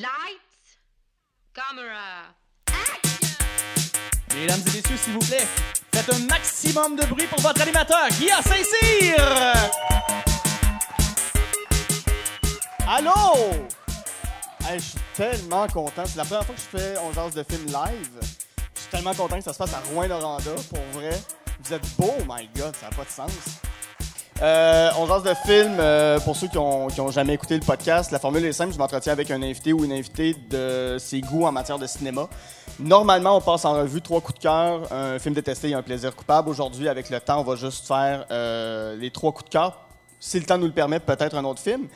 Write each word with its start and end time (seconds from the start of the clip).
Lights, 0.00 0.78
camera. 1.52 2.32
Mesdames 4.34 4.60
et 4.60 4.76
messieurs, 4.76 4.96
s'il 4.96 5.12
vous 5.12 5.18
plaît, 5.18 5.46
faites 5.92 6.14
un 6.14 6.18
maximum 6.20 6.96
de 6.96 7.04
bruit 7.04 7.26
pour 7.26 7.38
votre 7.40 7.60
animateur, 7.60 8.08
Guillaume 8.18 8.40
Saint-Cyr! 8.42 9.14
Allô? 12.88 13.12
Hey, 14.66 14.78
je 14.78 14.84
suis 14.84 14.98
tellement 15.14 15.66
content. 15.66 16.04
C'est 16.06 16.16
la 16.16 16.24
première 16.24 16.46
fois 16.46 16.54
que 16.54 16.60
je 16.62 16.78
fais 16.78 16.98
On 17.00 17.12
jase 17.12 17.34
de 17.34 17.42
film 17.42 17.66
live. 17.66 18.20
Je 18.74 18.80
suis 18.80 18.90
tellement 18.90 19.12
content 19.12 19.36
que 19.36 19.44
ça 19.44 19.52
se 19.52 19.58
passe 19.58 19.74
à 19.74 19.80
Rouen-Noranda. 19.92 20.54
Pour 20.70 20.82
vrai, 20.94 21.20
vous 21.62 21.74
êtes 21.74 21.96
beau, 21.98 22.14
my 22.26 22.48
God, 22.56 22.74
ça 22.74 22.88
n'a 22.88 22.96
pas 22.96 23.04
de 23.04 23.10
sens. 23.10 23.32
Euh, 24.42 24.88
on 24.96 25.06
jase 25.06 25.22
de 25.22 25.34
film, 25.34 25.76
euh, 25.78 26.18
pour 26.20 26.34
ceux 26.34 26.48
qui 26.48 26.56
ont, 26.56 26.88
jamais 27.10 27.34
écouté 27.34 27.56
le 27.56 27.60
podcast, 27.60 28.10
la 28.10 28.18
formule 28.18 28.42
est 28.46 28.54
simple, 28.54 28.72
je 28.72 28.78
m'entretiens 28.78 29.12
avec 29.12 29.30
un 29.30 29.42
invité 29.42 29.74
ou 29.74 29.84
une 29.84 29.92
invitée 29.92 30.34
de 30.48 30.96
ses 30.98 31.20
goûts 31.20 31.44
en 31.44 31.52
matière 31.52 31.78
de 31.78 31.86
cinéma. 31.86 32.26
Normalement, 32.78 33.36
on 33.36 33.42
passe 33.42 33.66
en 33.66 33.74
revue 33.74 34.00
trois 34.00 34.22
coups 34.22 34.38
de 34.38 34.42
cœur, 34.42 34.90
un 34.90 35.18
film 35.18 35.34
détesté 35.34 35.68
et 35.68 35.74
un 35.74 35.82
plaisir 35.82 36.16
coupable. 36.16 36.48
Aujourd'hui, 36.48 36.88
avec 36.88 37.10
le 37.10 37.20
temps, 37.20 37.40
on 37.40 37.44
va 37.44 37.54
juste 37.54 37.86
faire 37.86 38.24
euh, 38.30 38.96
les 38.96 39.10
trois 39.10 39.30
coups 39.32 39.44
de 39.44 39.50
cœur. 39.50 39.78
Si 40.18 40.38
le 40.38 40.46
temps 40.46 40.56
nous 40.56 40.66
le 40.66 40.72
permet, 40.72 41.00
peut-être 41.00 41.36
un 41.36 41.44
autre 41.44 41.60
film. 41.60 41.86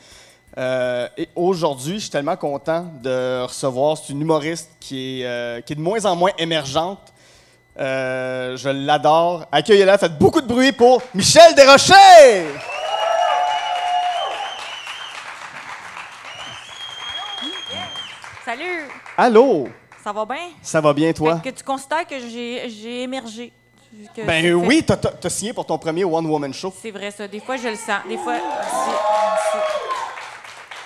Euh, 0.58 1.08
et 1.16 1.30
aujourd'hui, 1.34 1.94
je 1.94 2.00
suis 2.00 2.10
tellement 2.10 2.36
content 2.36 2.90
de 3.02 3.42
recevoir, 3.42 3.96
une 4.10 4.20
humoriste 4.20 4.70
qui 4.80 5.22
est 5.22 5.74
de 5.74 5.80
moins 5.80 6.04
en 6.04 6.14
moins 6.14 6.32
émergente. 6.36 7.13
Euh, 7.78 8.56
je 8.56 8.68
l'adore. 8.68 9.46
Accueillez-la, 9.50 9.98
faites 9.98 10.16
beaucoup 10.18 10.40
de 10.40 10.46
bruit 10.46 10.72
pour 10.72 11.02
Michel 11.14 11.54
Desrochers! 11.54 12.46
Salut! 18.44 18.88
Allô? 19.16 19.68
Ça 20.02 20.12
va 20.12 20.24
bien? 20.26 20.50
Ça 20.62 20.80
va 20.80 20.92
bien, 20.92 21.12
toi? 21.12 21.40
Fait 21.42 21.50
que 21.50 21.56
tu 21.56 21.64
considères 21.64 22.06
que 22.06 22.18
j'ai 22.18 23.02
émergé? 23.02 23.52
Que 24.14 24.22
Ben 24.22 24.52
oui, 24.54 24.82
t'as- 24.84 24.96
t'as 24.96 25.30
signé 25.30 25.52
pour 25.52 25.64
ton 25.64 25.78
premier 25.78 26.04
One 26.04 26.26
Woman 26.26 26.52
Show. 26.52 26.74
C'est 26.82 26.90
vrai, 26.90 27.10
ça. 27.12 27.28
Des 27.28 27.38
fois, 27.40 27.56
je 27.56 27.68
le 27.68 27.76
sens. 27.76 28.00
Des 28.08 28.18
fois. 28.18 28.34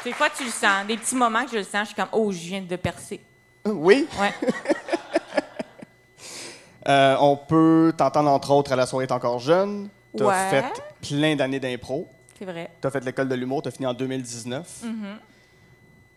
Des 0.04 0.12
fois, 0.12 0.28
tu 0.36 0.44
le 0.44 0.50
sens. 0.50 0.86
Des 0.86 0.96
petits 0.98 1.14
moments 1.16 1.44
que 1.44 1.52
je 1.52 1.56
le 1.56 1.62
sens, 1.64 1.80
je 1.80 1.86
suis 1.86 1.94
comme, 1.94 2.08
oh, 2.12 2.30
je 2.30 2.36
viens 2.38 2.60
de 2.60 2.76
percer. 2.76 3.20
Oui? 3.64 4.06
Ouais. 4.20 4.34
Euh, 6.88 7.16
on 7.20 7.36
peut 7.36 7.92
t'entendre 7.96 8.30
entre 8.30 8.50
autres 8.50 8.72
à 8.72 8.76
la 8.76 8.86
soirée 8.86 9.06
T'es 9.06 9.12
encore 9.12 9.38
jeune. 9.38 9.88
T'as 10.16 10.24
Ouais. 10.24 10.50
fait 10.50 10.64
plein 11.06 11.36
d'années 11.36 11.60
d'impro. 11.60 12.08
C'est 12.38 12.44
vrai. 12.44 12.70
T'as 12.80 12.90
fait 12.90 13.04
l'école 13.04 13.28
de 13.28 13.34
l'humour, 13.34 13.62
t'as 13.62 13.70
fini 13.70 13.86
en 13.86 13.92
2019. 13.94 14.66
Mm-hmm. 14.84 15.16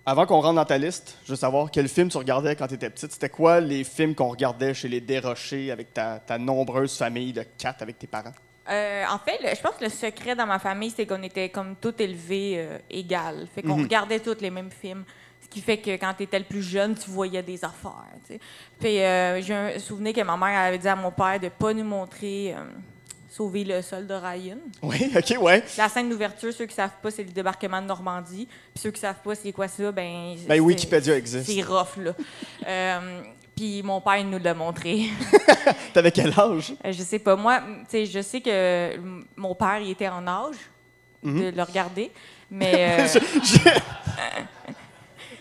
Avant 0.05 0.25
qu'on 0.25 0.39
rentre 0.41 0.55
dans 0.55 0.65
ta 0.65 0.77
liste, 0.77 1.17
je 1.25 1.31
veux 1.31 1.35
savoir 1.35 1.69
quel 1.69 1.87
film 1.87 2.09
tu 2.09 2.17
regardais 2.17 2.55
quand 2.55 2.67
tu 2.67 2.73
étais 2.75 2.89
petite. 2.89 3.11
C'était 3.11 3.29
quoi 3.29 3.59
les 3.59 3.83
films 3.83 4.15
qu'on 4.15 4.29
regardait 4.29 4.73
chez 4.73 4.87
les 4.87 5.01
Desrochers 5.01 5.71
avec 5.71 5.93
ta, 5.93 6.19
ta 6.19 6.37
nombreuse 6.39 6.97
famille 6.97 7.33
de 7.33 7.43
quatre 7.57 7.81
avec 7.83 7.99
tes 7.99 8.07
parents? 8.07 8.31
Euh, 8.69 9.03
en 9.11 9.19
fait, 9.19 9.39
le- 9.43 9.53
je 9.55 9.61
pense 9.61 9.75
que 9.75 9.83
le 9.83 9.89
secret 9.89 10.35
dans 10.35 10.45
ma 10.47 10.57
famille, 10.59 10.91
c'est 10.95 11.05
qu'on 11.05 11.21
était 11.21 11.49
comme 11.49 11.75
tout 11.75 11.93
élevés 12.01 12.53
euh, 12.57 12.77
égales. 12.89 13.47
Fait 13.53 13.61
qu'on 13.61 13.75
Mhm. 13.77 13.83
regardait 13.83 14.19
tous 14.19 14.37
les 14.41 14.49
mêmes 14.51 14.71
films. 14.71 15.03
Qui 15.51 15.61
fait 15.61 15.77
que 15.77 15.91
quand 15.91 16.13
tu 16.17 16.23
étais 16.23 16.39
le 16.39 16.45
plus 16.45 16.63
jeune, 16.63 16.95
tu 16.95 17.09
voyais 17.11 17.43
des 17.43 17.63
affaires. 17.63 18.07
Puis 18.79 18.99
euh, 18.99 19.41
j'ai 19.41 19.53
un 19.53 19.79
souvenir 19.79 20.13
que 20.13 20.21
ma 20.21 20.37
mère 20.37 20.57
avait 20.57 20.77
dit 20.77 20.87
à 20.87 20.95
mon 20.95 21.11
père 21.11 21.39
de 21.39 21.49
pas 21.49 21.73
nous 21.73 21.83
montrer 21.83 22.55
euh, 22.55 22.63
Sauver 23.31 23.63
le 23.63 23.81
soldat 23.81 24.19
Ryan. 24.19 24.57
Oui, 24.81 25.09
ok, 25.15 25.37
ouais. 25.41 25.63
La 25.77 25.87
scène 25.87 26.09
d'ouverture, 26.09 26.51
ceux 26.51 26.65
qui 26.65 26.75
savent 26.75 26.97
pas, 27.01 27.09
c'est 27.11 27.23
le 27.23 27.29
débarquement 27.29 27.81
de 27.81 27.87
Normandie. 27.87 28.45
Puis 28.73 28.81
ceux 28.83 28.91
qui 28.91 28.99
savent 28.99 29.21
pas, 29.23 29.35
c'est 29.35 29.53
quoi 29.53 29.69
ça, 29.69 29.89
ben. 29.89 30.35
Ben, 30.49 30.59
Wikipédia 30.59 31.15
existe. 31.15 31.49
C'est 31.49 31.61
rough, 31.61 31.95
là. 31.97 32.13
Euh, 32.67 33.21
puis 33.55 33.81
mon 33.83 33.99
père 34.01 34.17
il 34.17 34.29
nous 34.29 34.37
l'a 34.37 34.53
montré. 34.53 35.07
T'avais 35.93 36.11
quel 36.11 36.31
âge? 36.37 36.73
Euh, 36.85 36.91
je 36.91 37.01
sais 37.01 37.19
pas. 37.19 37.35
Moi, 37.35 37.59
tu 37.59 37.85
sais, 37.89 38.05
je 38.05 38.21
sais 38.21 38.39
que 38.39 38.97
mon 39.35 39.55
père, 39.55 39.79
il 39.81 39.89
était 39.89 40.07
en 40.09 40.25
âge 40.27 40.57
de 41.23 41.49
le 41.55 41.63
regarder. 41.63 42.11
Mais, 42.51 43.07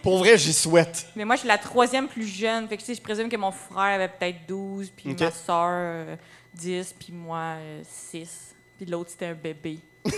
Pour 0.03 0.19
vrai, 0.19 0.37
j'y 0.38 0.53
souhaite. 0.53 1.06
mais 1.16 1.25
moi, 1.25 1.34
je 1.37 1.41
suis 1.41 1.49
la 1.49 1.59
troisième 1.59 2.09
plus 2.09 2.27
jeune. 2.27 2.66
Fait 2.69 2.77
que, 2.77 2.83
tu 2.83 2.87
sais, 2.87 2.94
je 2.94 3.03
présume 3.03 3.28
que 3.28 3.37
mon 3.37 3.50
frère 3.53 3.94
avait 3.94 4.09
peut-être 4.09 4.47
12, 4.49 4.91
puis 4.97 5.11
Ok. 5.12 5.21
ma 5.21 5.31
soeur, 5.31 5.69
euh, 5.72 6.16
10, 6.55 6.94
puis 6.99 7.12
moi, 7.12 7.55
euh, 7.59 7.83
6. 7.84 8.55
Puis 8.77 8.87
l'autre, 8.87 9.11
c'était 9.11 9.27
un 9.27 9.34
bébé. 9.34 9.78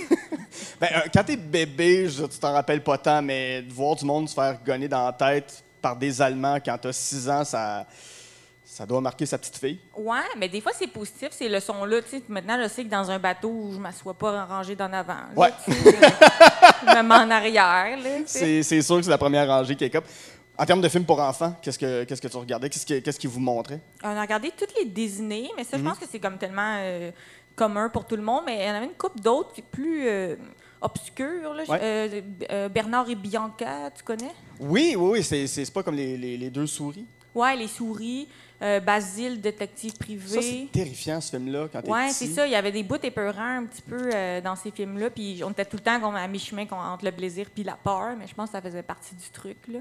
Ben, 0.80 0.88
euh, 0.96 1.00
quand 1.14 1.24
t'es 1.24 1.36
bébé, 1.36 2.08
je- 2.08 2.24
tu 2.24 2.38
t'en 2.38 2.52
rappelles 2.52 2.82
pas 2.82 2.98
tant, 2.98 3.22
mais 3.22 3.62
de 3.62 3.72
voir 3.72 3.94
du 3.96 4.04
monde 4.04 4.28
se 4.28 4.34
faire 4.34 4.58
gonner 4.64 4.88
dans 4.88 5.04
la 5.06 5.12
tête 5.12 5.62
par 5.80 5.96
des 5.96 6.20
Allemands 6.20 6.58
quand 6.64 6.76
t'as 6.78 6.92
6 6.92 7.28
ans, 7.28 7.44
ça, 7.44 7.86
ça 8.74 8.86
doit 8.86 9.02
marquer 9.02 9.26
sa 9.26 9.36
petite 9.36 9.58
fille. 9.58 9.78
Ouais, 9.96 10.16
mais 10.38 10.48
des 10.48 10.62
fois, 10.62 10.72
c'est 10.74 10.86
positif, 10.86 11.28
ces 11.32 11.46
leçons-là. 11.48 12.00
Tu 12.00 12.08
sais, 12.08 12.22
maintenant, 12.28 12.58
je 12.62 12.68
sais 12.68 12.82
que 12.84 12.88
dans 12.88 13.10
un 13.10 13.18
bateau, 13.18 13.70
je 13.74 13.78
m'assois 13.78 14.14
pas 14.14 14.46
rangée 14.46 14.74
d'en 14.74 14.90
avant. 14.92 15.12
là, 15.12 15.28
Ouais. 15.36 15.50
tu 15.64 15.72
sais, 15.72 15.80
je 15.90 16.96
me 16.96 17.02
mets 17.02 17.14
en 17.14 17.30
arrière. 17.30 17.98
C'est 18.26 18.62
sûr 18.62 18.96
que 18.96 19.02
c'est 19.02 19.10
la 19.10 19.18
première 19.18 19.46
rangée 19.46 19.76
qui 19.76 19.84
est 19.84 19.90
comme. 19.90 20.04
En 20.58 20.64
termes 20.66 20.80
de 20.80 20.88
films 20.88 21.04
pour 21.04 21.18
enfants, 21.20 21.54
qu'est-ce 21.60 21.78
que, 21.78 22.04
qu'est-ce 22.04 22.20
que 22.22 22.28
tu 22.28 22.36
regardais? 22.36 22.68
Qu'est-ce 22.70 22.84
qui, 22.86 23.02
qu'est-ce 23.02 23.18
qui 23.18 23.26
vous 23.26 23.40
montrait? 23.40 23.80
On 24.04 24.08
a 24.16 24.20
regardé 24.20 24.50
toutes 24.56 24.72
les 24.78 24.84
Disney, 24.86 25.48
mais 25.56 25.64
ça, 25.64 25.76
je 25.78 25.82
pense 25.82 25.98
que 25.98 26.04
c'est 26.10 26.20
comme 26.20 26.36
tellement 26.38 26.76
euh, 26.78 27.10
commun 27.56 27.88
pour 27.90 28.06
tout 28.06 28.16
le 28.16 28.22
monde. 28.22 28.42
Mais 28.46 28.58
il 28.62 28.66
y 28.66 28.70
en 28.70 28.74
avait 28.74 28.84
une 28.86 28.92
couple 28.92 29.20
d'autres 29.20 29.54
plus 29.70 30.06
euh, 30.06 30.36
obscures. 30.80 31.54
là. 31.54 31.62
Ouais. 31.68 32.22
Euh, 32.50 32.68
Bernard 32.68 33.08
et 33.10 33.14
Bianca, 33.14 33.90
tu 33.96 34.02
connais? 34.02 34.32
Oui, 34.60 34.94
oui, 34.96 35.22
oui, 35.28 35.46
c'est, 35.48 35.72
pas 35.72 35.82
comme 35.82 35.96
les, 35.96 36.16
les- 36.16 36.36
les 36.36 36.50
deux 36.50 36.66
souris. 36.66 37.06
Ouais, 37.34 37.56
Les 37.56 37.66
Souris. 37.68 38.28
Euh, 38.62 38.80
Basile, 38.80 39.40
détective 39.40 39.92
Ça, 39.92 39.98
privé. 39.98 40.40
c'est 40.40 40.72
terrifiant, 40.72 41.20
ce 41.20 41.30
film-là, 41.36 41.66
quand 41.72 41.82
petit. 41.82 42.12
c'est 42.14 42.26
ça. 42.28 42.46
Il 42.46 42.52
y 42.52 42.56
avait 42.56 42.70
des 42.72 42.82
bouts 42.82 42.96
épeurants 43.02 43.58
un 43.58 43.64
petit 43.64 43.82
peu 43.82 44.10
euh, 44.14 44.40
dans 44.40 44.54
ces 44.56 44.70
films-là. 44.70 45.10
Puis 45.10 45.42
on 45.44 45.50
était 45.50 45.64
tout 45.64 45.76
le 45.76 45.82
temps 45.82 46.14
à 46.14 46.28
mi-chemin 46.28 46.64
entre 46.70 47.04
le 47.04 47.12
plaisir 47.12 47.46
puis 47.52 47.64
la 47.64 47.76
peur. 47.82 48.10
Mais 48.18 48.26
je 48.28 48.34
pense 48.34 48.50
que 48.50 48.52
ça 48.56 48.62
faisait 48.62 48.82
partie 48.82 49.14
du 49.14 49.28
truc. 49.30 49.56
Là. 49.68 49.78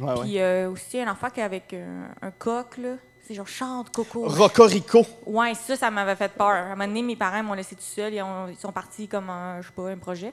Ouais, 0.00 0.12
ouais. 0.18 0.20
Puis 0.24 0.40
euh, 0.40 0.70
aussi 0.70 1.00
un 1.00 1.10
enfant 1.12 1.30
qui 1.30 1.40
avec 1.40 1.72
un, 1.74 2.26
un 2.26 2.30
coq. 2.32 2.76
là. 2.78 2.96
C'est 3.26 3.34
genre 3.34 3.48
chante 3.48 3.90
Coco. 3.90 4.28
Rocorico. 4.28 5.02
Ouais, 5.24 5.54
ça, 5.54 5.76
ça 5.76 5.90
m'avait 5.90 6.14
fait 6.16 6.30
peur. 6.32 6.46
À 6.48 6.58
un 6.58 6.68
moment 6.70 6.86
donné, 6.86 7.00
mes 7.02 7.16
parents 7.16 7.42
m'ont 7.42 7.54
laissé 7.54 7.74
tout 7.74 7.80
seul. 7.80 8.12
Ils, 8.12 8.20
ont- 8.20 8.48
ils 8.48 8.56
sont 8.58 8.70
partis 8.72 9.08
comme 9.08 9.30
un, 9.30 9.62
je 9.62 9.68
sais 9.68 9.72
pas, 9.74 9.88
un 9.88 9.96
projet. 9.96 10.32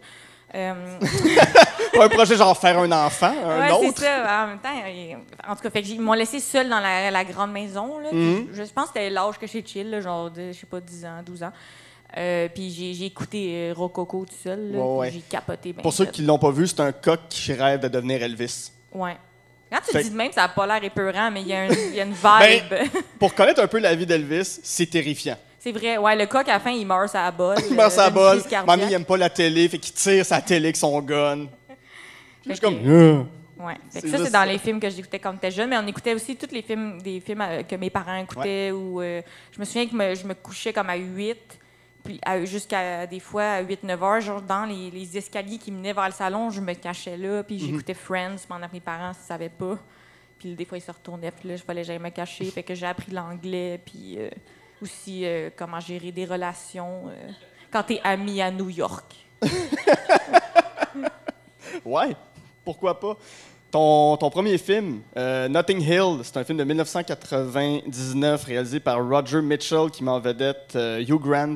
Euh, 0.54 0.74
un 2.02 2.10
projet 2.10 2.36
genre 2.36 2.58
faire 2.58 2.78
un 2.80 2.92
enfant, 2.92 3.34
un 3.46 3.60
ouais, 3.62 3.72
autre. 3.72 3.94
c'est 4.00 4.04
ça. 4.06 4.44
En 4.44 4.48
même 4.48 4.60
temps, 4.60 4.70
en 5.48 5.56
tout 5.56 5.62
cas, 5.62 5.70
fait 5.70 5.82
que 5.82 5.88
ils 5.88 6.02
m'ont 6.02 6.14
laissé 6.14 6.40
seule 6.40 6.68
dans 6.70 6.80
la, 6.80 7.10
la 7.10 7.24
grande 7.24 7.52
maison. 7.52 8.00
Là, 8.00 8.10
Mhm. 8.12 8.48
je, 8.52 8.64
je 8.64 8.72
pense 8.74 8.86
que 8.88 8.94
c'était 8.96 9.10
l'âge 9.10 9.38
que 9.40 9.48
j'ai 9.48 9.64
chill, 9.66 9.90
là, 9.90 10.02
genre 10.02 10.30
de, 10.30 10.52
je 10.52 10.58
sais 10.60 10.66
pas, 10.66 10.82
10 10.82 11.06
ans, 11.06 11.22
12 11.26 11.44
ans. 11.44 11.52
Euh, 12.18 12.50
puis 12.54 12.70
j'ai 12.70 13.06
écouté 13.06 13.70
euh, 13.70 13.74
Rococo 13.74 14.26
tout 14.26 14.34
seul. 14.44 14.72
Ouais, 14.74 14.98
ouais. 14.98 15.12
J'ai 15.12 15.22
capoté. 15.22 15.72
ben 15.72 15.82
Pour 15.82 15.94
ceux 15.94 16.06
qui 16.08 16.22
l'ont 16.24 16.38
pas 16.40 16.52
vu, 16.52 16.68
c'est 16.68 16.82
un 16.82 16.92
coq 16.92 17.20
qui 17.30 17.54
rêve 17.54 17.80
de 17.80 17.88
devenir 17.88 18.22
Elvis. 18.22 18.72
Ouais. 18.92 19.16
Quand 19.72 19.80
tu 19.90 19.96
le 19.96 20.04
dis 20.04 20.10
de 20.10 20.16
même, 20.18 20.34
ça 20.34 20.42
n'a 20.42 20.50
pas 20.50 20.68
l'air 20.68 20.84
épeurant, 20.84 21.32
mais 21.32 21.44
il 21.44 21.48
y, 21.48 21.54
a 21.54 21.68
y 21.68 22.02
une 22.02 22.12
vibe. 22.12 22.64
Ben, 22.70 22.90
Pour 23.20 23.34
connaître 23.34 23.62
un 23.62 23.68
peu 23.68 23.80
la 23.80 23.96
vie 23.96 24.06
d'Elvis, 24.06 24.60
c'est 24.62 24.88
terrifiant. 24.88 25.38
C'est 25.64 25.72
vrai. 25.72 25.98
Ouais, 25.98 26.16
le 26.16 26.26
coq, 26.26 26.48
à 26.50 26.54
la 26.54 26.60
fin, 26.60 26.72
il 26.72 26.86
meurt 26.88 27.08
sa 27.10 27.30
bolle. 27.30 27.58
Il 27.70 27.76
meurt 27.76 27.92
sa 27.92 28.10
cardiaque. 28.10 28.66
Mamie, 28.66 28.84
il 28.88 28.94
aime 28.94 29.06
pas 29.06 29.16
la 29.18 29.30
télé, 29.30 29.70
fait 29.70 29.78
qu'il 29.78 29.94
tire 29.94 30.26
sa 30.26 30.42
télé 30.42 30.66
avec 30.66 30.76
son 30.76 31.00
gun. 31.02 31.46
Je 32.46 32.54
suis 32.54 32.60
comme. 32.60 32.80
Euh. 32.84 33.24
Ouais. 33.60 33.76
Fait 33.92 34.02
que 34.02 34.08
ça, 34.10 34.18
c'est 34.18 34.32
dans 34.32 34.40
ça. 34.40 34.46
les 34.48 34.58
films 34.58 34.80
que 34.80 34.90
j'écoutais 34.90 35.20
quand 35.20 35.34
j'étais 35.34 35.52
jeune, 35.52 35.70
mais 35.70 35.78
on 35.78 35.86
écoutait 35.86 36.16
aussi 36.16 36.36
tous 36.36 36.52
les 36.52 36.64
films, 36.64 37.00
des 37.00 37.20
films 37.20 37.42
euh, 37.42 37.62
que 37.62 37.76
mes 37.76 37.92
parents 37.92 38.16
écoutaient. 38.16 38.72
Ou, 38.72 39.00
euh, 39.02 39.22
je 39.52 39.60
me 39.60 39.66
souviens 39.66 39.86
que 39.86 39.96
me- 39.96 40.16
je 40.16 40.26
me 40.26 40.34
couchais 40.34 40.74
comme 40.74 40.90
à 40.90 40.96
8, 40.96 41.38
puis 42.04 42.20
jusqu'à 42.46 43.06
des 43.06 43.20
fois 43.20 43.44
à 43.44 43.62
8-9 43.62 44.02
heures, 44.04 44.20
genre 44.22 44.42
dans 44.42 44.66
les, 44.66 44.90
les 44.90 45.16
escaliers 45.16 45.60
qui 45.60 45.72
menaient 45.72 45.94
vers 45.94 46.08
le 46.08 46.12
salon, 46.14 46.50
je 46.50 46.60
me 46.60 46.74
cachais 46.74 47.16
là, 47.18 47.44
puis 47.44 47.60
j'écoutais 47.60 47.94
Friends 47.94 48.38
pendant 48.48 48.68
que 48.68 48.74
mes 48.74 48.80
parents 48.80 49.10
ne 49.10 49.28
savaient 49.28 49.50
pas. 49.50 49.78
Puis 50.40 50.56
des 50.56 50.66
fois, 50.66 50.80
ils 50.80 50.82
se 50.82 50.90
retournaient, 50.92 51.30
puis 51.30 51.50
là, 51.50 51.56
je 51.56 51.62
fallait 51.62 51.82
que 51.82 51.88
j'aille 51.88 52.00
me 52.00 52.10
cacher. 52.10 52.46
Fait 52.46 52.64
que 52.64 52.74
j'ai 52.74 52.88
appris 52.88 53.12
l'anglais, 53.12 53.80
puis 53.86 54.16
euh, 54.18 54.28
aussi 54.82 55.26
euh, 55.26 55.50
comment 55.56 55.80
gérer 55.80 56.12
des 56.12 56.26
relations 56.26 57.10
euh, 57.10 57.30
quand 57.72 57.84
t'es 57.84 58.00
ami 58.04 58.42
à 58.42 58.52
New 58.52 58.70
York. 58.70 59.16
Ouais, 61.86 62.16
pourquoi 62.64 63.00
pas. 63.00 63.18
Ton, 63.72 64.18
ton 64.18 64.30
premier 64.30 64.58
film, 64.58 65.02
euh, 65.16 65.48
Notting 65.48 65.82
Hill, 65.82 66.20
c'est 66.24 66.38
un 66.38 66.44
film 66.44 66.58
de 66.58 66.64
1999 66.66 68.44
réalisé 68.44 68.80
par 68.82 68.98
Roger 69.08 69.42
Mitchell 69.42 69.90
qui 69.90 70.04
met 70.04 70.12
en 70.12 70.20
vedette 70.20 70.74
euh, 70.76 71.00
Hugh 71.00 71.22
Grant 71.22 71.56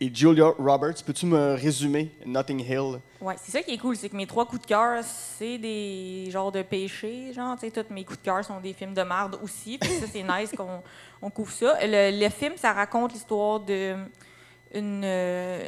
et 0.00 0.14
Julia 0.14 0.52
Roberts. 0.58 1.02
Peux-tu 1.04 1.26
me 1.26 1.54
résumer 1.54 2.10
Notting 2.24 2.60
Hill? 2.60 3.00
Ouais, 3.20 3.34
c'est 3.42 3.50
ça 3.50 3.62
qui 3.62 3.72
est 3.72 3.78
cool, 3.78 3.96
c'est 3.96 4.08
que 4.08 4.16
mes 4.16 4.26
trois 4.26 4.46
coups 4.46 4.62
de 4.62 4.66
cœur, 4.66 5.02
c'est 5.02 5.58
des 5.58 6.28
genres 6.30 6.52
de 6.52 6.62
péchés, 6.62 7.32
genre, 7.32 7.56
tu 7.58 7.68
sais, 7.68 7.70
tous 7.70 7.92
mes 7.92 8.04
coups 8.04 8.20
de 8.20 8.24
cœur 8.24 8.44
sont 8.44 8.60
des 8.60 8.72
films 8.72 8.94
de 8.94 9.02
merde 9.02 9.38
aussi, 9.42 9.78
que 9.78 9.86
ça, 9.86 10.06
c'est 10.10 10.22
nice 10.40 10.52
qu'on 10.56 10.82
on 11.20 11.30
couvre 11.30 11.52
ça. 11.52 11.76
Le 11.82 12.28
film, 12.28 12.54
ça 12.56 12.72
raconte 12.72 13.12
l'histoire 13.12 13.60
de 13.60 13.96
une 14.74 15.02
euh, 15.04 15.62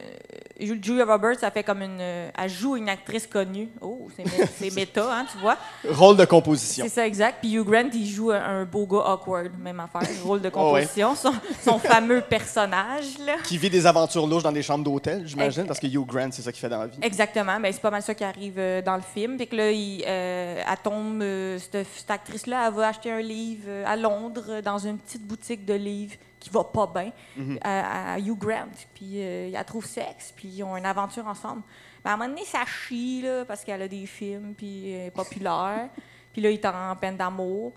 Julia 0.59 1.05
Roberts, 1.07 1.39
ça 1.41 1.51
fait 1.51 1.63
comme 1.63 1.81
une, 1.83 1.99
euh, 2.01 2.31
elle 2.37 2.51
joue 2.51 2.77
une 2.77 2.89
actrice 2.89 3.27
connue. 3.27 3.69
Oh, 3.81 4.09
c'est 4.15 4.25
mé- 4.25 4.49
c'est 4.59 4.75
méta, 4.75 5.11
hein, 5.11 5.27
tu 5.33 5.39
vois. 5.39 5.57
Rôle 5.89 6.17
de 6.19 6.25
composition. 6.27 6.85
C'est 6.87 6.95
ça, 6.95 7.07
exact. 7.07 7.39
Puis 7.41 7.55
Hugh 7.57 7.65
Grant, 7.65 7.89
il 7.95 8.07
joue 8.07 8.31
un, 8.31 8.65
beau 8.65 8.87
gars 8.87 9.05
awkward, 9.13 9.53
même 9.59 9.81
affaire, 9.81 10.03
rôle 10.25 10.41
de 10.43 10.51
Oh, 10.53 10.73
ouais. 10.75 10.81
composition, 10.83 11.15
son, 11.15 11.33
son 11.65 11.79
fameux 11.79 12.21
personnage, 12.21 13.19
là. 13.25 13.37
Qui 13.45 13.57
vit 13.57 13.71
des 13.71 13.87
aventures 13.87 14.27
louches 14.27 14.43
dans 14.43 14.53
des 14.53 14.63
chambres 14.63 14.85
d'hôtel, 14.85 15.23
j'imagine, 15.27 15.65
parce 15.67 15.81
que 15.81 15.87
Hugh 15.87 16.07
Grant, 16.07 16.29
c'est 16.33 16.43
ça 16.43 16.53
qu'il 16.53 16.61
fait 16.61 16.69
dans 16.69 16.81
la 16.81 16.87
vie. 16.89 16.99
Exactement, 17.01 17.59
ben, 17.59 17.73
c'est 17.73 17.81
pas 17.81 17.91
mal 17.91 18.03
ça 18.03 18.15
qui 18.15 18.25
arrive 18.25 18.57
euh, 18.59 18.83
dans 18.83 18.97
le 18.97 19.03
film. 19.03 19.37
Puis 19.39 19.47
que 19.47 19.57
là, 19.57 19.71
il, 19.71 20.05
euh, 20.07 20.63
elle 20.71 20.79
tombe, 20.83 21.23
cette, 21.59 21.87
cette 21.97 22.11
actrice-là, 22.11 22.67
elle 22.69 22.75
va 22.75 22.89
acheter 22.89 23.11
un 23.11 23.21
livre 23.23 23.69
à 23.87 23.97
Londres, 23.97 24.61
dans 24.63 24.79
une 24.79 24.99
petite 24.99 25.27
boutique 25.27 25.65
de 25.65 25.75
livres 25.75 26.17
qui 26.41 26.51
va 26.51 26.65
pas 26.65 26.87
bien, 26.87 27.13
à, 27.61 28.15
à 28.15 28.19
Hugh 28.19 28.37
Grant. 28.37 28.73
Puis 28.95 29.23
euh, 29.23 29.51
elle 29.55 29.65
trouve 29.65 29.85
sexe, 29.85 30.33
puis 30.35 30.49
ils 30.49 30.63
ont 30.65 30.77
une 30.77 30.87
aventure 30.87 31.27
ensemble. 31.27 31.63
Ben, 32.03 32.13
à 32.13 32.15
un 32.15 32.17
moment 32.17 32.31
donné, 32.31 32.47
ça 32.47 32.65
chie, 32.65 33.21
là, 33.23 33.45
parce 33.45 33.63
qu'elle 33.63 33.83
a 33.83 33.89
des 33.89 34.07
films, 34.07 34.55
puis 34.57 34.91
elle 34.91 35.07
est 35.09 35.11
populaire. 35.11 35.91
puis 36.33 36.41
là, 36.41 36.51
il 36.51 36.55
est 36.55 36.67
en 36.67 36.97
peine 36.97 37.17
d'amour. 37.17 37.75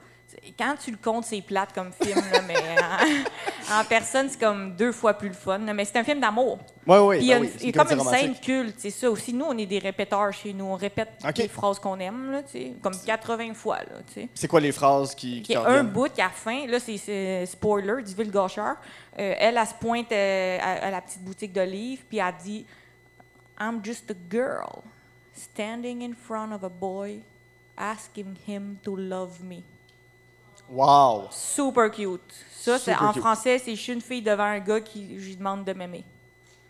Quand 0.58 0.76
tu 0.84 0.92
le 0.92 0.98
comptes, 0.98 1.26
c'est 1.26 1.42
plate 1.42 1.74
comme 1.74 1.92
film, 1.92 2.22
là, 2.32 2.42
mais 2.48 2.56
en, 2.56 3.80
en 3.82 3.86
personne, 3.86 4.30
c'est 4.30 4.40
comme 4.40 4.76
deux 4.76 4.92
fois 4.92 5.14
plus 5.14 5.30
le 5.30 5.34
fun. 5.34 5.58
là. 5.60 5.74
Mais 5.74 5.86
c'est 5.86 5.98
un 5.98 6.04
film 6.04 6.20
d'amour. 6.20 6.60
Oui, 6.88 6.98
oui. 6.98 7.18
Puis 7.18 7.26
il 7.26 7.30
y 7.30 7.34
a, 7.34 7.40
ben 7.40 7.44
une- 7.46 7.50
oui, 7.50 7.56
il 7.62 7.66
y 7.66 7.70
a 7.70 7.72
c'est 7.72 7.72
comme 7.72 7.88
comédie 7.88 8.04
une 8.06 8.10
scène 8.12 8.22
romantique. 8.28 8.44
culte, 8.44 8.76
c'est 8.80 8.90
ça. 8.90 9.10
Aussi, 9.12 9.34
nous, 9.34 9.46
on 9.46 9.58
est 9.58 9.66
des 9.66 9.80
répéteurs 9.80 10.32
chez 10.34 10.54
nous. 10.54 10.66
On 10.66 10.76
répète 10.76 11.10
Ok. 11.28 11.38
les 11.38 11.48
phrases 11.48 11.80
qu'on 11.80 12.00
aime, 12.00 12.32
là, 12.32 12.44
tu 12.44 12.52
sais, 12.52 12.74
comme 12.82 12.94
80 13.06 13.54
fois, 13.54 13.78
là, 13.80 13.98
tu 14.08 14.14
sais. 14.22 14.30
C'est 14.34 14.48
quoi 14.48 14.60
les 14.60 14.72
phrases 14.72 15.16
qui, 15.16 15.38
Il 15.38 15.42
qui 15.44 15.54
y 15.54 15.56
a 15.56 15.62
un 15.66 15.72
viennent? 15.84 15.88
bout 15.88 16.12
qui, 16.14 16.22
à 16.22 16.26
la 16.26 16.30
fin, 16.32 16.66
là, 16.68 16.80
c'est- 16.80 16.98
c'est 16.98 17.46
spoiler, 17.46 18.04
du 18.04 18.14
Gaucheur. 18.32 18.76
Euh, 19.20 19.36
elle, 19.38 19.58
elle 19.58 19.68
se 19.68 19.74
pointe 19.76 20.12
euh, 20.12 20.58
à, 20.62 20.88
à 20.88 20.92
la 20.92 21.02
petite 21.02 21.22
boutique 21.24 21.54
de 21.54 21.62
livres, 21.62 22.02
puis 22.10 22.18
elle 22.20 22.34
dit 22.44 22.66
I'm 23.60 23.80
just 23.84 24.10
a 24.12 24.16
girl 24.30 24.82
standing 25.34 26.02
in 26.04 26.14
front 26.16 26.52
of 26.54 26.64
a 26.64 26.70
boy 26.70 27.22
asking 27.78 28.36
him 28.48 28.78
to 28.84 28.96
love 28.96 29.42
me. 29.44 29.64
Wow! 30.70 31.28
Super 31.32 31.92
cute. 31.92 32.22
Ça, 32.56 32.80
c'est 32.80 32.92
Super 32.94 33.04
en 33.10 33.14
cute. 33.14 33.22
français, 33.22 33.60
c'est 33.60 33.76
je 33.76 33.82
suis 33.82 33.94
une 33.94 34.02
fille 34.02 34.22
devant 34.22 34.44
un 34.44 34.60
gars 34.60 34.80
qui 34.82 35.00
lui 35.02 35.36
demande 35.36 35.66
de 35.66 35.74
m'aimer. 35.74 36.04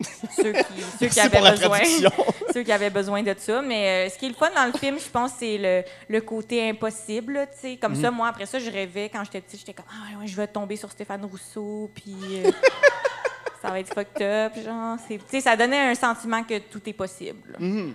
ceux 0.36 0.52
qui, 0.52 0.62
ceux 0.98 1.06
qui 1.06 1.16
Merci 1.16 1.20
avaient 1.20 1.36
pour 1.36 1.44
la 1.44 1.50
besoin. 1.52 1.78
traduction. 1.78 2.10
ceux 2.52 2.62
qui 2.64 2.72
avaient 2.72 2.90
besoin 2.90 3.22
de 3.22 3.34
ça. 3.38 3.62
Mais 3.62 4.06
euh, 4.08 4.10
ce 4.12 4.18
qui 4.18 4.26
est 4.26 4.28
le 4.28 4.34
fun 4.34 4.50
dans 4.54 4.66
le 4.66 4.76
film, 4.76 4.98
je 4.98 5.08
pense, 5.08 5.32
c'est 5.38 5.56
le, 5.56 5.82
le 6.08 6.20
côté 6.20 6.68
impossible. 6.68 7.34
là, 7.34 7.46
tu 7.46 7.58
sais. 7.60 7.76
Comme 7.76 7.94
Mhm. 7.94 8.02
ça, 8.02 8.10
moi, 8.10 8.26
après 8.28 8.44
ça, 8.46 8.58
je 8.58 8.70
rêvais 8.70 9.08
quand 9.08 9.22
j'étais 9.24 9.40
petite. 9.40 9.60
J'étais 9.60 9.72
comme, 9.72 9.86
ah 9.88 10.18
ouais, 10.18 10.26
je 10.26 10.34
vais 10.36 10.48
tomber 10.48 10.76
sur 10.76 10.90
Stéphane 10.90 11.24
Rousseau, 11.24 11.90
puis 11.94 12.16
euh, 12.44 12.50
ça 13.62 13.70
va 13.70 13.78
être 13.78 13.94
fucked 13.94 14.20
up. 14.20 14.52
Genre, 14.62 14.96
C'est- 15.06 15.18
tu 15.18 15.24
sais, 15.28 15.40
ça 15.40 15.56
donnait 15.56 15.78
un 15.90 15.94
sentiment 15.94 16.42
que 16.42 16.58
tout 16.58 16.82
est 16.86 16.92
possible. 16.92 17.56
Mhm. 17.58 17.94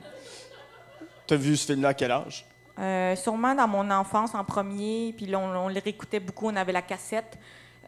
T'as 1.28 1.36
vu 1.36 1.56
ce 1.58 1.66
film-là 1.68 1.90
à 1.90 1.94
quel 1.94 2.12
âge? 2.12 2.46
Euh, 2.80 3.16
sûrement 3.16 3.56
dans 3.56 3.68
mon 3.68 3.90
enfance 3.92 4.34
en 4.34 4.44
premier, 4.44 5.14
puis 5.16 5.26
là, 5.26 5.40
on, 5.40 5.66
on 5.66 5.68
le 5.68 5.80
réécoutait 5.84 6.20
beaucoup, 6.20 6.48
on 6.48 6.56
avait 6.56 6.72
la 6.72 6.82
cassette, 6.82 7.38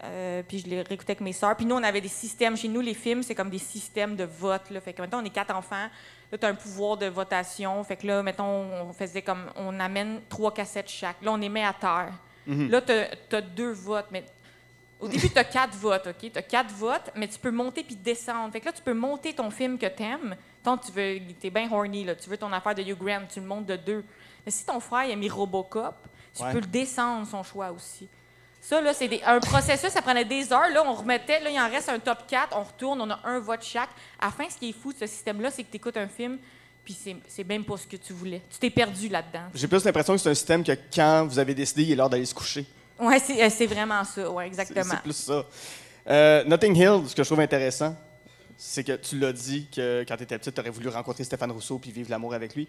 euh, 0.03 0.41
puis 0.47 0.59
je 0.59 0.67
les 0.67 0.81
réécoutais 0.81 1.11
avec 1.11 1.21
mes 1.21 1.33
sœurs. 1.33 1.55
Puis 1.55 1.65
nous, 1.65 1.75
on 1.75 1.83
avait 1.83 2.01
des 2.01 2.07
systèmes. 2.07 2.57
Chez 2.57 2.67
nous, 2.67 2.81
les 2.81 2.93
films, 2.93 3.23
c'est 3.23 3.35
comme 3.35 3.49
des 3.49 3.59
systèmes 3.59 4.15
de 4.15 4.23
vote. 4.23 4.69
Là. 4.69 4.81
Fait 4.81 4.93
que, 4.93 5.01
mettons, 5.01 5.19
on 5.19 5.25
est 5.25 5.29
quatre 5.29 5.55
enfants, 5.55 5.87
là, 6.31 6.37
tu 6.37 6.45
as 6.45 6.49
un 6.49 6.55
pouvoir 6.55 6.97
de 6.97 7.05
votation. 7.05 7.83
Fait 7.83 7.95
que 7.95 8.07
là, 8.07 8.23
mettons, 8.23 8.43
on 8.43 8.93
faisait 8.93 9.21
comme, 9.21 9.45
on 9.55 9.79
amène 9.79 10.21
trois 10.27 10.53
cassettes 10.53 10.89
chaque. 10.89 11.21
Là, 11.21 11.31
on 11.33 11.37
les 11.37 11.49
met 11.49 11.63
à 11.63 11.73
terre. 11.73 12.13
Là, 12.47 12.81
tu 12.81 13.35
as, 13.35 13.41
deux 13.41 13.71
votes, 13.71 14.07
mais 14.11 14.25
au 14.99 15.07
début, 15.07 15.29
tu 15.29 15.37
as 15.37 15.43
quatre 15.43 15.75
votes, 15.75 16.07
OK? 16.07 16.31
Tu 16.31 16.37
as 16.37 16.41
quatre 16.41 16.71
votes, 16.73 17.11
mais 17.15 17.27
tu 17.27 17.39
peux 17.39 17.51
monter 17.51 17.83
puis 17.83 17.95
descendre. 17.95 18.51
Fait 18.51 18.59
que 18.59 18.65
là, 18.65 18.71
tu 18.73 18.81
peux 18.81 18.93
monter 18.93 19.33
ton 19.33 19.49
film 19.51 19.77
que 19.77 19.85
t'aimes. 19.85 20.35
Tant 20.63 20.77
tu 20.77 20.91
veux, 20.91 21.19
t'es 21.39 21.49
bien 21.49 21.71
horny, 21.71 22.03
là. 22.03 22.15
Tu 22.15 22.29
veux 22.29 22.37
ton 22.37 22.51
affaire 22.51 22.75
de 22.75 22.81
Hugh 22.81 22.97
Grant, 22.97 23.21
tu 23.31 23.39
le 23.39 23.45
montes 23.45 23.67
de 23.67 23.75
deux. 23.75 24.03
Mais 24.45 24.51
si 24.51 24.65
ton 24.65 24.79
frère 24.79 25.05
il 25.05 25.11
a 25.11 25.15
mis 25.15 25.29
Robocop, 25.29 25.95
tu 26.35 26.43
Ouais. 26.43 26.51
peux 26.51 26.59
le 26.59 26.65
descendre, 26.67 27.27
son 27.27 27.43
choix 27.43 27.71
aussi. 27.71 28.07
Ça, 28.61 28.79
là, 28.79 28.93
c'est 28.93 29.07
des- 29.07 29.21
un 29.25 29.39
processus, 29.39 29.89
ça 29.89 30.01
prenait 30.03 30.23
des 30.23 30.53
heures. 30.53 30.69
Là, 30.71 30.83
on 30.85 30.93
remettait, 30.93 31.39
là, 31.39 31.49
il 31.49 31.59
en 31.59 31.67
reste 31.69 31.89
un 31.89 31.97
top 31.99 32.19
4, 32.27 32.55
on 32.55 32.63
retourne, 32.63 33.01
on 33.01 33.09
a 33.09 33.19
un 33.23 33.39
vote 33.39 33.63
chaque. 33.63 33.89
À 34.19 34.25
la 34.27 34.31
fin, 34.31 34.47
ce 34.49 34.57
qui 34.57 34.69
est 34.69 34.73
fou 34.73 34.93
de 34.93 34.99
ce 34.99 35.07
système-là, 35.07 35.49
c'est 35.49 35.63
que 35.63 35.71
tu 35.71 35.77
écoutes 35.77 35.97
un 35.97 36.07
film, 36.07 36.37
puis 36.85 36.93
c'est 36.99 37.15
c'est 37.27 37.43
même 37.43 37.65
pas 37.65 37.75
ce 37.77 37.87
que 37.87 37.97
tu 37.97 38.13
voulais. 38.13 38.41
Tu 38.51 38.59
t'es 38.59 38.69
perdu 38.69 39.07
là-dedans. 39.09 39.45
J'ai 39.53 39.67
plus 39.67 39.83
l'impression 39.83 40.13
que 40.13 40.19
c'est 40.19 40.29
un 40.29 40.33
système 40.35 40.63
que 40.63 40.73
quand 40.93 41.25
vous 41.27 41.39
avez 41.39 41.55
décidé, 41.55 41.83
il 41.83 41.91
est 41.91 41.95
l'heure 41.95 42.09
d'aller 42.09 42.25
se 42.25 42.35
coucher. 42.35 42.65
C'est 43.19 43.43
euh, 43.43 43.49
c'est 43.49 43.65
vraiment 43.65 44.03
ça, 44.03 44.29
ouais, 44.29 44.43
C'est 44.53 44.61
exactement. 44.61 44.85
c'est 44.95 45.01
plus 45.01 45.13
ça. 45.17 45.43
Euh, 46.07 46.43
Notting 46.45 46.75
Hill, 46.75 47.07
ce 47.09 47.15
que 47.15 47.23
je 47.23 47.27
trouve 47.27 47.39
intéressant, 47.39 47.95
c'est 48.57 48.83
que 48.83 48.95
tu 48.95 49.17
l'as 49.17 49.33
dit 49.33 49.67
que 49.75 50.05
quand 50.07 50.17
tu 50.17 50.23
étais 50.23 50.37
petite, 50.37 50.53
tu 50.53 50.61
aurais 50.61 50.69
voulu 50.69 50.87
rencontrer 50.89 51.23
Stéphane 51.23 51.51
Rousseau 51.51 51.79
puis 51.79 51.91
vivre 51.91 52.11
l'amour 52.11 52.35
avec 52.35 52.53
lui. 52.55 52.67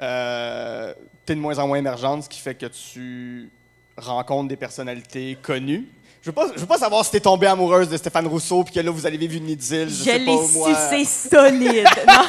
Euh, 0.00 0.92
tu 1.26 1.32
es 1.32 1.36
de 1.36 1.40
moins 1.40 1.58
en 1.58 1.66
moins 1.68 1.78
émergente, 1.78 2.24
ce 2.24 2.28
qui 2.28 2.40
fait 2.40 2.54
que 2.54 2.66
tu 2.66 3.50
rencontres 3.96 4.48
des 4.48 4.56
personnalités 4.56 5.38
connues. 5.42 5.88
Je 6.22 6.30
veux 6.30 6.34
pas, 6.34 6.48
je 6.54 6.60
veux 6.60 6.66
pas 6.66 6.78
savoir 6.78 7.04
si 7.04 7.10
t'es 7.10 7.20
tombée 7.20 7.46
amoureuse 7.46 7.88
de 7.88 7.96
Stéphane 7.96 8.26
Rousseau 8.26 8.64
puis 8.64 8.74
que 8.74 8.80
là 8.80 8.90
vous 8.90 9.06
allez 9.06 9.18
vivre 9.18 9.34
une 9.36 9.48
idylle. 9.50 9.88
Je, 9.90 9.94
Je 9.94 10.02
sais 10.04 10.18
pas 10.20 10.32
moi. 10.54 10.90
sucé 10.90 11.04
solide. 11.04 11.86
non. 12.08 12.24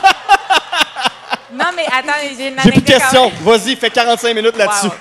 non, 1.53 1.65
mais 1.75 1.85
attends, 1.85 2.11
j'ai 2.37 2.49
une 2.49 2.55
J'ai 2.61 2.71
plus 2.71 2.81
de 2.81 2.85
anecdote 2.85 2.85
questions. 2.85 3.31
Vas-y, 3.41 3.75
fais 3.77 3.89
45 3.89 4.33
minutes 4.35 4.57
là-dessus. 4.57 4.87
Wow. 4.87 4.93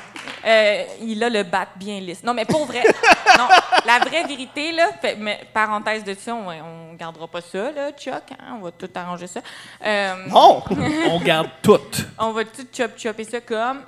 Euh, 0.44 0.84
il 1.00 1.22
a 1.24 1.28
le 1.30 1.42
bat 1.42 1.68
bien 1.76 2.00
lisse. 2.00 2.22
Non, 2.22 2.34
mais 2.34 2.44
pour 2.44 2.66
vrai, 2.66 2.82
non, 3.38 3.48
la 3.86 3.98
vraie 4.00 4.24
vérité, 4.24 4.72
là, 4.72 4.90
fait- 5.00 5.16
mais 5.16 5.40
parenthèse 5.54 6.04
de 6.04 6.14
ça, 6.14 6.34
on, 6.34 6.48
on 6.48 6.94
gardera 6.94 7.26
pas 7.28 7.40
ça, 7.40 7.70
là, 7.72 7.92
Chuck, 7.92 8.22
hein, 8.32 8.56
on 8.58 8.62
va 8.62 8.70
tout 8.72 8.90
arranger 8.94 9.26
ça. 9.26 9.40
Euh, 9.84 10.26
Non! 10.28 10.62
On 11.10 11.20
garde 11.20 11.48
tout. 11.62 11.80
on 12.18 12.32
va 12.32 12.44
tout 12.44 12.66
chop 12.72 12.98
chopper 12.98 13.24
ça 13.24 13.40
comme 13.40 13.82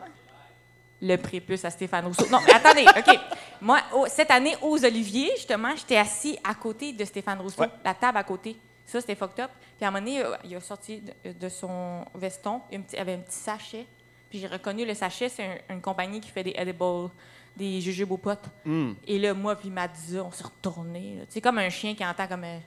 le 1.03 1.17
prépuce 1.17 1.65
à 1.65 1.71
Stéphane 1.71 2.07
Rousseau. 2.07 2.27
Non, 2.31 2.39
mais 2.47 2.55
attendez, 2.55 2.87
OK. 2.87 3.19
Moi, 3.61 3.79
au- 3.95 4.07
cette 4.07 4.31
année, 4.31 4.57
aux 4.63 4.83
Oliviers, 4.85 5.33
justement, 5.37 5.75
j'étais 5.77 5.99
assis 5.99 6.39
à 6.43 6.55
côté 6.55 6.93
de 6.93 7.05
Stéphane 7.05 7.41
Rousseau, 7.41 7.61
Ouais. 7.63 7.69
la 7.85 7.93
table 7.95 8.17
à 8.19 8.25
côté. 8.25 8.57
Ça, 8.87 9.01
c'était 9.01 9.15
fucked 9.17 9.41
up. 9.45 9.51
Puis 9.77 9.85
à 9.85 9.89
un 9.89 9.91
moment 9.91 10.05
donné, 10.05 10.23
euh, 10.23 10.37
il 10.45 10.57
a 10.57 10.61
sorti 10.61 11.03
de, 11.25 11.33
de 11.33 11.49
son 11.51 12.05
veston, 12.15 12.63
il 12.73 12.81
avait 12.99 13.15
un 13.15 13.19
petit 13.19 13.37
sachet. 13.37 13.85
Puis 14.31 14.39
j'ai 14.41 14.47
reconnu 14.49 14.85
le 14.85 14.95
sachet, 14.95 15.29
c'est 15.29 15.45
un- 15.45 15.75
une 15.75 15.81
compagnie 15.81 16.21
qui 16.21 16.31
fait 16.31 16.43
des 16.45 16.55
edibles, 16.57 17.11
des 17.57 17.81
jujubes 17.81 18.11
aux 18.13 18.17
potes. 18.17 18.45
Hmm. 18.65 18.93
Et 19.07 19.19
là, 19.19 19.33
moi 19.35 19.57
puis 19.57 19.71
Madza, 19.71 20.23
on 20.25 20.31
s'est 20.33 20.45
retournés. 20.45 21.19
sais, 21.29 21.41
comme 21.41 21.59
un 21.59 21.69
chien 21.71 21.95
qui 21.95 22.05
entend 22.05 22.27
comme 22.27 22.45
un, 22.45 22.61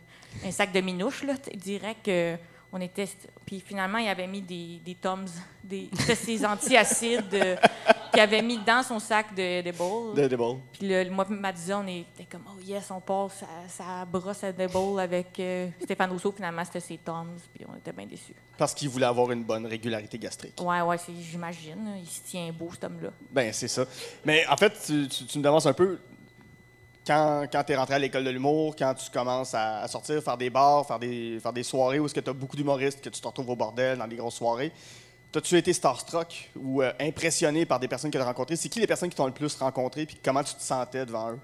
un 0.45 0.51
sac 0.51 0.71
de 0.71 0.81
minouches, 0.81 1.23
là. 1.23 1.33
Direct 1.55 2.05
que 2.05 2.37
on 2.71 2.81
était... 2.81 3.07
Puis 3.45 3.59
finalement, 3.59 3.97
il 3.97 4.07
avait 4.07 4.27
mis 4.27 4.41
des, 4.41 4.79
des 4.83 4.95
Toms, 4.95 5.25
des, 5.63 5.89
c'était 5.97 6.15
ces 6.15 6.45
antiacides 6.45 7.33
euh, 7.33 7.55
qu'il 8.11 8.19
avait 8.21 8.41
mis 8.41 8.59
dans 8.59 8.83
son 8.83 8.99
sac 8.99 9.33
de, 9.35 9.71
bowls. 9.71 10.15
De, 10.15 10.35
ball. 10.35 10.57
Puis 10.73 10.87
là, 10.87 11.09
moi 11.09 11.25
Madza, 11.29 11.79
on 11.79 11.87
était 11.87 12.25
comme, 12.29 12.43
oh 12.47 12.59
yes, 12.61 12.91
on 12.91 12.99
passe 13.01 13.39
sa, 13.39 13.47
sa 13.67 14.05
brosse 14.05 14.43
à 14.43 14.51
bowls 14.51 14.99
avec 14.99 15.39
euh, 15.39 15.69
Stéphane 15.81 16.11
Rousseau. 16.11 16.31
Finalement, 16.31 16.63
c'était 16.65 16.79
ses 16.79 16.97
Toms, 16.97 17.37
puis 17.53 17.65
on 17.71 17.75
était 17.75 17.91
bien 17.93 18.05
déçus. 18.05 18.35
Parce 18.57 18.73
qu'il 18.73 18.89
voulait 18.89 19.05
avoir 19.05 19.31
une 19.31 19.43
bonne 19.43 19.65
régularité 19.65 20.17
gastrique. 20.19 20.61
Ouais, 20.61 20.81
ouais, 20.81 20.97
j'imagine. 21.21 21.95
Il 21.99 22.07
se 22.07 22.21
tient 22.21 22.51
beau, 22.51 22.69
cet 22.71 22.83
homme-là. 22.83 23.09
Ben, 23.31 23.51
c'est 23.53 23.67
ça. 23.67 23.85
Mais 24.25 24.45
en 24.47 24.57
fait, 24.57 24.73
tu, 24.85 25.07
tu- 25.07 25.25
tu 25.25 25.37
me 25.39 25.43
demandes 25.43 25.65
un 25.65 25.73
peu, 25.73 25.99
quand, 27.09 27.45
quand 27.51 27.63
tu 27.63 27.73
es 27.73 27.75
rentré 27.75 27.95
à 27.95 27.99
l'école 27.99 28.23
de 28.23 28.29
l'humour, 28.29 28.75
quand 28.77 28.93
tu 28.93 29.09
commences 29.09 29.55
à, 29.55 29.79
à 29.79 29.87
sortir, 29.87 30.21
faire 30.21 30.37
des 30.37 30.51
bars, 30.51 30.85
faire 30.85 30.99
des, 30.99 31.39
faire 31.41 31.53
des 31.53 31.63
soirées 31.63 31.97
où 31.99 32.05
est-ce 32.05 32.13
que 32.13 32.19
tu 32.19 32.29
as 32.29 32.33
beaucoup 32.33 32.55
d'humoristes, 32.55 33.01
que 33.01 33.09
tu 33.09 33.19
te 33.19 33.27
retrouves 33.27 33.49
au 33.49 33.55
bordel, 33.55 33.97
dans 33.97 34.07
des 34.07 34.15
grosses 34.15 34.35
soirées, 34.35 34.71
T'as-tu 35.31 35.57
été 35.57 35.73
starstruck 35.73 36.49
ou 36.55 36.81
euh, 36.81 36.91
impressionné 36.99 37.63
par 37.63 37.79
des 37.79 37.87
personnes 37.87 38.09
que 38.09 38.17
tu 38.17 38.21
as 38.21 38.25
rencontrées? 38.25 38.55
C'est 38.55 38.67
qui 38.69 38.79
les 38.79 38.87
personnes 38.87 39.09
qui 39.09 39.15
t'ont 39.15 39.27
le 39.27 39.31
plus 39.31 39.55
rencontré 39.57 40.07
puis 40.07 40.17
comment 40.23 40.43
tu 40.43 40.55
te 40.55 40.61
sentais 40.61 41.05
devant 41.05 41.31
eux? 41.31 41.39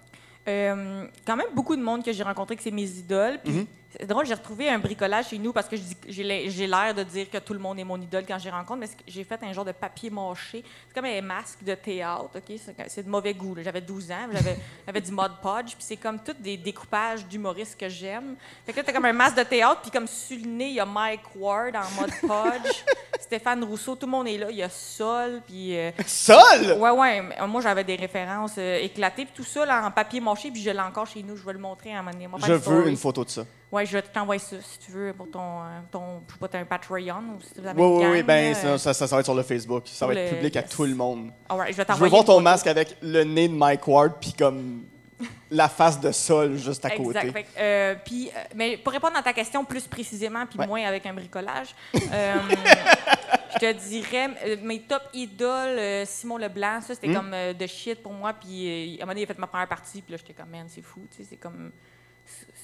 Euh, 0.48 1.06
quand 1.26 1.36
même 1.36 1.54
beaucoup 1.54 1.76
de 1.76 1.84
monde 1.84 2.04
que 2.04 2.12
j'ai 2.12 2.24
rencontré 2.24 2.56
que 2.56 2.64
c'est 2.64 2.72
mes 2.72 2.90
idoles. 2.90 3.40
Puis 3.44 3.54
Mhm. 3.54 3.66
C'est 4.00 4.06
drôle, 4.08 4.26
j'ai 4.26 4.34
retrouvé 4.34 4.70
un 4.70 4.80
bricolage 4.80 5.28
chez 5.30 5.38
nous 5.38 5.54
parce 5.54 5.68
que 5.68 5.76
j'ai 6.08 6.24
l'ai- 6.24 6.50
j'ai 6.50 6.68
l'air 6.68 6.94
de 6.94 7.04
dire 7.04 7.30
que 7.30 7.38
tout 7.38 7.54
le 7.54 7.60
monde 7.60 7.80
est 7.80 7.84
mon 7.84 8.00
idole 8.02 8.24
quand 8.28 8.38
j'ai 8.40 8.50
rencontre, 8.50 8.80
mais 8.80 8.90
j'ai 9.08 9.24
fait 9.24 9.40
un 9.44 9.54
genre 9.54 9.66
de 9.66 9.72
papier 9.72 10.10
mâché. 10.10 10.64
C'est 10.88 10.94
comme 10.94 11.06
un 11.06 11.22
masque 11.22 11.64
de 11.64 11.74
théâtre, 11.76 12.30
OK? 12.36 12.58
C'est- 12.88 13.04
de 13.04 13.10
mauvais 13.10 13.34
goût. 13.34 13.56
J'avais 13.64 13.82
12 13.82 14.12
ans, 14.12 14.28
j'avais 14.88 15.02
du 15.02 15.12
Mod 15.12 15.34
Podge, 15.42 15.74
puis 15.76 15.78
c'est 15.80 15.98
comme 15.98 16.20
tous 16.20 16.34
des 16.40 16.58
découpages 16.58 17.26
d'humoristes 17.26 17.80
que 17.80 17.90
j'aime. 17.90 18.36
Fait 18.66 18.72
que 18.72 18.78
là, 18.78 18.84
t'as 18.84 18.94
comme 18.94 19.06
un 19.06 19.14
masque 19.14 19.38
de 19.38 19.44
théâtre, 19.44 19.82
puis 19.82 19.92
comme 19.92 20.08
sur 20.08 20.38
le 20.38 20.46
nez, 20.48 20.70
il 20.70 20.76
y 20.76 20.80
a 20.80 20.86
Mike 20.86 21.36
Ward 21.36 21.76
en 21.76 22.02
Mod 22.02 22.12
Podge, 22.22 22.84
Stéphane 23.20 23.64
Rousseau, 23.64 23.96
tout 23.96 24.06
le 24.06 24.12
monde 24.12 24.28
est 24.28 24.38
là. 24.38 24.48
Il 24.52 24.58
y 24.58 24.64
a 24.64 24.70
Sol, 24.70 25.42
puis... 25.48 25.76
euh, 25.78 25.92
Seul! 26.06 26.78
Ouais, 26.80 26.92
ouais. 26.92 27.24
Moi, 27.48 27.62
j'avais 27.62 27.84
des 27.84 27.96
références 27.96 28.54
euh, 28.58 28.78
éclatées. 28.78 29.26
Puis 29.26 29.34
tout 29.36 29.44
ça, 29.44 29.66
là, 29.66 29.86
en 29.86 29.92
papier 29.92 30.20
mâché, 30.20 30.52
puis 30.52 30.62
je 30.62 30.70
l'ai 30.70 30.80
encore 30.80 31.08
chez 31.08 31.24
nous. 31.24 31.36
Je 31.36 31.44
vais 31.44 31.54
le 31.54 31.60
montrer 31.60 31.94
à 31.94 32.00
un 32.00 32.02
moment 32.04 32.12
donné. 32.38 32.48
Je 32.48 32.54
veux 32.54 32.60
story. 32.62 32.90
une 32.90 32.98
photo 32.98 33.24
de 33.24 33.30
ça. 33.30 33.46
Ouais, 33.72 33.86
je 33.86 33.92
vais 33.94 34.02
t'envoyer 34.04 34.40
ça, 34.40 34.56
si 34.62 34.80
tu 34.80 34.92
veux, 34.92 35.12
pour 35.14 35.30
ton... 35.30 35.62
euh, 35.62 35.80
ton 35.92 36.22
je 36.28 36.34
sais 36.34 36.40
pas, 36.48 36.66
Patreon 36.66 37.24
ou 37.38 37.42
si 37.42 37.60
vous 37.60 37.68
avez 37.68 37.82
Oui, 37.82 37.88
une 37.88 37.96
oui, 37.98 38.02
gang, 38.04 38.12
oui. 38.14 38.24
Ben, 38.24 38.54
là, 38.54 38.56
ça, 38.56 38.68
euh, 38.68 38.78
ça, 38.78 38.94
ça, 38.94 39.08
ça 39.08 39.16
va 39.16 39.20
être 39.22 39.26
sur 39.26 39.36
le 39.36 39.44
Facebook. 39.44 39.84
Ça 39.88 40.08
va 40.08 40.14
être 40.14 40.36
public 40.36 40.56
à 40.56 40.62
yes. 40.62 40.70
tout 40.70 40.86
le 40.86 40.96
monde. 40.96 41.32
all 41.50 41.58
right, 41.58 41.72
je 41.74 41.78
vais 41.82 41.86
Je 41.88 41.94
veux 42.00 42.08
voir 42.10 42.24
ton 42.24 42.34
photo. 42.34 42.40
masque 42.42 42.68
avec 42.68 42.96
le 43.02 43.24
nez 43.24 43.48
de 43.48 43.54
Mike 43.54 43.88
Ward 43.88 44.14
puis 44.22 44.34
comme 44.34 44.84
la 45.50 45.68
face 45.70 46.00
de 46.00 46.12
sol 46.12 46.58
juste 46.58 46.84
à 46.86 46.90
côté. 46.92 47.18
Exact. 47.20 47.32
Fait 47.34 47.44
que, 47.44 47.50
euh, 47.58 47.96
puis, 48.04 48.30
euh, 48.30 48.40
mais 48.56 48.78
pour 48.78 48.92
répondre 48.94 49.16
à 49.18 49.24
ta 49.24 49.34
question 49.34 49.64
plus 49.66 49.88
précisément, 49.88 50.46
puis 50.46 50.60
Ouais. 50.60 50.68
moins 50.68 50.84
avec 50.86 51.06
un 51.06 51.14
bricolage, 51.14 51.74
euh, 51.96 52.34
je 53.54 53.60
te 53.60 53.72
dirais 53.88 54.58
mes 54.62 54.82
top 54.82 55.02
idoles, 55.14 56.06
Simon 56.06 56.38
Leblanc, 56.38 56.82
ça 56.82 56.94
Hmm? 56.94 56.96
c'était 57.02 57.14
comme 57.14 57.32
euh, 57.34 57.54
de 57.54 57.68
shit 57.68 58.02
pour 58.04 58.12
moi. 58.14 58.34
Puis 58.34 58.98
à 59.00 59.04
un 59.04 59.06
moment 59.06 59.12
donné, 59.14 59.22
il 59.22 59.24
a 59.24 59.28
fait 59.28 59.40
ma 59.40 59.48
première 59.48 59.68
partie, 59.68 60.02
puis 60.02 60.12
là 60.12 60.18
j'étais 60.18 60.34
comme 60.34 60.50
man, 60.50 60.66
c'est 60.68 60.82
fou, 60.82 61.02
tu 61.12 61.24
sais, 61.24 61.28
c'est 61.30 61.38
comme 61.38 61.72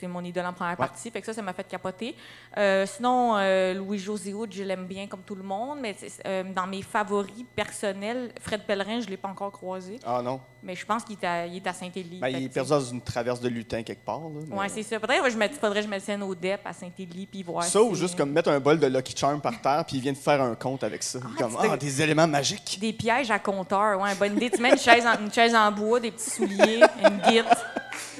c'est 0.01 0.07
mon 0.07 0.23
idole 0.23 0.45
en 0.47 0.53
première 0.53 0.77
partie, 0.77 1.11
fait 1.11 1.19
que 1.19 1.27
ça, 1.27 1.33
ça 1.33 1.41
m'a 1.43 1.53
fait 1.53 1.67
capoter. 1.67 2.15
Euh, 2.57 2.85
sinon, 2.87 3.37
euh, 3.37 3.75
Louis-José 3.75 4.33
Hood, 4.33 4.51
je 4.51 4.63
l'aime 4.63 4.87
bien 4.87 5.05
comme 5.05 5.21
tout 5.21 5.35
le 5.35 5.43
monde, 5.43 5.77
mais 5.79 5.95
euh, 6.25 6.43
dans 6.55 6.65
mes 6.65 6.81
favoris 6.81 7.45
personnels, 7.55 8.31
Fred 8.41 8.63
Pellerin, 8.65 8.99
je 8.99 9.07
l'ai 9.07 9.17
pas 9.17 9.29
encore 9.29 9.51
croisé, 9.51 9.99
Ah 10.03 10.21
non. 10.23 10.41
mais 10.63 10.75
je 10.75 10.85
pense 10.85 11.03
qu'il 11.03 11.17
est 11.21 11.67
à, 11.67 11.73
Saint-Élie. 11.73 12.19
Ben, 12.19 12.29
il 12.29 12.45
est 12.45 12.49
perdu 12.49 12.71
dans 12.71 12.81
une 12.81 13.01
traverse 13.01 13.39
de 13.39 13.47
lutin 13.49 13.83
quelque 13.83 14.03
part. 14.03 14.21
Mais- 14.21 14.57
oui, 14.57 14.65
c'est 14.69 14.83
ça. 14.83 14.99
Peut-être 14.99 15.23
que 15.23 15.29
je 15.29 15.37
me, 15.37 15.47
faudrait 15.49 15.81
que 15.81 15.87
je 15.87 15.91
me 15.93 15.99
tienne 15.99 16.23
au 16.23 16.33
DEP 16.33 16.65
à 16.65 16.73
Saint-Élie 16.73 17.27
puis 17.27 17.43
voir. 17.43 17.63
Ça 17.63 17.81
ou 17.81 17.93
juste 17.93 18.17
comme 18.17 18.31
mettre 18.31 18.49
un 18.49 18.59
bol 18.59 18.79
de 18.79 18.87
Lucky 18.87 19.15
Charm 19.15 19.39
par 19.39 19.61
terre 19.61 19.85
puis 19.85 19.97
il 19.97 20.01
vient 20.01 20.13
de 20.13 20.17
faire 20.17 20.41
un 20.41 20.55
compte 20.55 20.83
avec 20.83 21.03
ça. 21.03 21.19
Est 21.19 21.41
comme, 21.41 21.57
ah, 21.59 21.77
des 21.77 22.01
éléments 22.01 22.27
magiques. 22.27 22.79
Des 22.81 22.93
pièges 22.93 23.29
à 23.29 23.37
compteur, 23.37 23.99
ouais, 24.01 24.15
bonne 24.15 24.35
idée. 24.35 24.49
Tu 24.49 24.61
mets 24.61 24.71
une 24.71 24.79
chaise 24.79 25.05
en, 25.05 25.23
une 25.23 25.31
chaise 25.31 25.53
en 25.53 25.71
bois, 25.71 25.99
des 25.99 26.11
petits 26.11 26.31
souliers, 26.31 26.81
une 27.03 27.17
guite, 27.19 27.45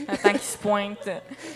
attends 0.08 0.32
qu'il 0.32 0.40
se 0.42 0.58
pointe. 0.58 1.08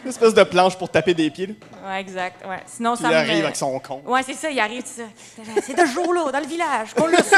Une 0.04 0.10
espèce 0.10 0.34
de 0.34 0.44
planche 0.44 0.78
pour 0.78 0.90
taper 0.90 1.14
des 1.14 1.30
pieds. 1.30 1.48
là. 1.48 1.54
Ouais, 1.90 2.02
exact. 2.02 2.46
Ouais. 2.46 2.60
Sinon, 2.66 2.94
Puis 2.96 3.04
ça 3.04 3.10
il 3.10 3.14
me. 3.14 3.18
arrive 3.32 3.44
avec 3.44 3.56
son 3.56 3.80
compte. 3.80 4.04
Ouais, 4.06 4.24
c'est 4.24 4.34
ça, 4.34 4.50
il 4.50 4.60
arrive, 4.60 4.84
c'est 4.86 5.74
de 5.74 5.80
ce 5.80 5.86
jour-là, 5.94 6.32
dans 6.32 6.40
le 6.40 6.48
village, 6.48 6.94
qu'on 6.94 7.08
l'a 7.08 7.24
su. 7.24 7.36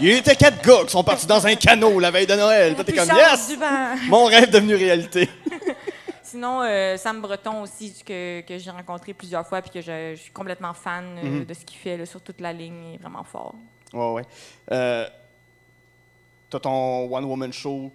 Il 0.00 0.10
était 0.10 0.36
quatre 0.36 0.62
gars 0.64 0.84
qui 0.84 0.90
sont 0.90 1.04
partis 1.04 1.26
dans 1.26 1.46
un 1.46 1.54
canot 1.54 1.98
la 2.00 2.10
veille 2.10 2.26
de 2.26 2.34
Noël. 2.34 2.74
Toi, 2.74 2.84
t'es 2.84 2.92
comme, 2.92 3.08
yes! 3.16 3.56
Mon 4.08 4.24
rêve 4.26 4.50
devenu 4.50 4.74
réalité. 4.74 5.28
Sinon, 6.22 6.62
euh, 6.62 6.96
Sam 6.96 7.20
Breton 7.20 7.60
aussi, 7.62 7.94
que, 8.06 8.40
que 8.40 8.56
j'ai 8.56 8.70
rencontré 8.70 9.12
plusieurs 9.12 9.46
fois 9.46 9.60
puis 9.60 9.70
que 9.70 9.80
je, 9.82 10.14
je 10.16 10.20
suis 10.22 10.32
complètement 10.32 10.72
fan 10.72 11.04
euh, 11.18 11.22
Mhm. 11.28 11.44
de 11.44 11.52
ce 11.54 11.64
qu'il 11.64 11.76
fait 11.78 11.96
là, 11.98 12.06
sur 12.06 12.22
toute 12.22 12.40
la 12.40 12.52
ligne. 12.54 12.82
Il 12.90 12.94
est 12.94 12.98
vraiment 13.02 13.22
fort. 13.24 13.54
Ouais, 13.92 14.12
ouais. 14.12 14.22
Euh, 14.72 15.06
T'as 16.48 16.58
ton 16.60 17.14
One 17.14 17.24
Woman 17.24 17.52
Show 17.52 17.90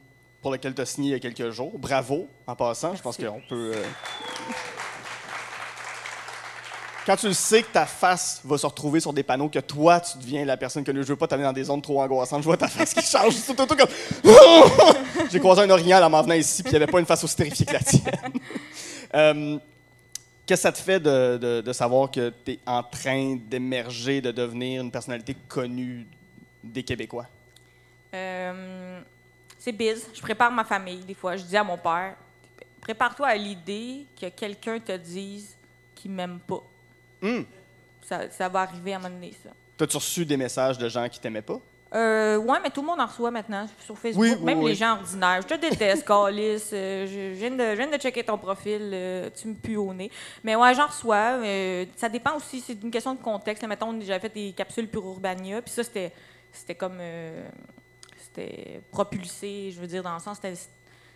pour 0.47 0.53
lequel 0.53 0.73
t'as 0.73 0.85
signé 0.85 1.09
il 1.09 1.11
y 1.11 1.15
a 1.15 1.19
quelques 1.19 1.49
jours. 1.51 1.77
Bravo, 1.77 2.25
en 2.47 2.55
passant. 2.55 2.95
Je 2.95 3.01
pense 3.01 3.17
qu'on 3.17 3.41
peut. 3.49 3.73
euh, 3.75 3.83
Quand 7.05 7.17
tu 7.17 7.27
le 7.27 7.33
sais 7.33 7.63
que 7.63 7.67
ta 7.71 7.85
face 7.85 8.39
va 8.45 8.57
se 8.57 8.65
retrouver 8.65 9.01
sur 9.01 9.11
des 9.11 9.23
panneaux, 9.23 9.49
que 9.49 9.59
toi, 9.59 9.99
tu 9.99 10.17
deviens 10.17 10.45
la 10.45 10.55
personne 10.55 10.85
que 10.85 10.93
je 10.93 11.01
veux 11.07 11.15
pas 11.17 11.27
t'amener 11.27 11.45
dans 11.47 11.51
des 11.53 11.65
zones 11.65 11.81
trop 11.81 12.01
angoissantes, 12.01 12.41
je 12.41 12.45
vois 12.45 12.55
ta 12.57 12.69
face 12.69 12.93
qui 12.93 13.01
change. 13.01 13.33
Tout, 13.45 13.53
tout, 13.53 13.65
tout 13.65 13.75
comme. 13.75 13.89
J'ai 15.31 15.39
croisé 15.41 15.63
un 15.63 15.69
orignal 15.69 16.01
en 16.03 16.09
m'en 16.09 16.21
venant 16.21 16.35
ici, 16.35 16.63
puis 16.63 16.71
il 16.71 16.77
n'y 16.77 16.83
avait 16.83 16.91
pas 16.91 16.99
une 17.01 17.05
face 17.05 17.23
aussi 17.25 17.35
terrifiée 17.35 17.65
que 17.65 17.73
la 17.73 17.79
tienne. 17.79 18.03
Euh, 19.15 19.57
Qu'est-ce 20.45 20.61
que 20.63 20.67
ça 20.67 20.71
te 20.73 20.79
fait 20.79 20.99
de, 20.99 21.37
de- 21.37 21.61
de 21.61 21.73
savoir 21.73 22.11
que 22.11 22.33
tu 22.45 22.51
es 22.53 22.59
en 22.65 22.83
train 22.83 23.37
d'émerger, 23.49 24.19
de 24.21 24.31
devenir 24.31 24.81
une 24.81 24.91
personnalité 24.91 25.33
connue 25.47 26.05
des 26.61 26.83
Québécois? 26.83 27.25
Euh, 28.13 28.99
c'est 29.67 29.73
biz. 29.73 30.07
Je 30.13 30.21
prépare 30.21 30.49
ma 30.49 30.63
famille, 30.63 31.03
des 31.03 31.13
fois. 31.13 31.35
Je 31.35 31.43
dis 31.43 31.57
à 31.57 31.63
mon 31.63 31.77
père, 31.77 32.15
prépare-toi 32.79 33.27
à 33.27 33.35
l'idée 33.35 34.05
que 34.19 34.29
quelqu'un 34.29 34.79
te 34.79 34.93
dise 34.95 35.57
qu'il 35.93 36.11
m'aime 36.11 36.39
pas. 36.39 36.63
Hum. 37.21 37.45
Ça, 38.01 38.31
ça 38.31 38.47
va 38.47 38.61
arriver 38.61 38.93
à 38.93 38.95
un 38.95 38.99
moment 38.99 39.13
donné, 39.13 39.33
ça. 39.43 39.49
T'as-tu 39.75 39.97
reçu 39.97 40.25
des 40.25 40.37
messages 40.37 40.77
de 40.77 40.87
gens 40.87 41.09
qui 41.09 41.19
t'aimaient 41.19 41.41
pas? 41.41 41.59
Euh, 41.93 42.37
ouais, 42.37 42.59
mais 42.63 42.69
tout 42.69 42.79
le 42.81 42.87
monde 42.87 42.99
en 43.01 43.05
reçoit 43.05 43.29
maintenant 43.31 43.65
sur 43.85 43.97
Facebook. 43.97 44.23
Oui, 44.23 44.35
Même 44.41 44.59
oui. 44.59 44.69
les 44.69 44.75
gens 44.75 44.93
ordinaires. 44.99 45.41
Je 45.41 45.47
te 45.47 45.59
déteste, 45.59 46.05
Calis. 46.07 46.61
Euh, 46.71 47.05
je, 47.05 47.33
viens 47.37 47.51
de, 47.51 47.71
je 47.71 47.75
viens 47.75 47.87
de 47.89 47.97
checker 47.97 48.23
ton 48.23 48.37
profil. 48.37 48.89
euh, 48.93 49.29
tu 49.35 49.49
me 49.49 49.53
pues 49.55 49.75
au 49.75 49.93
nez. 49.93 50.09
Mais 50.43 50.55
ouais, 50.55 50.73
j'en 50.75 50.87
reçois. 50.87 51.39
euh, 51.43 51.85
ça 51.97 52.07
dépend 52.07 52.37
aussi. 52.37 52.61
C'est 52.61 52.81
une 52.81 52.91
question 52.91 53.15
de 53.15 53.21
contexte. 53.21 53.61
Là, 53.63 53.67
mettons, 53.67 53.99
j'avais 53.99 54.19
fait 54.19 54.33
des 54.33 54.53
capsules 54.53 54.87
pour 54.87 55.05
Urbania. 55.07 55.61
Puis 55.61 55.73
ça, 55.73 55.83
c'était, 55.83 56.13
c'était 56.53 56.75
comme. 56.75 56.99
C'était 58.27 58.81
propulsé. 58.91 59.71
Je 59.71 59.79
veux 59.79 59.87
dire, 59.87 60.03
dans 60.03 60.13
le 60.13 60.19
sens, 60.19 60.37
c'était. 60.41 60.59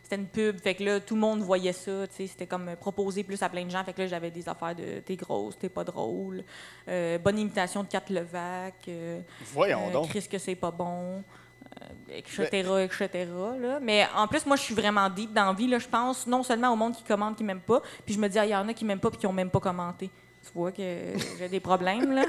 C'était 0.04 0.24
une 0.24 0.28
pub, 0.28 0.60
fait 0.60 0.76
que 0.76 0.84
là, 0.84 1.00
tout 1.00 1.14
le 1.14 1.22
monde 1.22 1.42
voyait 1.42 1.72
ça, 1.72 2.06
tu 2.08 2.16
sais, 2.16 2.28
c'était 2.28 2.48
comme 2.48 2.68
euh, 2.68 2.76
proposé 2.76 3.24
plus 3.24 3.42
à 3.44 3.48
plein 3.48 3.64
de 3.64 3.70
gens, 3.70 3.82
fait 3.84 3.94
que 3.94 4.02
là, 4.02 4.08
j'avais 4.08 4.30
des 4.30 4.50
affaires 4.50 4.76
de 4.76 5.00
«t'es 5.06 5.16
grosse, 5.16 5.58
t'es 5.58 5.70
pas 5.70 5.86
drôle 5.86 6.44
euh, 6.90 7.18
bonne 7.18 7.40
imitation 7.40 7.84
de 7.84 7.88
Kat 7.88 8.04
Levac, 8.10 8.74
euh, 8.90 9.22
Voyons 9.54 9.88
euh, 9.88 9.92
donc. 9.94 10.10
Chris 10.10 10.28
que 10.30 10.38
c'est 10.38 10.56
pas 10.56 10.72
bon, 10.72 11.24
etc., 12.10 12.48
etc. 12.84 13.30
là. 13.60 13.80
Mais 13.82 14.06
en 14.16 14.28
plus, 14.28 14.46
moi, 14.46 14.58
je 14.58 14.64
suis 14.64 14.76
vraiment 14.76 15.10
deep 15.10 15.32
dans 15.34 15.46
la 15.46 15.54
vie. 15.54 15.68
Là, 15.68 15.80
je 15.80 15.88
pense 15.88 16.28
non 16.28 16.44
seulement 16.44 16.74
au 16.74 16.76
monde 16.76 16.94
qui 16.94 17.04
commente 17.04 17.38
qui 17.38 17.44
m'aime 17.44 17.62
pas, 17.62 17.82
puis 18.06 18.14
je 18.14 18.20
me 18.20 18.28
dis, 18.28 18.38
ah, 18.38 18.46
il 18.46 18.52
y 18.52 18.56
en 18.56 18.68
a 18.68 18.74
qui 18.74 18.84
m'aiment 18.84 19.00
pas 19.00 19.12
puis 19.12 19.20
qui 19.20 19.28
ont 19.28 19.34
même 19.34 19.50
pas 19.50 19.60
commenté. 19.62 20.10
Tu 20.44 20.52
vois 20.56 20.72
que 20.72 20.82
j'ai 21.38 21.48
des 21.48 21.60
problèmes, 21.60 22.12
là. 22.12 22.26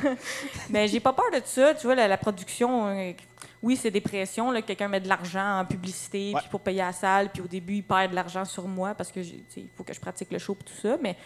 Mais 0.70 0.86
j'ai 0.86 1.00
pas 1.00 1.12
peur 1.12 1.30
de 1.32 1.42
ça. 1.44 1.74
Tu 1.74 1.86
vois, 1.86 1.96
la, 1.96 2.06
la 2.06 2.16
production, 2.16 3.14
oui, 3.62 3.76
c'est 3.76 3.90
des 3.90 4.00
pressions. 4.00 4.50
Là, 4.50 4.62
quelqu'un 4.62 4.88
met 4.88 5.00
de 5.00 5.08
l'argent 5.08 5.60
en 5.60 5.64
publicité 5.64 6.32
Ouais. 6.34 6.40
puis 6.40 6.48
pour 6.50 6.60
payer 6.60 6.78
la 6.78 6.92
salle, 6.92 7.30
puis 7.30 7.42
au 7.42 7.46
début, 7.48 7.74
il 7.76 7.82
perd 7.82 8.10
de 8.10 8.14
l'argent 8.14 8.44
sur 8.44 8.66
moi 8.68 8.94
parce 8.94 9.10
que 9.10 9.20
il 9.20 9.68
faut 9.76 9.82
que 9.84 9.92
je 9.92 10.00
pratique 10.00 10.30
le 10.30 10.38
show 10.38 10.56
et 10.60 10.64
tout 10.64 10.74
ça. 10.80 10.96
Mais 11.00 11.16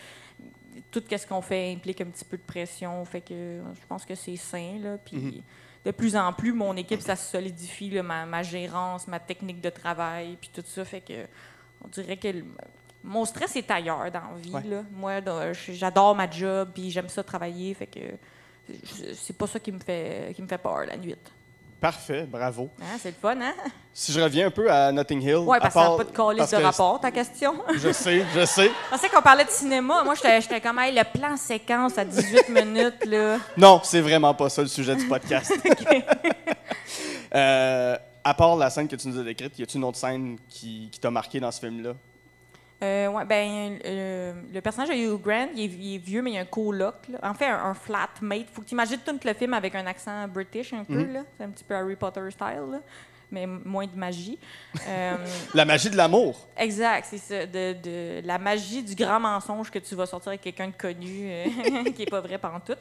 tout 0.91 1.03
ce 1.11 1.27
qu'on 1.27 1.43
fait 1.43 1.73
implique 1.73 2.01
un 2.01 2.07
petit 2.07 2.25
peu 2.25 2.37
de 2.39 2.43
pression. 2.43 3.05
Fait 3.05 3.21
que 3.21 3.61
je 3.75 3.87
pense 3.87 4.05
que 4.07 4.15
c'est 4.15 4.37
sain. 4.37 4.79
Là, 4.81 4.97
puis 5.05 5.17
Mhm. 5.17 5.43
de 5.85 5.91
plus 5.91 6.17
en 6.17 6.33
plus, 6.33 6.53
mon 6.53 6.75
équipe, 6.77 7.01
ça 7.03 7.17
se 7.17 7.31
solidifie, 7.33 7.91
là, 7.91 8.03
ma, 8.03 8.25
ma 8.25 8.43
gérance, 8.43 9.07
ma 9.09 9.21
technique 9.21 9.61
de 9.61 9.71
travail, 9.71 10.39
puis 10.41 10.51
tout 10.55 10.65
ça. 10.67 10.85
Fait 10.85 11.01
que 11.03 11.27
on 11.85 11.89
dirait 11.89 12.17
que 12.17 12.29
mon 13.05 13.25
stress 13.27 13.57
est 13.57 13.71
ailleurs 13.71 14.11
dans 14.11 14.21
la 14.33 14.39
vie. 14.41 14.51
Ouais. 14.53 14.63
Là. 14.63 14.85
Moi, 14.93 15.21
j'adore 15.69 16.15
ma 16.15 16.31
job, 16.31 16.71
puis 16.73 16.91
j'aime 16.91 17.09
ça 17.09 17.23
travailler. 17.23 17.75
Fait 17.75 17.89
que 17.89 18.01
c'est 19.15 19.37
pas 19.37 19.47
ça 19.47 19.59
qui 19.61 19.73
me 19.73 19.81
fait, 19.81 20.33
qui 20.35 20.41
me 20.41 20.47
fait 20.47 20.57
peur 20.59 20.87
la 20.87 20.97
nuit. 20.97 21.17
Parfait, 21.83 22.29
bravo. 22.31 22.71
Hein, 22.81 22.97
c'est 23.01 23.09
le 23.09 23.17
fun, 23.21 23.35
hein? 23.41 23.55
Si 23.93 24.13
je 24.13 24.21
reviens 24.21 24.47
un 24.47 24.51
peu 24.53 24.71
à 24.71 24.93
Notting 24.93 25.21
Hill. 25.21 25.39
Ouais, 25.39 25.57
à 25.57 25.63
parce 25.63 25.75
que 25.75 25.81
ça 25.81 25.89
n'a 25.91 25.97
pas 25.97 26.05
de 26.05 26.37
parce 26.39 26.51
de 26.53 26.57
que 26.57 26.63
rapport, 26.63 27.01
ta 27.01 27.11
question. 27.11 27.55
Je 27.75 27.91
sais, 27.91 28.25
je 28.33 28.45
sais. 28.47 28.69
Je 28.69 28.91
pensais 28.91 29.09
qu'on 29.09 29.21
parlait 29.21 29.45
de 29.45 29.51
cinéma. 29.51 30.05
Moi, 30.05 30.15
j'étais 30.15 30.41
j'étais 30.41 30.61
comme, 30.61 30.79
hey, 30.79 30.95
le 30.95 31.03
plan 31.03 31.37
séquence 31.37 31.99
à 31.99 32.05
18 32.05 32.49
minutes, 32.51 33.05
là. 33.05 33.39
Non, 33.57 33.81
c'est 33.83 34.01
vraiment 34.01 34.33
pas 34.33 34.49
ça 34.49 34.63
le 34.63 34.69
sujet 34.69 34.95
du 34.95 35.09
podcast. 35.09 35.53
Euh, 37.35 37.97
à 38.23 38.35
part 38.35 38.57
la 38.57 38.69
scène 38.69 38.87
que 38.87 38.95
tu 38.95 39.09
nous 39.09 39.19
as 39.19 39.23
décrite, 39.23 39.59
y 39.59 39.63
a-t-il 39.63 39.79
une 39.79 39.85
autre 39.85 39.97
scène 39.97 40.37
qui, 40.51 40.91
qui 40.93 41.01
t'a 41.01 41.11
marqué 41.11 41.41
dans 41.41 41.51
ce 41.51 41.61
film-là? 41.61 41.95
Euh, 42.83 43.07
ouais, 43.09 43.25
ben, 43.25 43.79
euh, 43.85 44.33
le 44.53 44.61
personnage 44.61 44.89
de 44.89 44.95
Hugh 44.95 45.21
Grant, 45.23 45.49
il 45.55 45.61
est, 45.63 45.67
il 45.67 45.95
est 45.95 45.99
vieux, 45.99 46.21
mais 46.21 46.31
il 46.33 46.35
y 46.35 46.39
a 46.39 46.41
un 46.41 46.45
coloc. 46.47 46.97
là. 47.09 47.19
En 47.23 47.35
fait, 47.35 47.47
un, 47.47 47.65
un 47.67 47.75
flatmate. 47.75 48.47
Faut 48.53 48.63
que 48.63 48.67
tu 48.67 48.73
imagines 48.75 48.99
tout 48.99 49.17
le 49.23 49.35
film 49.35 49.55
avec 49.55 49.75
un 49.77 49.87
accent 49.87 50.27
british 50.27 50.73
un 50.73 50.83
peu. 50.85 50.95
Mhm. 51.05 51.13
là. 51.13 51.21
C'est 51.39 51.45
un 51.45 51.51
petit 51.51 51.63
peu 51.65 51.75
Harry 51.77 51.95
Potter 51.95 52.21
style, 52.31 52.71
là, 52.73 52.81
mais 53.31 53.47
moins 53.47 53.87
de 53.87 53.95
magie. 53.97 54.37
Euh, 54.89 55.17
La 55.55 55.65
magie 55.65 55.91
de 55.91 55.97
l'amour. 55.97 56.49
exact, 56.57 57.07
c'est 57.09 57.19
ça. 57.19 57.47
De, 57.47 57.75
de 57.75 58.27
la 58.27 58.39
magie 58.39 58.83
du 58.83 58.97
grand 58.97 59.21
mensonge 59.21 59.71
que 59.71 59.79
tu 59.79 59.95
vas 59.95 60.07
sortir 60.07 60.31
avec 60.31 60.41
quelqu'un 60.41 60.67
de 60.69 60.73
connu, 60.77 61.31
euh, 61.31 61.45
qui 61.95 62.03
est 62.03 62.11
pas 62.11 62.21
vrai 62.21 62.39
pantoute. 62.39 62.79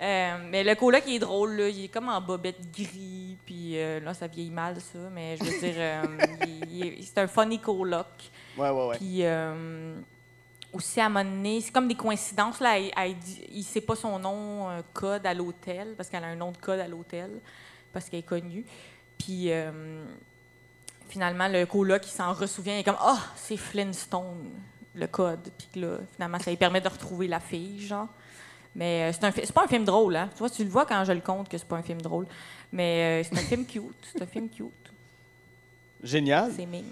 Euh, 0.00 0.36
mais 0.50 0.64
le 0.64 0.74
coloc, 0.74 1.02
il 1.06 1.16
est 1.16 1.18
drôle. 1.18 1.52
Là. 1.56 1.68
Il 1.68 1.84
est 1.84 1.88
comme 1.88 2.08
en 2.08 2.20
bobette 2.20 2.70
gris. 2.72 3.36
Puis 3.44 3.74
là, 4.02 4.14
ça 4.14 4.26
vieillit 4.26 4.50
mal, 4.50 4.76
ça. 4.80 4.98
Mais 5.12 5.36
je 5.36 5.44
veux 5.44 5.60
dire, 5.60 6.98
c'est 7.02 7.18
un 7.18 7.26
funny 7.26 7.58
coloc. 7.58 8.06
Ouais, 8.56 8.70
ouais, 8.70 8.86
ouais. 8.88 8.96
Puis 8.98 9.24
euh, 9.24 9.96
aussi 10.72 11.00
à 11.00 11.06
un 11.06 11.08
moment 11.08 11.24
donné, 11.28 11.60
c'est 11.60 11.72
comme 11.72 11.88
des 11.88 11.94
coïncidences. 11.94 12.60
Là, 12.60 12.78
elle, 12.78 12.90
elle 12.96 13.16
dit- 13.18 13.44
il 13.52 13.62
sait 13.62 13.80
pas 13.80 13.96
son 13.96 14.18
nom 14.18 14.70
euh, 14.70 14.82
code 14.92 15.24
à 15.26 15.34
l'hôtel, 15.34 15.94
parce 15.96 16.08
qu'elle 16.08 16.24
a 16.24 16.28
un 16.28 16.36
nom 16.36 16.52
de 16.52 16.56
code 16.58 16.80
à 16.80 16.88
l'hôtel, 16.88 17.30
parce 17.92 18.08
qu'elle 18.08 18.20
est 18.20 18.22
connue. 18.22 18.64
Puis 19.18 19.50
euh, 19.52 20.04
finalement, 21.08 21.48
le 21.48 21.64
coloc, 21.66 22.06
il 22.06 22.10
s'en 22.10 22.32
ressouvient, 22.32 22.74
il 22.74 22.80
est 22.80 22.84
comme 22.84 22.96
Ah, 23.00 23.18
c'est 23.36 23.56
Flintstone, 23.56 24.50
le 24.94 25.06
code. 25.06 25.48
Puis 25.58 25.68
que 25.74 25.80
là, 25.80 25.96
finalement, 26.14 26.38
ça 26.38 26.50
lui 26.50 26.56
permet 26.56 26.80
de 26.80 26.88
retrouver 26.88 27.28
la 27.28 27.40
fille, 27.40 27.80
genre. 27.80 28.08
Mais 28.76 29.08
euh, 29.08 29.12
c'est 29.12 29.24
un 29.24 29.30
fi- 29.30 29.42
c'est 29.44 29.52
pas 29.52 29.64
un 29.64 29.68
film 29.68 29.84
drôle, 29.84 30.16
hein. 30.16 30.28
Tu 30.32 30.38
vois, 30.40 30.50
tu 30.50 30.64
le 30.64 30.70
vois 30.70 30.84
quand 30.84 31.04
je 31.04 31.12
le 31.12 31.20
compte 31.20 31.48
que 31.48 31.56
c'est 31.56 31.68
pas 31.68 31.76
un 31.76 31.82
film 31.82 32.02
drôle. 32.02 32.26
Mais 32.72 33.22
euh, 33.22 33.28
c'est 33.28 33.38
un 33.38 33.42
film 33.42 33.64
cute. 33.66 33.82
C'est 34.12 34.20
un 34.22 34.26
film 34.26 34.48
cute. 34.48 34.72
Génial. 36.02 36.52
C'est 36.56 36.66
mignon. 36.66 36.88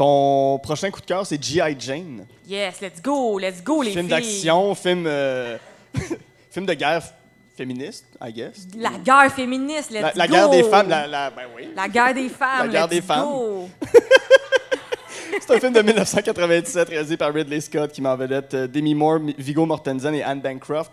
Ton 0.00 0.58
prochain 0.60 0.90
coup 0.90 1.02
de 1.02 1.04
cœur, 1.04 1.26
c'est 1.26 1.42
G.I. 1.44 1.76
Jane. 1.78 2.24
Yes, 2.48 2.80
let's 2.80 3.02
go, 3.02 3.38
let's 3.38 3.62
go, 3.62 3.82
les 3.82 3.90
film 3.90 4.06
filles. 4.06 4.08
d'action, 4.08 4.74
film, 4.74 5.04
euh, 5.06 5.58
film 6.50 6.64
de 6.64 6.72
guerre 6.72 7.02
féministe, 7.54 8.06
I 8.18 8.32
guess. 8.32 8.66
La 8.78 8.92
guerre 8.92 9.30
féministe, 9.30 9.90
let's 9.90 10.00
La, 10.00 10.12
la 10.14 10.26
go. 10.26 10.32
guerre 10.32 10.48
des 10.48 10.62
femmes, 10.62 10.88
la, 10.88 11.06
la- 11.06 11.28
ben 11.28 11.42
oui. 11.54 11.68
La 11.76 11.86
guerre 11.86 12.14
des 12.14 12.28
femmes, 12.30 12.68
La 12.68 12.68
guerre 12.68 12.86
let's 12.86 12.94
des 12.96 13.02
femmes. 13.02 13.24
go. 13.26 13.68
C'est 15.38 15.54
un 15.56 15.60
film 15.60 15.72
de 15.74 15.82
1997 15.82 16.88
réalisé 16.88 17.16
par 17.18 17.34
Ridley 17.34 17.60
Scott 17.60 17.92
qui 17.92 18.00
met 18.00 18.08
en 18.08 18.16
vedette 18.16 18.54
euh, 18.54 18.66
Demi 18.66 18.94
Moore, 18.94 19.18
Viggo 19.36 19.66
Mortensen 19.66 20.14
et 20.14 20.22
Anne 20.22 20.40
Bancroft. 20.40 20.92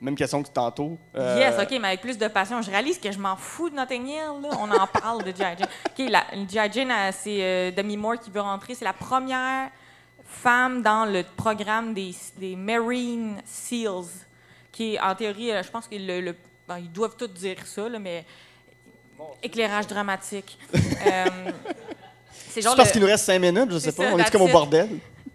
Même 0.00 0.14
question 0.16 0.42
que 0.42 0.48
tantôt. 0.48 0.96
Euh, 1.14 1.36
Yes, 1.38 1.54
OK, 1.60 1.70
mais 1.80 1.88
avec 1.88 2.00
plus 2.00 2.16
de 2.16 2.26
passion. 2.28 2.62
Je 2.62 2.70
réalise 2.70 2.98
que 2.98 3.12
je 3.12 3.18
m'en 3.18 3.36
fous 3.36 3.68
de 3.70 3.76
Notting 3.76 4.06
Hill. 4.06 4.40
Là. 4.42 4.48
On 4.58 4.70
en 4.70 4.86
parle 4.86 5.22
de 5.24 5.30
G.I. 5.30 5.56
Jane. 5.58 5.68
OK, 5.86 6.10
la, 6.10 6.24
G.I. 6.48 6.72
Jane, 6.72 6.90
euh, 6.90 7.10
c'est 7.12 7.38
euh, 7.42 7.70
Demi 7.70 7.96
Moore 7.96 8.18
qui 8.18 8.30
veut 8.30 8.40
rentrer. 8.40 8.74
C'est 8.74 8.84
la 8.86 8.92
première 8.94 9.68
femme 10.24 10.80
dans 10.82 11.04
le 11.04 11.22
programme 11.36 11.92
des, 11.92 12.14
des 12.38 12.56
Marine 12.56 13.42
SEALs, 13.44 14.06
qui 14.72 14.94
est, 14.94 15.00
en 15.00 15.14
théorie, 15.14 15.50
euh, 15.52 15.62
je 15.62 15.70
pense 15.70 15.86
qu'ils 15.88 16.06
le, 16.06 16.34
ils 16.78 16.92
doivent 16.92 17.16
tous 17.16 17.26
dire 17.26 17.56
ça, 17.66 17.88
là, 17.88 17.98
mais 17.98 18.24
éclairage 19.42 19.86
dramatique. 19.86 20.58
Euh, 21.06 21.24
c'est 22.50 22.62
parce 22.62 22.76
le- 22.76 22.92
qu'il 22.92 23.00
nous 23.00 23.06
reste 23.06 23.24
5 23.24 23.38
minutes, 23.38 23.70
je 23.70 23.78
sais 23.78 23.90
C'est 23.90 23.96
pas. 23.96 24.10
ça, 24.10 24.14
on 24.14 24.18
est 24.18 24.30
comme 24.30 24.42
au 24.42 24.48
bordel? 24.48 24.88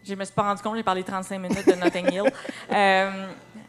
Je 0.04 0.14
me 0.14 0.24
suis 0.24 0.34
pas 0.34 0.44
rendu 0.44 0.62
compte, 0.62 0.76
j'ai 0.76 0.84
parlé 0.84 1.02
35 1.04 1.40
minutes 1.40 1.66
de 1.68 1.74
Notting 1.74 2.12
Hill. 2.12 2.32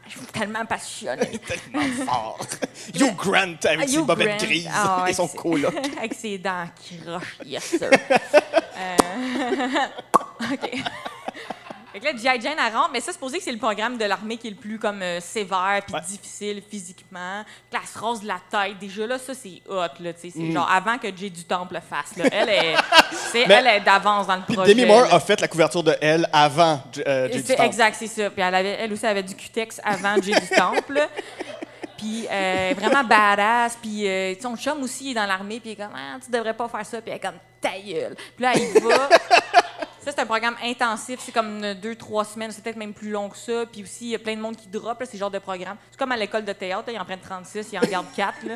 Je 0.08 0.18
suis 0.18 0.26
tellement 0.32 0.64
passionnée. 0.64 1.38
Tellement 1.38 2.06
fort. 2.06 2.38
Hugh 2.94 3.16
Grant 3.16 3.54
avec 3.64 3.80
Ah, 3.82 3.86
ses 3.88 4.02
bobettes 4.02 4.44
grises 4.44 4.68
Ah, 4.72 5.06
et 5.08 5.12
son 5.12 5.28
coloc. 5.28 5.74
Avec 5.98 6.14
ses 6.14 6.38
dents 6.38 6.66
qui 6.80 6.98
rochent, 7.06 7.38
yes 7.44 7.64
sir. 7.64 7.90
Euh, 8.78 9.66
OK. 10.52 10.70
Fait 11.96 12.00
que 12.00 12.04
là, 12.04 12.12
G.I. 12.34 12.40
Jane, 12.42 12.56
elle 12.58 12.74
rentre, 12.74 12.90
mais 12.92 13.00
ça, 13.00 13.06
c'est 13.06 13.12
supposé 13.14 13.38
que 13.38 13.44
c'est 13.44 13.52
le 13.52 13.56
programme 13.58 13.96
de 13.96 14.04
l'armée 14.04 14.36
qui 14.36 14.48
est 14.48 14.50
le 14.50 14.56
plus 14.56 14.78
comme 14.78 15.00
euh, 15.00 15.18
sévère 15.18 15.80
puis 15.86 15.94
Ouais. 15.94 16.00
difficile 16.06 16.62
physiquement. 16.70 17.42
Puis 17.70 17.78
là, 17.78 17.80
elle 17.82 17.88
se 17.88 17.98
rase 17.98 18.20
de 18.20 18.26
la 18.26 18.38
tête. 18.50 18.78
Déjà 18.78 19.06
là, 19.06 19.18
ça, 19.18 19.32
c'est 19.32 19.62
hot, 19.66 19.72
là, 20.00 20.12
tu 20.12 20.20
sais. 20.20 20.30
C'est 20.30 20.40
Mm. 20.42 20.52
genre 20.52 20.70
avant 20.70 20.98
que 20.98 21.08
Jay 21.16 21.30
du 21.30 21.44
Temple 21.44 21.72
le 21.72 21.80
fasse, 21.80 22.14
là. 22.18 22.26
Elle 22.30 22.50
est, 22.50 22.74
c'est- 23.32 23.46
Mais- 23.46 23.54
elle 23.54 23.66
est 23.68 23.80
d'avance 23.80 24.26
dans 24.26 24.36
le 24.36 24.42
projet. 24.42 24.74
Demi 24.74 24.84
Moore 24.86 25.06
là. 25.08 25.14
a 25.14 25.20
fait 25.20 25.40
la 25.40 25.48
couverture 25.48 25.82
de 25.82 25.96
elle 26.02 26.28
avant 26.34 26.82
euh, 27.06 27.28
J.D. 27.28 27.44
C'est 27.46 27.54
Stamp. 27.54 27.64
exact, 27.64 27.96
c'est 27.98 28.06
ça. 28.08 28.28
Puis 28.28 28.42
elle, 28.42 28.54
avait, 28.54 28.76
elle 28.78 28.92
aussi 28.92 29.04
elle 29.06 29.10
avait 29.12 29.22
du 29.22 29.34
cutex 29.34 29.80
avant 29.82 30.20
Jay 30.20 30.32
du 30.38 30.48
Temple. 30.54 31.08
Puis 31.96 32.26
euh, 32.30 32.74
vraiment 32.76 33.04
badass. 33.04 33.78
Puis 33.80 34.06
euh, 34.06 34.34
son 34.42 34.54
chum 34.54 34.82
aussi 34.82 35.06
il 35.06 35.10
est 35.12 35.14
dans 35.14 35.24
l'armée. 35.24 35.60
Puis 35.60 35.70
il 35.70 35.72
est 35.72 35.76
comme, 35.76 35.94
ah, 35.96 36.18
tu 36.22 36.30
devrais 36.30 36.52
pas 36.52 36.68
faire 36.68 36.84
ça. 36.84 37.00
Puis 37.00 37.10
elle 37.10 37.16
est 37.16 37.20
comme, 37.20 37.38
ta 37.58 37.70
gueule. 37.70 38.14
Puis 38.36 38.44
là, 38.44 38.52
il 38.54 38.82
va. 38.82 39.08
Ça, 40.06 40.12
c'est 40.12 40.20
un 40.22 40.26
programme 40.26 40.54
intensif. 40.62 41.18
C'est 41.20 41.32
comme 41.32 41.74
deux, 41.82 41.96
trois 41.96 42.24
semaines. 42.24 42.52
C'est 42.52 42.62
peut-être 42.62 42.76
même 42.76 42.94
plus 42.94 43.10
long 43.10 43.28
que 43.28 43.36
ça. 43.36 43.64
Puis 43.66 43.82
aussi, 43.82 44.04
il 44.04 44.08
y 44.10 44.14
a 44.14 44.20
plein 44.20 44.36
de 44.36 44.40
monde 44.40 44.54
qui 44.54 44.68
drop. 44.68 45.00
là, 45.00 45.04
C'est 45.04 45.14
le 45.14 45.18
genre 45.18 45.32
de 45.32 45.40
programme. 45.40 45.76
C'est 45.90 45.98
comme 45.98 46.12
à 46.12 46.16
l'école 46.16 46.44
de 46.44 46.52
théâtre. 46.52 46.84
là, 46.86 46.92
Ils 46.92 47.00
en 47.00 47.04
prennent 47.04 47.18
36, 47.18 47.70
ils 47.72 47.78
en 47.78 47.80
gardent 47.80 48.06
4. 48.14 48.34
Là. 48.46 48.54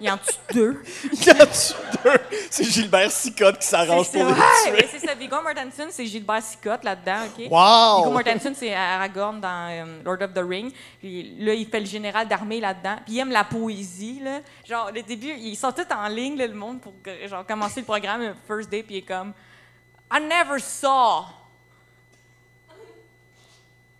Ils 0.00 0.10
en 0.10 0.16
tuent 0.18 0.54
deux. 0.54 0.82
Il 1.12 1.22
y 1.24 1.30
en 1.30 1.34
a 1.34 1.46
deux. 2.04 2.20
C'est 2.50 2.64
Gilbert 2.64 3.12
Sicotte 3.12 3.60
qui 3.60 3.66
s'arrange 3.68 4.10
pour 4.10 4.24
les 4.24 4.32
Ouais, 4.32 4.38
tuer. 4.64 4.72
mais 4.72 4.88
c'est 4.90 5.06
ça. 5.06 5.14
Viggo 5.14 5.36
Mortensen, 5.40 5.86
c'est 5.92 6.04
Gilbert 6.06 6.42
Sicotte 6.42 6.82
là-dedans. 6.82 7.26
OK? 7.26 7.38
Viggo 7.38 7.54
Wow! 7.54 8.10
Mortensen, 8.10 8.52
c'est 8.56 8.74
Aragorn 8.74 9.40
dans 9.40 9.68
euh, 9.70 10.02
Lord 10.04 10.20
of 10.22 10.34
the 10.34 10.44
Ring. 10.44 10.72
Puis 10.98 11.36
là, 11.38 11.54
il 11.54 11.68
fait 11.68 11.78
le 11.78 11.86
général 11.86 12.26
d'armée 12.26 12.58
là-dedans. 12.58 12.96
Puis 13.04 13.14
il 13.14 13.18
aime 13.20 13.30
la 13.30 13.44
poésie. 13.44 14.18
Là. 14.20 14.40
Genre, 14.68 14.90
le 14.92 15.02
début, 15.02 15.30
ils 15.38 15.54
sont 15.54 15.70
tous 15.70 15.86
en 15.94 16.08
ligne, 16.08 16.36
là, 16.36 16.48
le 16.48 16.54
monde, 16.54 16.80
pour 16.80 16.92
genre, 17.28 17.46
commencer 17.46 17.78
le 17.78 17.86
programme, 17.86 18.34
first 18.48 18.68
day. 18.68 18.82
Puis 18.82 18.96
il 18.96 18.98
est 18.98 19.02
comme 19.02 19.32
I 20.14 20.18
never 20.18 20.58
saw 20.58 21.30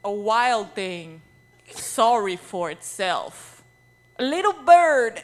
a 0.05 0.11
wild 0.13 0.75
thing 0.75 1.23
sorry 1.71 2.37
for 2.37 2.71
itself. 2.71 3.63
A 4.19 4.23
little 4.23 4.53
bird 4.53 5.23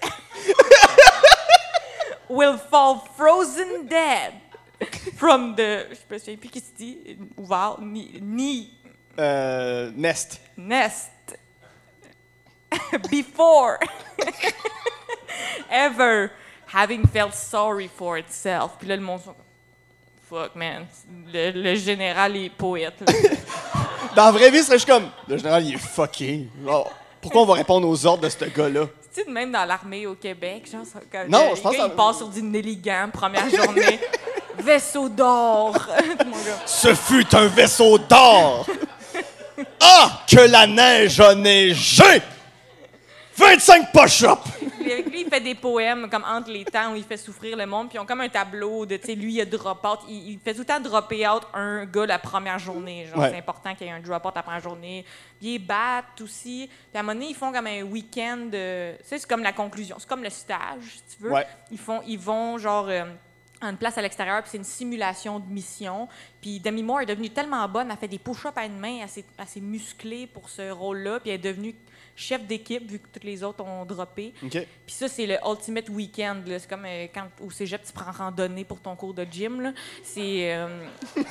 will 2.30 2.56
fall 2.56 3.00
frozen 3.16 3.86
dead 3.86 4.32
from 5.16 5.56
the. 5.56 5.86
Je 5.90 5.98
me 6.10 6.18
souviens 6.18 6.40
plus 6.40 6.50
qui 6.50 6.60
se 6.60 6.72
dit. 6.74 7.18
Wow, 7.36 7.76
ni, 7.82 8.18
ni 8.22 8.70
Euh, 9.18 9.90
Nest. 9.94 10.40
nest 10.56 11.10
before 13.10 13.80
ever 15.70 16.30
having 16.66 17.04
felt 17.06 17.34
sorry 17.34 17.88
for 17.88 18.16
itself. 18.16 18.78
Puis 18.78 18.86
là, 18.88 18.96
le 18.96 19.02
comme, 19.02 19.34
Fuck, 20.28 20.54
man. 20.56 20.86
Le, 21.32 21.50
le 21.52 21.74
général 21.74 22.36
est 22.36 22.50
poète. 22.50 22.94
là. 23.06 23.12
Dans 24.16 24.24
la 24.26 24.30
vraie 24.32 24.50
vie, 24.50 24.62
serait 24.62 24.76
juste 24.76 24.88
comme. 24.88 25.08
Le 25.26 25.36
général, 25.38 25.64
il 25.64 25.74
est 25.74 25.78
fucké. 25.78 26.48
Genre, 26.64 26.90
pourquoi 27.20 27.42
on 27.42 27.46
va 27.46 27.54
répondre 27.54 27.88
aux 27.88 28.06
ordres 28.06 28.22
de 28.24 28.28
ce 28.28 28.44
gars-là? 28.44 28.86
tu 29.14 29.22
sais, 29.24 29.30
même 29.30 29.50
dans 29.52 29.64
l'armée 29.64 30.06
au 30.06 30.14
Québec, 30.14 30.68
genre, 30.70 30.84
ça- 30.84 31.00
quand 31.10 31.24
Non, 31.28 31.50
le- 31.50 31.56
je 31.56 31.60
pense 31.62 31.76
quand 31.76 31.82
que- 31.86 31.90
il 31.92 31.96
passe 31.96 32.16
sur 32.18 32.28
du 32.28 32.42
Nelligan, 32.42 33.08
première 33.12 33.48
journée. 33.50 33.98
Vaisseau 34.58 35.08
d'or. 35.08 35.72
Gars. 35.98 36.62
Ce 36.66 36.94
fut 36.94 37.26
un 37.34 37.46
vaisseau 37.46 37.96
d'or! 37.98 38.66
Ah! 39.80 40.22
Que 40.28 40.40
la 40.40 40.66
neige 40.66 41.20
a 41.20 41.34
neigé! 41.34 42.22
25 43.38 43.92
push-ups! 43.92 44.60
Lui, 44.80 45.20
il 45.22 45.28
fait 45.28 45.40
des 45.40 45.54
poèmes 45.54 46.08
comme 46.10 46.24
entre 46.24 46.50
les 46.50 46.64
temps 46.64 46.92
où 46.92 46.96
il 46.96 47.04
fait 47.04 47.16
souffrir 47.18 47.56
le 47.56 47.66
monde. 47.66 47.88
Puis 47.88 47.98
ils 47.98 48.00
ont 48.00 48.06
comme 48.06 48.22
un 48.22 48.28
tableau 48.28 48.86
de, 48.86 48.96
tu 48.96 49.06
sais, 49.06 49.14
lui, 49.14 49.34
il 49.34 49.40
a 49.42 49.44
drop 49.44 49.84
out. 49.86 49.98
Il, 50.08 50.30
il 50.32 50.38
fait 50.38 50.54
tout 50.54 50.60
le 50.60 50.64
temps 50.64 50.80
dropper 50.80 51.28
out 51.28 51.42
un 51.54 51.84
gars 51.84 52.06
la 52.06 52.18
première 52.18 52.58
journée. 52.58 53.06
Genre, 53.06 53.18
Ouais. 53.18 53.30
c'est 53.30 53.36
important 53.38 53.74
qu'il 53.74 53.86
y 53.86 53.90
ait 53.90 53.92
un 53.92 54.00
drop 54.00 54.24
out 54.24 54.32
la 54.34 54.42
première 54.42 54.62
journée. 54.62 55.04
Puis 55.38 55.54
ils 55.54 55.58
battent 55.58 56.20
aussi. 56.22 56.68
Puis 56.68 56.96
à 56.96 57.00
un 57.00 57.02
moment 57.02 57.14
donné, 57.14 57.26
ils 57.30 57.34
font 57.36 57.52
comme 57.52 57.66
un 57.66 57.82
week-end. 57.82 58.46
de- 58.50 58.96
Tu 58.98 59.04
sais, 59.04 59.18
c'est 59.18 59.28
comme 59.28 59.42
la 59.42 59.52
conclusion. 59.52 59.96
C'est 59.98 60.08
comme 60.08 60.22
le 60.24 60.30
stage, 60.30 61.00
si 61.08 61.16
tu 61.16 61.22
veux. 61.22 61.32
Ouais. 61.32 61.46
Ils, 61.70 61.78
font, 61.78 62.00
ils 62.06 62.18
vont, 62.18 62.56
genre. 62.58 62.86
euh, 62.88 63.04
à 63.60 63.70
une 63.70 63.76
place 63.76 63.98
à 63.98 64.02
l'extérieur, 64.02 64.40
puis 64.42 64.50
c'est 64.52 64.56
une 64.58 64.62
simulation 64.62 65.40
de 65.40 65.52
mission. 65.52 66.06
Puis 66.40 66.60
Demi 66.60 66.80
Moore 66.80 67.00
est 67.00 67.06
devenue 67.06 67.28
tellement 67.30 67.68
bonne, 67.68 67.90
elle 67.90 67.96
fait 67.96 68.06
des 68.06 68.20
push-ups 68.20 68.52
à 68.56 68.64
une 68.64 68.78
main, 68.78 69.00
assez, 69.02 69.24
assez 69.36 69.60
musclée 69.60 70.28
pour 70.28 70.48
ce 70.48 70.70
rôle-là, 70.70 71.18
puis 71.18 71.30
elle 71.30 71.40
est 71.40 71.52
devenue 71.52 71.74
chef 72.18 72.44
d'équipe, 72.46 72.90
vu 72.90 72.98
que 72.98 73.06
toutes 73.12 73.24
les 73.24 73.42
autres 73.44 73.64
ont 73.64 73.84
droppé. 73.84 74.32
Puis 74.40 74.60
ça, 74.88 75.08
c'est 75.08 75.26
le 75.26 75.36
ultimate 75.48 75.88
weekend. 75.88 76.46
là. 76.46 76.58
C'est 76.58 76.68
comme 76.68 76.84
euh, 76.84 77.06
quand 77.14 77.26
au 77.40 77.50
cégep, 77.50 77.82
tu 77.84 77.92
prends 77.92 78.10
randonnée 78.12 78.64
pour 78.64 78.80
ton 78.80 78.96
cours 78.96 79.14
de 79.14 79.24
gym. 79.30 79.60
là. 79.60 79.72
C'est 80.02 80.54
euh, 80.54 80.68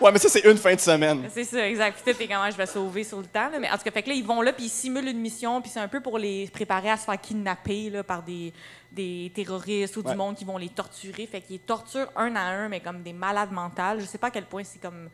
Ouais, 0.00 0.10
mais 0.12 0.18
ça, 0.18 0.28
c'est 0.28 0.40
une 0.50 0.56
fin 0.56 0.74
de 0.74 0.80
semaine. 0.80 1.28
c'est 1.32 1.44
ça, 1.44 1.66
exact. 1.68 2.00
Puis 2.04 2.14
t'es 2.14 2.26
comment 2.26 2.50
je 2.50 2.56
vais 2.56 2.66
sauver 2.66 3.04
sur 3.04 3.18
le 3.18 3.26
temps. 3.26 3.48
là. 3.50 3.58
Mais 3.58 3.70
en 3.70 3.76
tout 3.76 3.84
cas, 3.84 3.90
fait 3.90 4.02
que 4.02 4.08
là, 4.08 4.14
ils 4.14 4.24
vont 4.24 4.42
là, 4.42 4.52
puis 4.52 4.64
ils 4.66 4.70
simulent 4.70 5.08
une 5.08 5.20
mission, 5.20 5.60
puis 5.62 5.70
c'est 5.70 5.80
un 5.80 5.88
peu 5.88 6.00
pour 6.00 6.18
les 6.18 6.48
préparer 6.48 6.90
à 6.90 6.96
se 6.96 7.04
faire 7.04 7.20
kidnapper 7.20 7.90
là, 7.90 8.02
par 8.02 8.22
des, 8.22 8.52
des 8.92 9.30
terroristes 9.34 9.96
ou 9.96 10.02
Ouais. 10.02 10.10
du 10.12 10.16
monde 10.16 10.36
qui 10.36 10.44
vont 10.44 10.58
les 10.58 10.68
torturer. 10.68 11.26
Fait 11.26 11.40
qu'ils 11.40 11.56
les 11.56 11.58
torturent 11.60 12.10
un 12.16 12.34
à 12.36 12.40
un, 12.42 12.68
mais 12.68 12.80
comme 12.80 13.02
des 13.02 13.12
malades 13.12 13.52
mentales. 13.52 14.00
Je 14.00 14.06
sais 14.06 14.18
pas 14.18 14.26
à 14.28 14.30
quel 14.30 14.44
point 14.44 14.64
c'est 14.64 14.80
comme 14.80 15.08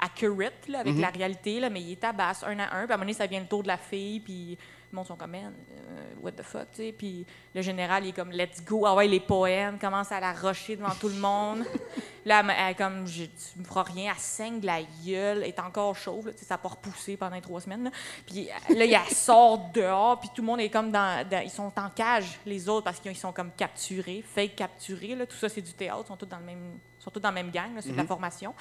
accurate 0.00 0.66
là, 0.68 0.80
avec 0.80 0.96
la 0.98 1.08
réalité, 1.10 1.60
là, 1.60 1.70
mais 1.70 1.80
ils 1.80 1.90
les 1.90 1.96
tabassent 1.96 2.42
un 2.44 2.58
à 2.58 2.74
un. 2.76 2.84
Puis 2.84 2.92
à 2.92 2.94
un 2.94 2.96
moment 2.96 2.98
donné, 3.00 3.12
ça 3.12 3.26
vient 3.26 3.40
le 3.40 3.46
tour 3.46 3.62
de 3.62 3.68
la 3.68 3.76
fille, 3.76 4.20
puis 4.20 4.58
le 4.92 4.96
monde 4.96 5.06
sont 5.06 5.14
comme, 5.16 5.30
man, 5.30 5.52
euh, 5.70 6.14
what 6.20 6.32
the 6.32 6.42
fuck, 6.42 6.66
tu 6.72 6.78
sais. 6.82 6.92
Puis 6.96 7.24
le 7.54 7.62
général, 7.62 8.04
il 8.04 8.08
est 8.08 8.12
comme, 8.12 8.32
let's 8.32 8.64
go. 8.64 8.84
Ah 8.86 8.94
ouais, 8.96 9.06
les 9.06 9.20
poèmes 9.20 9.78
commencent 9.78 10.10
à 10.12 10.18
la 10.20 10.32
rocher 10.32 10.74
devant 10.76 10.94
tout 11.00 11.08
le 11.08 11.14
monde. 11.14 11.64
Là, 12.26 12.42
elle, 12.68 12.76
comme, 12.76 13.06
je, 13.06 13.24
tu 13.24 13.58
me 13.58 13.64
feras 13.64 13.82
rien, 13.82 14.12
elle 14.14 14.20
saigne 14.20 14.60
de 14.60 14.66
la 14.66 14.82
gueule, 14.82 15.38
elle 15.42 15.44
est 15.48 15.58
encore 15.58 15.96
chauve, 15.96 16.26
là, 16.26 16.32
tu 16.34 16.40
sais, 16.40 16.44
ça 16.44 16.54
n'a 16.54 16.58
pas 16.58 16.68
repoussé 16.68 17.16
pendant 17.16 17.34
les 17.34 17.40
trois 17.40 17.62
semaines. 17.62 17.84
Là, 17.84 17.90
puis 18.26 18.46
là, 18.76 18.84
il- 18.84 19.14
sort 19.14 19.70
dehors, 19.72 20.20
puis 20.20 20.28
tout 20.34 20.42
le 20.42 20.46
monde 20.46 20.60
est 20.60 20.68
comme 20.68 20.90
dans, 20.90 21.26
dans- 21.26 21.42
Ils 21.42 21.48
sont 21.50 21.72
en 21.78 21.88
cage, 21.88 22.38
les 22.44 22.68
autres, 22.68 22.84
parce 22.84 23.00
qu'ils 23.00 23.16
sont 23.16 23.32
comme 23.32 23.50
capturés, 23.52 24.22
fake 24.34 24.54
capturés. 24.54 25.14
Là, 25.14 25.24
tout 25.24 25.36
ça, 25.36 25.48
c'est 25.48 25.62
du 25.62 25.72
théâtre, 25.72 26.02
ils 26.04 26.08
sont 26.08 26.16
tous 26.16 26.26
dans 26.26 26.38
le 26.38 26.44
même, 26.44 26.78
tous 27.08 27.20
dans 27.20 27.30
la 27.30 27.34
même 27.34 27.50
gang, 27.50 27.74
là, 27.74 27.80
c'est 27.80 27.92
de 27.92 27.96
la 27.96 28.04
formation. 28.04 28.54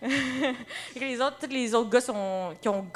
Fait 0.00 0.08
que 0.94 1.04
les 1.04 1.20
autres, 1.20 1.38
tous 1.40 1.50
les 1.52 1.74
autres 1.74 1.88
gars 1.88 2.00
sont, 2.02 2.54
qui, 2.60 2.68
ont, 2.68 2.86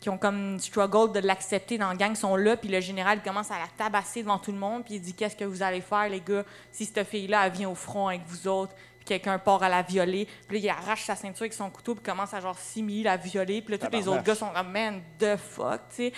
qui 0.00 0.10
ont 0.10 0.18
comme 0.18 0.58
struggle 0.58 1.12
de 1.12 1.20
l'accepter 1.20 1.78
dans 1.78 1.88
la 1.88 1.94
gang 1.94 2.14
sont 2.16 2.34
là, 2.34 2.56
puis 2.56 2.68
le 2.68 2.80
général 2.80 3.22
commence 3.22 3.50
à 3.50 3.58
la 3.58 3.68
tabasser 3.76 4.22
devant 4.22 4.38
tout 4.38 4.50
le 4.50 4.58
monde, 4.58 4.84
puis 4.84 4.94
il 4.94 5.00
dit 5.00 5.14
Qu'est-ce 5.14 5.36
que 5.36 5.44
vous 5.44 5.62
allez 5.62 5.80
faire, 5.80 6.08
les 6.08 6.20
gars, 6.20 6.44
si 6.72 6.84
cette 6.84 7.06
fille-là, 7.06 7.46
elle 7.46 7.52
vient 7.52 7.68
au 7.68 7.76
front 7.76 8.08
avec 8.08 8.22
vous 8.26 8.48
autres, 8.48 8.74
puis 8.98 9.04
quelqu'un 9.04 9.38
part 9.38 9.62
à 9.62 9.68
la 9.68 9.82
violer, 9.82 10.26
puis 10.48 10.58
là, 10.58 10.64
il 10.64 10.68
arrache 10.70 11.04
sa 11.04 11.14
ceinture 11.14 11.42
avec 11.42 11.54
son 11.54 11.70
couteau, 11.70 11.94
puis 11.94 12.02
commence 12.02 12.34
à 12.34 12.40
genre 12.40 12.58
simuler 12.58 13.04
la 13.04 13.16
violer, 13.16 13.62
puis 13.62 13.76
là, 13.76 13.78
tous 13.78 13.96
les 13.96 14.08
autres 14.08 14.24
gars 14.24 14.34
sont 14.34 14.50
comme 14.50 14.72
Man, 14.72 15.02
the 15.18 15.36
fuck, 15.36 15.82
tu 15.90 15.96
sais. 15.96 16.12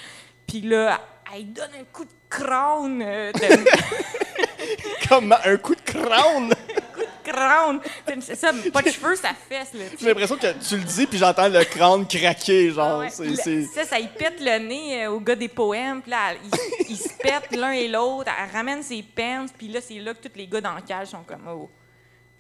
Puis 0.47 0.63
là, 0.63 1.01
elle 1.33 1.53
donne 1.53 1.71
un 1.79 1.85
coup 1.93 2.05
de 2.05 2.11
crâne, 2.29 3.03
euh, 3.03 3.33
de 3.33 5.09
Comme 5.09 5.33
un 5.33 5.57
coup 5.59 5.75
de 5.75 5.81
crâne! 5.81 6.53
crâne. 7.33 7.81
C'est 8.21 8.35
ça, 8.37 8.51
pas 8.73 8.83
de 8.83 8.91
cheveux, 8.93 9.17
ça 9.17 9.31
fesse. 9.49 9.71
J'ai 10.01 10.07
l'impression 10.09 10.37
que 10.37 10.53
tu 10.67 10.77
le 10.77 10.85
dis, 10.85 11.07
puis 11.07 11.19
j'entends 11.19 11.49
le 11.49 11.65
crâne 11.65 12.07
craquer, 12.07 12.69
Ah 12.71 12.75
genre. 12.75 12.99
ouais. 13.01 13.11
Ça, 13.11 13.85
ça 13.85 13.99
y 13.99 14.09
pète 14.09 14.41
le 14.41 14.59
nez 14.59 15.05
euh, 15.05 15.11
au 15.13 15.21
gars 15.21 15.35
des 15.37 15.49
poèmes. 15.49 16.03
Puis 16.03 16.11
là, 16.11 16.35
ils, 16.43 16.91
ils 16.91 16.97
se 16.97 17.09
pètent 17.19 17.55
l'un 17.57 17.73
et 17.73 17.89
l'autre. 17.89 18.31
Elle 18.39 18.51
ramène 18.57 18.83
ses 18.83 19.03
pens. 19.03 19.51
Puis 19.57 19.69
là, 19.69 19.81
c'est 19.81 19.99
là 19.99 20.15
que 20.15 20.27
tous 20.29 20.37
les 20.37 20.47
gars 20.47 20.61
dans 20.61 20.75
le 20.75 20.83
cage 20.83 21.09
sont 21.09 21.23
comme 21.27 21.47
«Oh, 21.49 21.71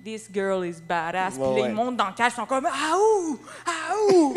this 0.04 0.28
girl 0.32 0.64
is 0.66 0.80
badass. 0.80 1.34
Ouais, 1.36 1.52
puis 1.54 1.62
là, 1.62 1.68
ils 1.68 1.74
montent 1.74 1.96
dans 1.96 2.08
le 2.08 2.14
cage. 2.14 2.32
Ils 2.32 2.36
sont 2.36 2.46
comme 2.46 2.66
«Ah 2.72 2.96
ouh! 2.96 3.38
Ah 3.66 3.94
ouh!» 4.12 4.36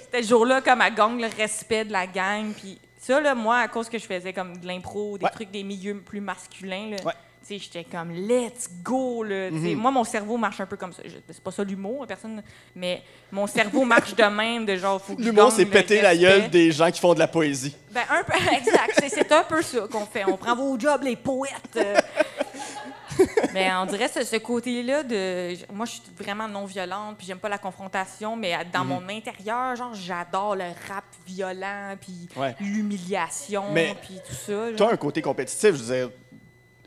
C'était 0.00 0.22
ce 0.22 0.28
jour-là, 0.28 0.60
comme 0.60 0.80
elle 0.82 0.94
gagne 0.94 1.20
le 1.20 1.28
respect 1.36 1.84
de 1.84 1.92
la 1.92 2.06
gang. 2.06 2.52
Puis 2.52 2.78
ça, 2.98 3.20
là, 3.20 3.34
moi, 3.34 3.58
à 3.58 3.68
cause 3.68 3.88
que 3.88 3.98
je 3.98 4.04
faisais 4.06 4.32
comme 4.32 4.56
de 4.56 4.66
l'impro, 4.66 5.16
des 5.18 5.24
Ouais. 5.24 5.30
trucs 5.30 5.50
des 5.50 5.62
milieux 5.62 6.00
plus 6.00 6.20
masculins, 6.20 6.90
là, 6.90 6.96
Ouais. 7.04 7.12
J'étais 7.48 7.82
comme, 7.84 8.12
let's 8.12 8.68
go, 8.82 9.24
là. 9.24 9.50
Mhm. 9.50 9.64
sais, 9.64 9.74
Moi, 9.74 9.90
mon 9.90 10.04
cerveau 10.04 10.36
marche 10.36 10.60
un 10.60 10.66
peu 10.66 10.76
comme 10.76 10.92
ça. 10.92 11.02
C'est 11.28 11.42
pas 11.42 11.50
ça 11.50 11.64
l'humour, 11.64 12.06
personne. 12.06 12.42
Mais 12.76 13.02
mon 13.32 13.46
cerveau 13.48 13.84
marche 13.84 14.14
de 14.14 14.22
même, 14.24 14.64
de 14.66 14.76
genre, 14.76 15.02
L'humour, 15.18 15.50
c'est 15.50 15.66
péter 15.66 16.00
la 16.00 16.16
gueule 16.16 16.48
des 16.48 16.70
gens 16.70 16.90
qui 16.90 17.00
font 17.00 17.12
de 17.14 17.18
la 17.18 17.26
poésie. 17.28 17.74
Ben, 17.90 18.02
un 18.08 18.22
peu, 18.22 18.32
exact. 18.56 19.02
C'est- 19.08 19.32
un 19.32 19.42
peu 19.44 19.62
ça 19.62 19.80
qu'on 19.90 20.06
fait. 20.06 20.24
On 20.26 20.36
prend 20.36 20.54
vos 20.54 20.78
jobs, 20.78 21.02
les 21.02 21.16
poètes. 21.16 21.78
mais 23.52 23.68
on 23.74 23.86
dirait 23.86 24.08
ce, 24.08 24.24
ce 24.24 24.36
côté-là 24.36 25.02
de. 25.02 25.54
Moi, 25.72 25.86
je 25.86 25.92
suis 25.92 26.02
vraiment 26.18 26.48
non 26.48 26.64
violente, 26.64 27.16
puis 27.18 27.26
j'aime 27.26 27.38
pas 27.38 27.48
la 27.48 27.58
confrontation, 27.58 28.36
mais 28.36 28.54
dans 28.72 28.84
mon 28.84 29.02
intérieur, 29.08 29.76
genre, 29.76 29.94
j'adore 29.94 30.56
le 30.56 30.64
rap 30.88 31.04
violent, 31.26 31.96
puis 32.00 32.28
Ouais. 32.36 32.54
l'humiliation, 32.60 33.64
puis 34.02 34.20
tout 34.26 34.34
ça. 34.34 34.66
Tu 34.76 34.82
as 34.82 34.88
un 34.90 34.96
côté 34.96 35.20
compétitif, 35.22 35.74
je 35.76 35.82
veux 35.82 35.94
dire, 35.96 36.10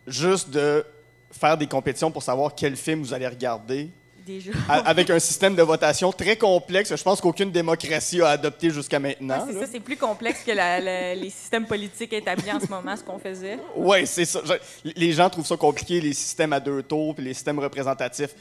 juste 0.07 0.49
de 0.49 0.85
faire 1.31 1.57
des 1.57 1.67
compétitions 1.67 2.11
pour 2.11 2.23
savoir 2.23 2.53
quel 2.55 2.75
film 2.75 3.01
vous 3.01 3.13
allez 3.13 3.27
regarder, 3.27 3.89
Déjà. 4.25 4.51
avec 4.69 5.09
un 5.09 5.19
système 5.19 5.55
de 5.55 5.61
votation 5.63 6.11
très 6.11 6.37
complexe, 6.37 6.95
je 6.95 7.03
pense 7.03 7.19
qu'aucune 7.19 7.51
démocratie 7.51 8.21
a 8.21 8.29
adopté 8.29 8.69
jusqu'à 8.69 8.99
maintenant. 8.99 9.45
Ouais, 9.45 9.51
c'est 9.53 9.59
ça, 9.59 9.65
c'est 9.71 9.79
plus 9.79 9.97
complexe 9.97 10.43
que 10.45 10.51
la- 10.51 10.79
la- 10.79 11.15
les 11.15 11.29
systèmes 11.29 11.65
politiques 11.65 12.13
établis 12.13 12.51
en 12.51 12.59
ce 12.59 12.67
moment, 12.67 12.95
ce 12.95 13.03
qu'on 13.03 13.19
faisait. 13.19 13.57
Ouais, 13.75 14.05
c'est 14.05 14.25
ça. 14.25 14.41
Je- 14.45 14.91
Les 14.95 15.11
gens 15.11 15.29
trouvent 15.29 15.45
ça 15.45 15.57
compliqué, 15.57 15.99
les 15.99 16.13
systèmes 16.13 16.53
à 16.53 16.59
deux 16.59 16.83
tours, 16.83 17.15
puis 17.15 17.25
les 17.25 17.33
systèmes 17.33 17.59
représentatifs. 17.59 18.33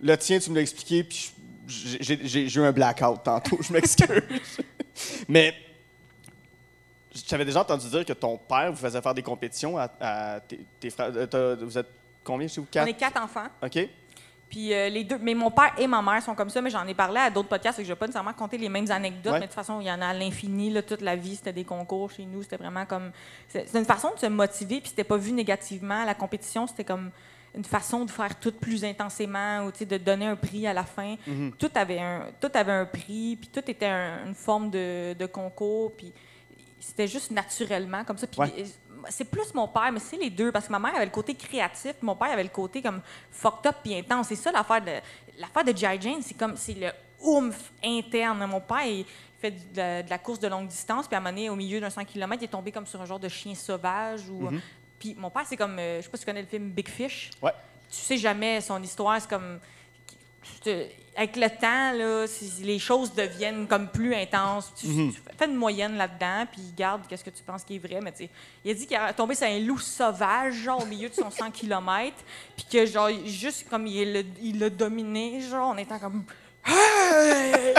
Le 0.00 0.16
tien, 0.16 0.38
tu 0.38 0.50
me 0.50 0.54
l'as 0.56 0.62
expliqué, 0.62 1.02
puis 1.02 1.32
j'ai 1.66 2.44
eu 2.56 2.60
un 2.62 2.72
blackout 2.72 3.22
tantôt, 3.24 3.58
je 3.60 3.72
m'excuse. 3.72 4.22
Mais 5.28 5.52
j'avais 7.26 7.44
déjà 7.44 7.60
entendu 7.60 7.88
dire 7.88 8.04
que 8.04 8.12
ton 8.12 8.36
père 8.38 8.70
vous 8.70 8.78
faisait 8.78 9.00
faire 9.00 9.14
des 9.14 9.22
compétitions 9.22 9.78
à, 9.78 9.88
à 10.00 10.40
tes, 10.40 10.60
tes 10.80 10.90
frères. 10.90 11.10
euh, 11.14 11.26
t'as- 11.26 11.54
Vous 11.64 11.78
êtes 11.78 11.88
combien 12.24 12.46
chez 12.48 12.60
vous? 12.60 12.66
On 12.68 12.72
Quatre? 12.72 12.88
est 12.88 12.94
quatre 12.94 13.22
enfants. 13.22 13.46
OK. 13.62 13.78
Puis 14.50 14.72
euh, 14.72 14.88
les 14.88 15.04
deux, 15.04 15.18
mais 15.18 15.34
mon 15.34 15.50
père 15.50 15.74
et 15.78 15.86
ma 15.86 16.00
mère 16.00 16.22
sont 16.22 16.34
comme 16.34 16.48
ça, 16.48 16.62
mais 16.62 16.70
j'en 16.70 16.86
ai 16.86 16.94
parlé 16.94 17.18
à 17.20 17.28
d'autres 17.28 17.48
podcasts, 17.50 17.78
et 17.78 17.82
que 17.82 17.88
je 17.88 17.92
vais 17.92 17.98
pas 17.98 18.06
nécessairement 18.06 18.32
compter 18.32 18.56
les 18.56 18.70
mêmes 18.70 18.90
anecdotes, 18.90 19.34
Ouais. 19.34 19.40
mais 19.40 19.46
de 19.46 19.50
toute 19.50 19.54
façon, 19.54 19.78
il 19.80 19.86
y 19.86 19.92
en 19.92 20.00
a 20.00 20.06
à 20.06 20.14
l'infini, 20.14 20.70
là, 20.70 20.80
toute 20.82 21.02
la 21.02 21.16
vie, 21.16 21.36
c'était 21.36 21.52
des 21.52 21.64
concours 21.64 22.10
chez 22.10 22.24
nous, 22.24 22.42
c'était 22.42 22.56
vraiment 22.56 22.86
comme... 22.86 23.10
C'est 23.48 23.68
c'est 23.68 23.78
une 23.78 23.84
façon 23.84 24.10
de 24.14 24.18
se 24.18 24.24
motiver, 24.26 24.80
puis 24.80 24.88
c'était 24.88 25.04
pas 25.04 25.18
vu 25.18 25.32
négativement. 25.32 26.02
La 26.06 26.14
compétition, 26.14 26.66
c'était 26.66 26.84
comme 26.84 27.10
une 27.54 27.64
façon 27.64 28.06
de 28.06 28.10
faire 28.10 28.38
tout 28.40 28.52
plus 28.52 28.86
intensément, 28.86 29.64
ou 29.66 29.70
tu 29.70 29.80
sais, 29.80 29.84
de 29.86 29.98
donner 29.98 30.24
un 30.26 30.36
prix 30.36 30.66
à 30.66 30.72
la 30.72 30.84
fin. 30.84 31.16
tout, 31.58 31.70
avait 31.74 31.98
un, 31.98 32.28
tout 32.40 32.50
avait 32.54 32.72
un 32.72 32.86
prix, 32.86 33.36
puis 33.36 33.50
tout 33.52 33.70
était 33.70 33.84
un- 33.86 34.24
une 34.28 34.34
forme 34.34 34.70
de, 34.70 35.12
de 35.12 35.26
concours, 35.26 35.92
puis 35.94 36.10
c'était 36.80 37.06
juste 37.08 37.30
naturellement 37.30 38.04
comme 38.04 38.18
ça. 38.18 38.26
Puis 38.26 38.40
Ouais. 38.40 38.64
c'est 39.10 39.24
plus 39.24 39.52
mon 39.54 39.68
père, 39.68 39.90
mais 39.92 40.00
c'est 40.00 40.16
les 40.16 40.30
deux, 40.30 40.50
parce 40.52 40.66
que 40.66 40.72
ma 40.72 40.78
mère 40.78 40.94
avait 40.96 41.04
le 41.06 41.10
côté 41.10 41.34
créatif, 41.34 41.94
mon 42.02 42.14
père 42.16 42.30
avait 42.32 42.42
le 42.44 42.48
côté 42.48 42.82
comme 42.82 43.00
fucked 43.30 43.66
up 43.66 43.76
puis 43.82 43.96
intense. 43.96 44.28
C'est 44.28 44.36
ça 44.36 44.50
l'affaire 44.52 44.80
de 44.82 44.92
l'affaire 45.38 45.64
de 45.64 45.76
G.I. 45.76 46.00
Jane, 46.00 46.22
c'est 46.22 46.34
comme 46.36 46.56
c'est 46.56 46.74
le 46.74 46.90
oomph 47.22 47.72
interne. 47.84 48.44
Mon 48.46 48.60
père, 48.60 48.84
il 48.86 49.04
fait 49.40 49.50
de 49.72 49.76
la, 49.76 50.02
de 50.02 50.10
la 50.10 50.18
course 50.18 50.40
de 50.40 50.48
longue 50.48 50.66
distance, 50.68 51.06
puis 51.06 51.14
à 51.14 51.18
un 51.18 51.20
moment 51.20 51.30
donné, 51.34 51.48
au 51.50 51.54
milieu 51.56 51.80
d'un 51.80 51.90
100 51.90 52.04
km, 52.04 52.42
il 52.42 52.44
est 52.46 52.48
tombé 52.48 52.72
comme 52.72 52.86
sur 52.86 53.00
un 53.00 53.04
genre 53.06 53.20
de 53.20 53.28
chien 53.28 53.54
sauvage. 53.54 54.28
Ou, 54.28 54.48
Puis 54.98 55.14
mon 55.16 55.30
père, 55.30 55.42
c'est 55.46 55.56
comme, 55.56 55.78
euh, 55.78 55.98
je 55.98 56.02
sais 56.02 56.08
pas 56.10 56.16
si 56.16 56.22
tu 56.24 56.26
connais 56.26 56.42
le 56.42 56.48
film 56.48 56.70
Big 56.70 56.88
Fish. 56.88 57.30
Ouais. 57.40 57.52
Tu 57.88 57.96
sais 57.96 58.16
jamais 58.18 58.60
son 58.60 58.82
histoire, 58.82 59.20
c'est 59.20 59.30
comme 59.30 59.60
te- 60.62 60.86
avec 61.18 61.34
le 61.34 61.50
temps, 61.50 61.92
là, 61.94 62.26
les 62.60 62.78
choses 62.78 63.12
deviennent 63.12 63.66
comme 63.66 63.88
plus 63.88 64.14
intenses. 64.14 64.72
Tu, 64.76 64.86
tu 64.86 65.20
fais 65.36 65.46
une 65.46 65.56
moyenne 65.56 65.96
là-dedans, 65.96 66.46
puis 66.52 66.62
garde 66.76 67.02
qu'est-ce 67.08 67.24
que 67.24 67.30
tu 67.30 67.42
penses 67.42 67.64
qui 67.64 67.74
est 67.74 67.78
vrai. 67.80 67.98
Mais 68.00 68.14
il 68.64 68.70
a 68.70 68.74
dit 68.74 68.86
qu'il 68.86 68.96
est 68.96 69.12
tombé 69.14 69.34
sur 69.34 69.48
un 69.48 69.58
loup 69.58 69.80
sauvage, 69.80 70.54
genre, 70.54 70.80
au 70.80 70.86
milieu 70.86 71.08
de 71.08 71.14
son 71.14 71.28
100 71.28 71.50
km, 71.50 72.16
puis 72.56 72.66
que, 72.70 72.86
genre, 72.86 73.10
juste 73.26 73.68
comme 73.68 73.88
il 73.88 74.12
l'a 74.12 74.20
il 74.40 74.60
dominé, 74.70 75.40
genre, 75.40 75.70
en 75.70 75.76
étant 75.76 75.98
comme. 75.98 76.22
Hey! 76.64 77.74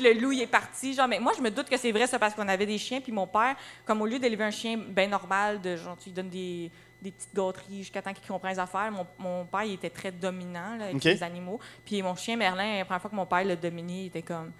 Le 0.00 0.12
loup, 0.14 0.32
il 0.32 0.40
est 0.40 0.46
parti. 0.46 0.94
Genre, 0.94 1.06
mais 1.06 1.20
moi, 1.20 1.32
je 1.36 1.42
me 1.42 1.50
doute 1.50 1.68
que 1.68 1.76
c'est 1.76 1.92
vrai, 1.92 2.06
ça, 2.06 2.18
parce 2.18 2.34
qu'on 2.34 2.48
avait 2.48 2.66
des 2.66 2.78
chiens. 2.78 3.02
Puis 3.02 3.12
mon 3.12 3.26
père, 3.26 3.56
comme 3.84 4.00
au 4.00 4.06
lieu 4.06 4.18
d'élever 4.18 4.44
un 4.44 4.50
chien 4.50 4.78
bien 4.78 5.06
normal, 5.06 5.60
de 5.60 5.76
genre, 5.76 5.96
tu 5.98 6.08
lui 6.08 6.14
donnes 6.14 6.30
des, 6.30 6.70
des 7.04 7.10
petites 7.12 7.34
gâteries 7.34 7.78
jusqu'à 7.78 8.00
temps 8.00 8.14
qu'il 8.14 8.26
comprenne 8.26 8.54
les 8.54 8.58
affaires, 8.58 8.90
mon, 8.90 9.06
mon 9.18 9.44
père, 9.44 9.64
il 9.64 9.74
était 9.74 9.90
très 9.90 10.10
dominant 10.10 10.76
là, 10.78 10.86
avec 10.86 11.04
les 11.04 11.22
animaux. 11.22 11.60
Puis 11.84 12.02
mon 12.02 12.16
chien 12.16 12.36
Merlin, 12.36 12.78
la 12.78 12.84
première 12.84 13.00
fois 13.02 13.10
que 13.10 13.16
mon 13.16 13.26
père 13.26 13.44
l'a 13.44 13.56
dominé, 13.56 14.04
il 14.04 14.06
était 14.06 14.22
comme. 14.22 14.52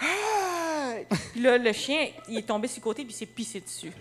Hey! 0.00 1.06
Puis 1.32 1.40
là, 1.42 1.58
le 1.58 1.72
chien, 1.72 2.08
il 2.28 2.38
est 2.38 2.46
tombé 2.46 2.66
sur 2.66 2.80
le 2.80 2.84
côté, 2.84 3.04
puis 3.04 3.12
il 3.12 3.16
s'est 3.16 3.26
pissé 3.26 3.60
dessus. 3.60 3.92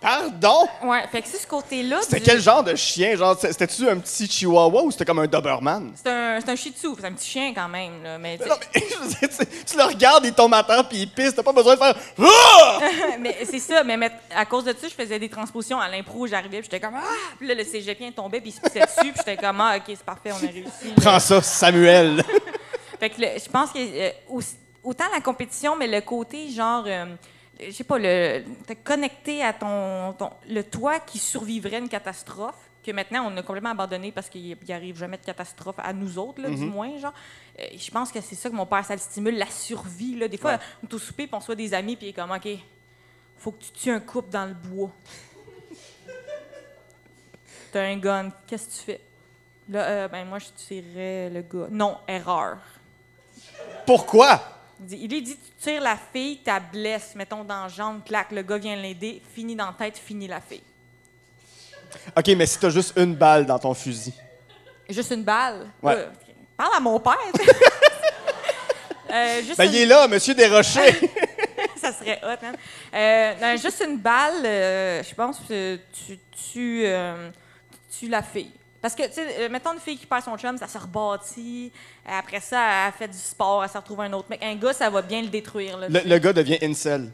Pardon? 0.00 0.68
Ouais, 0.84 1.04
fait 1.10 1.22
que 1.22 1.28
c'est 1.28 1.38
ce 1.38 1.46
côté-là. 1.46 1.98
C'était 2.02 2.20
du- 2.20 2.22
quel 2.26 2.40
genre 2.40 2.62
de 2.62 2.74
chien? 2.76 3.16
Genre, 3.16 3.36
c'était-tu 3.38 3.88
un 3.88 3.98
petit 3.98 4.28
chihuahua 4.28 4.82
ou 4.84 4.90
c'était 4.90 5.04
comme 5.04 5.18
un 5.18 5.26
Doberman? 5.26 5.92
C'est 5.96 6.08
un, 6.10 6.40
c'est 6.40 6.48
un 6.50 6.56
shih 6.56 6.70
tzu, 6.70 6.88
c'est 6.98 7.04
un 7.06 7.12
petit 7.12 7.28
chien 7.28 7.52
quand 7.54 7.68
même. 7.68 8.02
Là, 8.02 8.16
mais, 8.18 8.38
Non, 8.38 8.54
mais 8.74 8.80
tu, 8.80 9.28
tu 9.66 9.76
le 9.76 9.82
regardes, 9.84 10.24
il 10.24 10.32
tombe 10.32 10.54
à 10.54 10.62
terre 10.62 10.86
puis 10.88 10.98
il 10.98 11.10
pisse. 11.10 11.34
T'as 11.34 11.42
pas 11.42 11.52
besoin 11.52 11.74
de 11.74 11.78
faire 11.80 11.94
Ah! 12.20 12.78
mais 13.20 13.36
c'est 13.44 13.58
ça, 13.58 13.82
mais 13.82 13.98
à 14.34 14.44
cause 14.46 14.64
de 14.64 14.72
ça, 14.72 14.86
je 14.88 14.94
faisais 14.94 15.18
des 15.18 15.28
transpositions 15.28 15.80
à 15.80 15.88
l'impro, 15.88 16.26
j'arrivais, 16.26 16.58
puis 16.60 16.68
j'étais 16.70 16.80
comme 16.80 16.94
ah, 16.96 17.04
puis 17.38 17.48
là 17.48 17.54
le 17.54 17.64
cégepien 17.64 18.10
tombait 18.12 18.40
puis 18.40 18.50
il 18.50 18.52
se 18.52 18.60
pissait 18.60 18.80
dessus, 18.86 19.12
puis 19.12 19.14
j'étais 19.18 19.36
comme 19.36 19.60
ah, 19.60 19.76
OK, 19.78 19.82
c'est 19.88 19.98
parfait, 20.04 20.30
on 20.32 20.36
a 20.36 20.50
réussi. 20.50 20.94
Prends 21.00 21.18
ça, 21.18 21.42
Samuel. 21.42 22.22
Fait 23.00 23.10
que 23.10 23.20
le- 23.20 23.38
je 23.44 23.48
pense 23.50 23.70
que 23.70 23.78
euh, 23.78 24.40
autant 24.84 25.04
la 25.12 25.20
compétition 25.20 25.76
mais 25.76 25.86
le 25.86 26.00
côté 26.00 26.48
genre 26.50 26.84
euh, 26.86 27.06
je 27.60 27.70
sais 27.72 27.84
pas 27.84 27.98
le 27.98 28.44
te 28.66 28.72
connecter 28.74 29.42
à 29.42 29.52
ton, 29.52 30.12
ton- 30.14 30.32
le 30.48 30.62
toi 30.62 31.00
qui 31.00 31.18
survivrait 31.18 31.78
une 31.78 31.88
catastrophe 31.88 32.54
que 32.84 32.92
maintenant 32.92 33.30
on 33.30 33.36
a 33.36 33.42
complètement 33.42 33.70
abandonné 33.70 34.12
parce 34.12 34.28
qu'il 34.28 34.56
n'y 34.66 34.72
arrive 34.72 34.96
jamais 34.98 35.16
de 35.18 35.24
catastrophe 35.24 35.76
à 35.78 35.92
nous 35.92 36.18
autres 36.18 36.40
là, 36.40 36.48
du 36.48 36.64
moins 36.64 36.96
genre. 36.98 37.12
Euh, 37.58 37.64
je 37.76 37.90
pense 37.90 38.12
que 38.12 38.20
c'est 38.20 38.34
ça 38.36 38.48
que 38.48 38.54
mon 38.54 38.66
père 38.66 38.84
ça 38.84 38.94
le 38.94 39.00
stimule 39.00 39.36
la 39.36 39.46
survie 39.46 40.14
là. 40.16 40.28
Des 40.28 40.36
fois 40.38 40.52
Ouais. 40.52 40.58
on 40.82 40.86
est 40.86 40.94
au 40.94 40.98
souper 40.98 41.26
puis 41.26 41.34
on 41.36 41.40
soit 41.40 41.54
des 41.56 41.74
amis 41.74 41.96
puis 41.96 42.06
il 42.06 42.10
est 42.10 42.12
comme 42.12 42.30
OK 42.30 42.48
faut 43.38 43.52
que 43.52 43.62
tu 43.62 43.70
tues 43.72 43.90
un 43.90 44.00
couple 44.00 44.30
dans 44.30 44.46
le 44.46 44.54
bois. 44.54 44.90
T'as 47.72 47.82
un 47.82 47.96
gun 47.98 48.30
qu'est-ce 48.46 48.66
que 48.66 48.72
tu 48.72 48.82
fais? 48.84 49.00
Là 49.68 49.82
euh, 49.84 50.08
ben 50.08 50.24
moi 50.26 50.38
je 50.38 50.46
tirerais 50.56 51.30
le 51.30 51.42
gars. 51.42 51.68
Non 51.70 51.98
erreur. 52.08 52.58
Pourquoi? 53.86 54.40
Il 54.90 55.08
lui 55.10 55.22
dit, 55.22 55.36
tu 55.36 55.50
tires 55.62 55.82
la 55.82 55.96
fille, 56.12 56.38
tu 56.38 56.46
la 56.50 56.60
blesses, 56.60 57.14
mettons 57.14 57.44
dans 57.44 57.62
la 57.62 57.68
jambe, 57.68 58.04
clac, 58.04 58.30
le 58.32 58.42
gars 58.42 58.58
vient 58.58 58.76
l'aider, 58.76 59.22
fini 59.34 59.56
dans 59.56 59.66
la 59.66 59.72
tête, 59.72 59.98
fini 59.98 60.26
la 60.28 60.40
fille. 60.40 60.62
OK, 62.16 62.26
mais 62.36 62.46
si 62.46 62.58
t'as 62.58 62.70
juste 62.70 62.92
une 62.96 63.14
balle 63.14 63.46
dans 63.46 63.58
ton 63.58 63.74
fusil. 63.74 64.12
Juste 64.88 65.10
une 65.10 65.24
balle? 65.24 65.66
Ouais. 65.82 65.94
Euh, 65.96 66.06
parle 66.56 66.76
à 66.76 66.80
mon 66.80 66.98
père. 67.00 67.16
Euh, 69.10 69.40
juste 69.42 69.56
Ben, 69.56 69.64
une- 69.64 69.70
il 69.72 69.76
est 69.78 69.86
là, 69.86 70.06
monsieur 70.06 70.34
Desrochers. 70.34 70.92
ça 71.80 71.92
serait 71.94 72.20
hot, 72.22 72.36
hein? 72.44 72.52
Euh, 72.92 73.34
non, 73.40 73.56
juste 73.56 73.82
une 73.86 73.96
balle, 73.96 74.42
je 74.44 75.14
pense 75.14 75.38
que 75.48 75.78
tu 76.06 76.18
tu 76.52 76.84
tues 77.98 78.08
la 78.08 78.22
fille. 78.22 78.50
Parce 78.80 78.94
que, 78.94 79.06
tu 79.06 79.14
sais, 79.14 79.26
euh, 79.40 79.48
mettons 79.48 79.72
une 79.72 79.80
fille 79.80 79.98
qui 79.98 80.06
perd 80.06 80.22
son 80.22 80.36
chum, 80.36 80.56
ça 80.56 80.68
se 80.68 80.78
rebâtit. 80.78 81.72
Après 82.06 82.40
ça, 82.40 82.86
elle 82.86 82.92
fait 82.92 83.08
du 83.08 83.18
sport, 83.18 83.64
elle 83.64 83.70
se 83.70 83.76
retrouve 83.76 84.00
un 84.02 84.12
autre 84.12 84.28
mec. 84.30 84.40
Un 84.42 84.54
gars, 84.54 84.72
ça 84.72 84.88
va 84.88 85.02
bien 85.02 85.20
le 85.20 85.28
détruire. 85.28 85.76
Là, 85.78 85.88
le, 85.88 86.00
le 86.04 86.18
gars 86.18 86.32
devient 86.32 86.58
incel. 86.62 87.10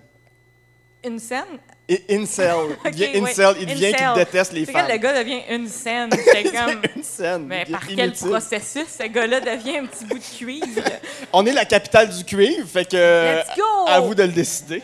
Une 1.05 1.19
scène? 1.19 1.59
Il 1.87 1.97
devient 2.09 3.21
ouais. 3.21 3.21
incel. 3.21 3.57
Il 3.61 3.67
devient 3.67 3.93
qu'il 3.93 4.15
déteste 4.15 4.53
les 4.53 4.65
femmes. 4.65 4.75
quand 4.87 4.93
le 4.93 4.99
gars 4.99 5.23
devient 5.23 5.43
une 5.51 5.69
scène. 5.69 6.11
C'est 6.33 6.45
comme. 6.45 6.81
une 6.97 7.03
scène. 7.03 7.47
Mais 7.47 7.67
par 7.67 7.87
quel 7.87 8.13
processus 8.13 8.87
ce 8.99 9.07
gars-là 9.07 9.41
devient 9.41 9.79
un 9.79 9.87
petit 9.87 10.05
bout 10.07 10.19
de 10.19 10.37
cuivre? 10.37 10.83
On 11.33 11.45
est 11.45 11.53
la 11.53 11.67
capitale 11.67 12.09
du 12.09 12.25
cuivre, 12.25 12.67
fait 12.67 12.87
que. 12.87 13.39
Let's 13.39 13.57
go! 13.57 13.87
À 13.87 14.01
vous 14.01 14.15
de 14.15 14.23
le 14.23 14.33
décider. 14.33 14.83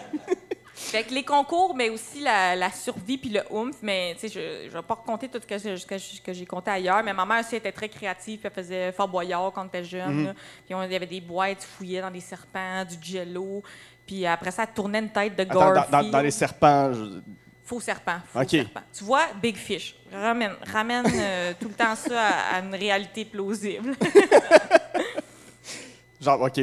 Fait 0.91 1.05
que 1.05 1.15
les 1.15 1.23
concours, 1.25 1.75
mais 1.77 1.89
aussi 1.89 2.21
la, 2.21 2.57
la 2.57 2.71
survie 2.71 3.17
puis 3.17 3.31
le 3.31 3.43
oomph. 3.51 3.77
Mais 3.83 4.15
tu 4.19 4.29
sais, 4.29 4.29
je 4.29 4.67
ne 4.67 4.71
vais 4.71 4.83
pas 4.83 4.95
raconter 4.95 5.29
tout 5.29 5.39
ce 5.41 5.47
que, 5.47 5.57
j'ai- 5.59 5.77
ce 5.77 5.87
que, 5.87 6.21
que 6.23 6.33
j'ai 6.33 6.47
compté 6.47 6.71
ailleurs. 6.71 7.03
Mais 7.05 7.13
ma 7.13 7.25
mère 7.25 7.41
aussi 7.45 7.57
était 7.57 7.73
très 7.73 7.89
créative. 7.89 8.41
puis 8.41 8.49
Elle 8.53 8.63
faisait 8.65 8.93
Fort 8.93 9.09
Boyard 9.09 9.53
quand 9.53 9.63
on 9.63 9.67
était 9.69 9.85
jeune. 9.85 10.25
là. 10.27 10.35
Puis 10.67 10.75
on- 10.75 10.83
il 10.83 10.93
y 10.93 10.97
avait 10.97 11.07
des 11.07 11.21
boîtes 11.21 11.63
fouillées 11.63 12.01
dans 12.01 12.11
des 12.11 12.21
serpents, 12.21 12.85
du 12.85 12.97
jello. 13.01 13.63
Puis 14.07 14.27
après 14.27 14.51
ça, 14.51 14.65
elle 14.65 14.75
tournait 14.75 14.99
une 14.99 15.11
tête 15.13 15.37
de 15.37 15.45
dans, 15.45 15.73
Garfield. 15.73 16.05
dans- 16.07 16.11
dans 16.11 16.21
les 16.23 16.31
serpents. 16.33 16.93
je- 16.93 17.21
Faux 17.65 17.81
serpent. 17.81 18.19
Faux 18.33 18.41
OK. 18.41 18.49
serpent. 18.51 18.81
Tu 18.93 19.05
vois, 19.05 19.27
Big 19.41 19.57
Fish. 19.57 19.95
Ramène, 20.13 20.55
ramène 20.73 21.07
euh, 21.07 21.53
tout 21.61 21.69
le 21.69 21.75
temps 21.75 21.95
ça 21.95 22.21
à, 22.21 22.57
à 22.57 22.61
une 22.61 22.75
réalité 22.75 23.25
plausible. 23.25 23.95
Genre, 26.21 26.41
OK. 26.43 26.61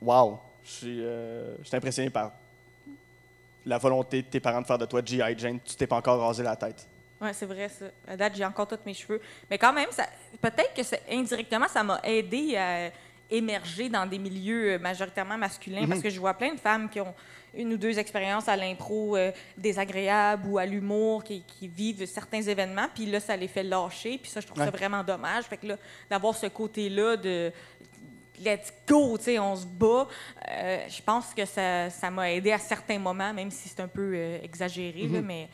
Wow. 0.00 0.38
Je 0.64 0.70
suis 0.70 0.98
euh, 1.02 1.54
impressionné 1.72 2.10
par 2.10 2.32
la 3.66 3.78
volonté 3.78 4.22
de 4.22 4.28
tes 4.28 4.40
parents 4.40 4.62
de 4.62 4.66
faire 4.66 4.78
de 4.78 4.86
toi 4.86 5.02
G.I. 5.04 5.34
Jane. 5.36 5.58
Tu 5.62 5.74
t'es 5.74 5.86
pas 5.86 5.96
encore 5.96 6.20
rasé 6.20 6.42
la 6.42 6.56
tête. 6.56 6.88
Oui, 7.20 7.28
c'est 7.32 7.46
vrai, 7.46 7.68
ça. 7.68 7.86
À 8.06 8.16
date, 8.16 8.36
j'ai 8.36 8.44
encore 8.44 8.68
tous 8.68 8.78
mes 8.86 8.94
cheveux. 8.94 9.20
Mais 9.50 9.58
quand 9.58 9.72
même, 9.72 9.88
peut-être 10.40 10.74
que 10.74 11.12
indirectement, 11.12 11.66
ça 11.68 11.82
m'a 11.82 12.00
aidé 12.04 12.56
à 12.56 12.90
émerger 13.28 13.88
dans 13.88 14.06
des 14.06 14.18
milieux 14.18 14.74
euh, 14.74 14.78
majoritairement 14.78 15.36
masculins 15.36 15.84
parce 15.88 16.00
que 16.00 16.10
je 16.10 16.20
vois 16.20 16.34
plein 16.34 16.54
de 16.54 16.60
femmes 16.60 16.88
qui 16.88 17.00
ont 17.00 17.12
une 17.56 17.72
ou 17.72 17.76
deux 17.76 17.98
expériences 17.98 18.48
à 18.48 18.56
l'impro 18.56 19.16
euh, 19.16 19.32
désagréables 19.56 20.46
ou 20.48 20.58
à 20.58 20.66
l'humour, 20.66 21.24
qui, 21.24 21.42
qui 21.42 21.66
vivent 21.66 22.06
certains 22.06 22.42
événements, 22.42 22.86
puis 22.94 23.06
là, 23.06 23.18
ça 23.18 23.36
les 23.36 23.48
fait 23.48 23.62
lâcher, 23.62 24.18
puis 24.18 24.30
ça, 24.30 24.40
je 24.40 24.46
trouve 24.46 24.62
ça 24.62 24.70
vraiment 24.70 25.02
dommage. 25.02 25.44
Fait 25.44 25.56
que 25.56 25.66
là, 25.66 25.76
d'avoir 26.08 26.36
ce 26.36 26.46
côté-là 26.46 27.16
de 27.16 27.50
let's 28.44 28.72
go, 28.88 29.16
on 29.40 29.56
se 29.56 29.66
bat, 29.66 30.06
euh, 30.50 30.78
je 30.88 31.02
pense 31.02 31.26
que 31.34 31.44
ça 31.44 31.90
ça 31.90 32.10
m'a 32.10 32.30
aidé 32.32 32.52
à 32.52 32.58
certains 32.58 32.98
moments, 32.98 33.32
même 33.32 33.50
si 33.50 33.68
c'est 33.68 33.80
un 33.80 33.88
peu 33.88 34.12
euh, 34.14 34.38
exagéré, 34.42 35.06
là, 35.08 35.20
mais 35.20 35.48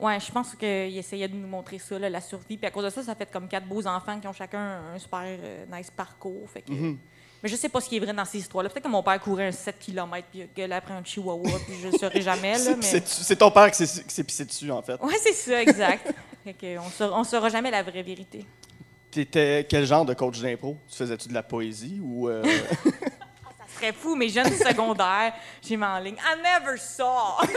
ouais, 0.00 0.18
je 0.20 0.30
pense 0.32 0.54
qu'il 0.54 0.96
essayait 0.98 1.28
de 1.28 1.34
nous 1.36 1.46
montrer 1.48 1.78
ça, 1.78 1.98
là, 1.98 2.08
la 2.10 2.20
survie. 2.20 2.56
Puis 2.56 2.66
à 2.66 2.70
cause 2.70 2.84
de 2.84 2.90
ça, 2.90 3.02
ça 3.02 3.14
fait 3.14 3.30
comme 3.30 3.48
quatre 3.48 3.66
beaux 3.66 3.86
enfants 3.86 4.18
qui 4.18 4.26
ont 4.26 4.32
chacun 4.32 4.80
un 4.94 4.98
super 4.98 5.22
euh, 5.24 5.64
nice 5.72 5.90
parcours. 5.90 6.48
Fait 6.50 6.62
que, 6.62 6.72
Mais 6.72 7.48
je 7.48 7.56
sais 7.56 7.68
pas 7.68 7.80
ce 7.80 7.88
qui 7.88 7.96
est 7.96 8.00
vrai 8.00 8.12
dans 8.12 8.24
ces 8.24 8.38
histoires-là. 8.38 8.68
Peut-être 8.70 8.84
que 8.84 8.88
mon 8.88 9.02
père 9.02 9.20
courait 9.20 9.46
un 9.48 9.52
7 9.52 9.76
km 9.78 10.26
puis 10.30 10.48
gueulé 10.56 10.74
après 10.74 10.94
un 10.94 11.04
chihuahua, 11.04 11.58
puis 11.66 11.76
je 11.82 11.88
le 11.88 11.98
saurais 11.98 12.20
jamais, 12.30 12.54
C'est- 12.56 12.76
mais... 12.76 12.82
C'est 12.82 13.06
c'est 13.08 13.36
ton 13.36 13.50
père 13.50 13.70
qui 13.70 13.86
s'est 13.86 14.24
pissé 14.24 14.44
dessus, 14.44 14.70
en 14.70 14.82
fait. 14.82 15.00
Ouais, 15.02 15.16
c'est 15.20 15.32
ça, 15.32 15.60
exact. 15.62 16.12
fait 16.44 16.54
que 16.54 16.78
on 16.78 16.88
saura, 16.90 17.18
on 17.20 17.24
saura 17.24 17.48
jamais 17.48 17.70
la 17.70 17.82
vraie 17.82 18.02
vérité. 18.02 18.44
T'étais 19.12 19.66
quel 19.68 19.84
genre 19.86 20.04
de 20.06 20.14
coach 20.14 20.40
d'impro? 20.40 20.78
Tu 20.88 20.96
faisais-tu 20.96 21.28
de 21.28 21.34
la 21.34 21.42
poésie 21.42 22.00
ou... 22.02 22.28
euh, 22.28 22.42
Ça 22.82 23.64
serait 23.78 23.92
fou, 23.92 24.16
mes 24.16 24.28
jeunes 24.28 24.50
secondaires, 24.52 25.34
j'ai 25.62 25.76
mis 25.76 25.84
en 25.84 25.98
ligne. 25.98 26.16
I 26.16 26.36
never 26.42 26.76
saw! 26.78 27.44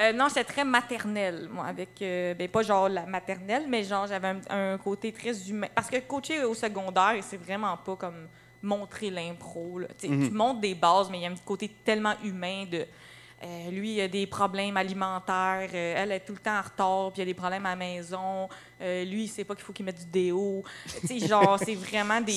Euh, 0.00 0.12
non, 0.12 0.28
j'étais 0.28 0.44
très 0.44 0.64
maternelle, 0.64 1.48
moi, 1.50 1.66
avec. 1.66 2.00
euh, 2.02 2.32
ben, 2.34 2.48
pas 2.48 2.62
genre 2.62 2.88
la 2.88 3.04
maternelle, 3.04 3.64
mais 3.68 3.82
genre, 3.82 4.06
j'avais 4.06 4.28
un, 4.28 4.40
un 4.74 4.78
côté 4.78 5.10
très 5.12 5.36
humain. 5.50 5.66
Parce 5.74 5.90
que 5.90 5.96
coacher 5.98 6.44
au 6.44 6.54
secondaire, 6.54 7.16
c'est 7.22 7.36
vraiment 7.36 7.76
pas 7.78 7.96
comme 7.96 8.28
montrer 8.62 9.10
l'impro. 9.10 9.80
Tu 10.00 10.06
Tu 10.06 10.30
montres 10.30 10.60
des 10.60 10.76
bases, 10.76 11.10
mais 11.10 11.18
il 11.18 11.22
y 11.22 11.26
a 11.26 11.30
un 11.30 11.34
côté 11.44 11.68
tellement 11.84 12.14
humain 12.22 12.64
de. 12.70 12.86
Euh, 13.44 13.70
lui, 13.70 13.94
il 13.94 14.00
a 14.00 14.08
des 14.08 14.26
problèmes 14.26 14.76
alimentaires. 14.76 15.68
euh, 15.72 15.94
elle 15.96 16.10
est 16.10 16.20
tout 16.20 16.32
le 16.32 16.38
temps 16.40 16.58
en 16.58 16.62
retard, 16.62 17.12
puis 17.12 17.18
il 17.18 17.20
y 17.20 17.22
a 17.22 17.26
des 17.26 17.34
problèmes 17.34 17.66
à 17.66 17.70
la 17.70 17.76
maison. 17.76 18.48
Euh, 18.80 19.04
lui, 19.04 19.24
il 19.24 19.28
sait 19.28 19.44
pas 19.44 19.54
qu'il 19.54 19.64
faut 19.64 19.72
qu'il 19.72 19.84
mette 19.84 19.98
du 20.00 20.06
déo. 20.06 20.64
Tu 21.00 21.06
sais, 21.06 21.26
genre, 21.26 21.56
c'est 21.58 21.76
vraiment 21.76 22.20
des. 22.20 22.32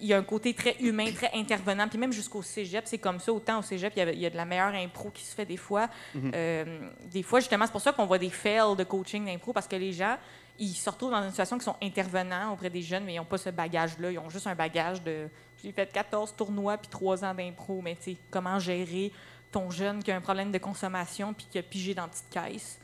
Il 0.00 0.06
y 0.06 0.12
a 0.12 0.18
un 0.18 0.22
côté 0.24 0.52
très 0.52 0.76
humain, 0.80 1.12
très 1.12 1.30
intervenant. 1.34 1.86
Puis 1.86 1.98
même 1.98 2.12
jusqu'au 2.12 2.42
cégep, 2.42 2.82
c'est 2.86 2.98
comme 2.98 3.20
ça. 3.20 3.32
Autant 3.32 3.60
au 3.60 3.62
cégep, 3.62 3.92
il 3.94 3.98
y, 4.00 4.02
a, 4.02 4.12
il 4.12 4.18
y 4.18 4.26
a 4.26 4.30
de 4.30 4.36
la 4.36 4.44
meilleure 4.44 4.74
impro 4.74 5.10
qui 5.10 5.22
se 5.24 5.34
fait 5.34 5.46
des 5.46 5.56
fois. 5.56 5.88
Euh, 6.34 6.88
des 7.04 7.22
fois, 7.22 7.38
justement, 7.38 7.64
c'est 7.66 7.72
pour 7.72 7.80
ça 7.80 7.92
qu'on 7.92 8.06
voit 8.06 8.18
des 8.18 8.30
fails 8.30 8.76
de 8.76 8.84
coaching 8.84 9.24
d'impro, 9.24 9.52
parce 9.52 9.68
que 9.68 9.76
les 9.76 9.92
gens, 9.92 10.16
ils 10.58 10.74
se 10.74 10.90
retrouvent 10.90 11.12
dans 11.12 11.22
une 11.22 11.30
situation 11.30 11.58
qui 11.58 11.64
sont 11.64 11.76
intervenants 11.80 12.52
auprès 12.52 12.70
des 12.70 12.82
jeunes, 12.82 13.04
mais 13.04 13.14
ils 13.14 13.18
n'ont 13.18 13.24
pas 13.24 13.38
ce 13.38 13.50
bagage-là. 13.50 14.10
Ils 14.10 14.18
ont 14.18 14.28
juste 14.28 14.48
un 14.48 14.56
bagage 14.56 15.02
de. 15.02 15.28
J'ai 15.62 15.70
fait 15.70 15.92
14 15.92 16.34
tournois 16.36 16.76
puis 16.76 16.88
3 16.88 17.24
ans 17.24 17.32
d'impro, 17.34 17.80
mais 17.80 17.94
tu 17.94 18.12
sais, 18.12 18.16
comment 18.30 18.58
gérer 18.58 19.12
ton 19.52 19.70
jeune 19.70 20.02
qui 20.02 20.10
a 20.10 20.16
un 20.16 20.20
problème 20.20 20.50
de 20.50 20.58
consommation 20.58 21.32
puis 21.32 21.46
qui 21.50 21.58
a 21.58 21.62
pigé 21.62 21.94
dans 21.94 22.02
la 22.02 22.08
petite 22.08 22.30
caisse. 22.30 22.78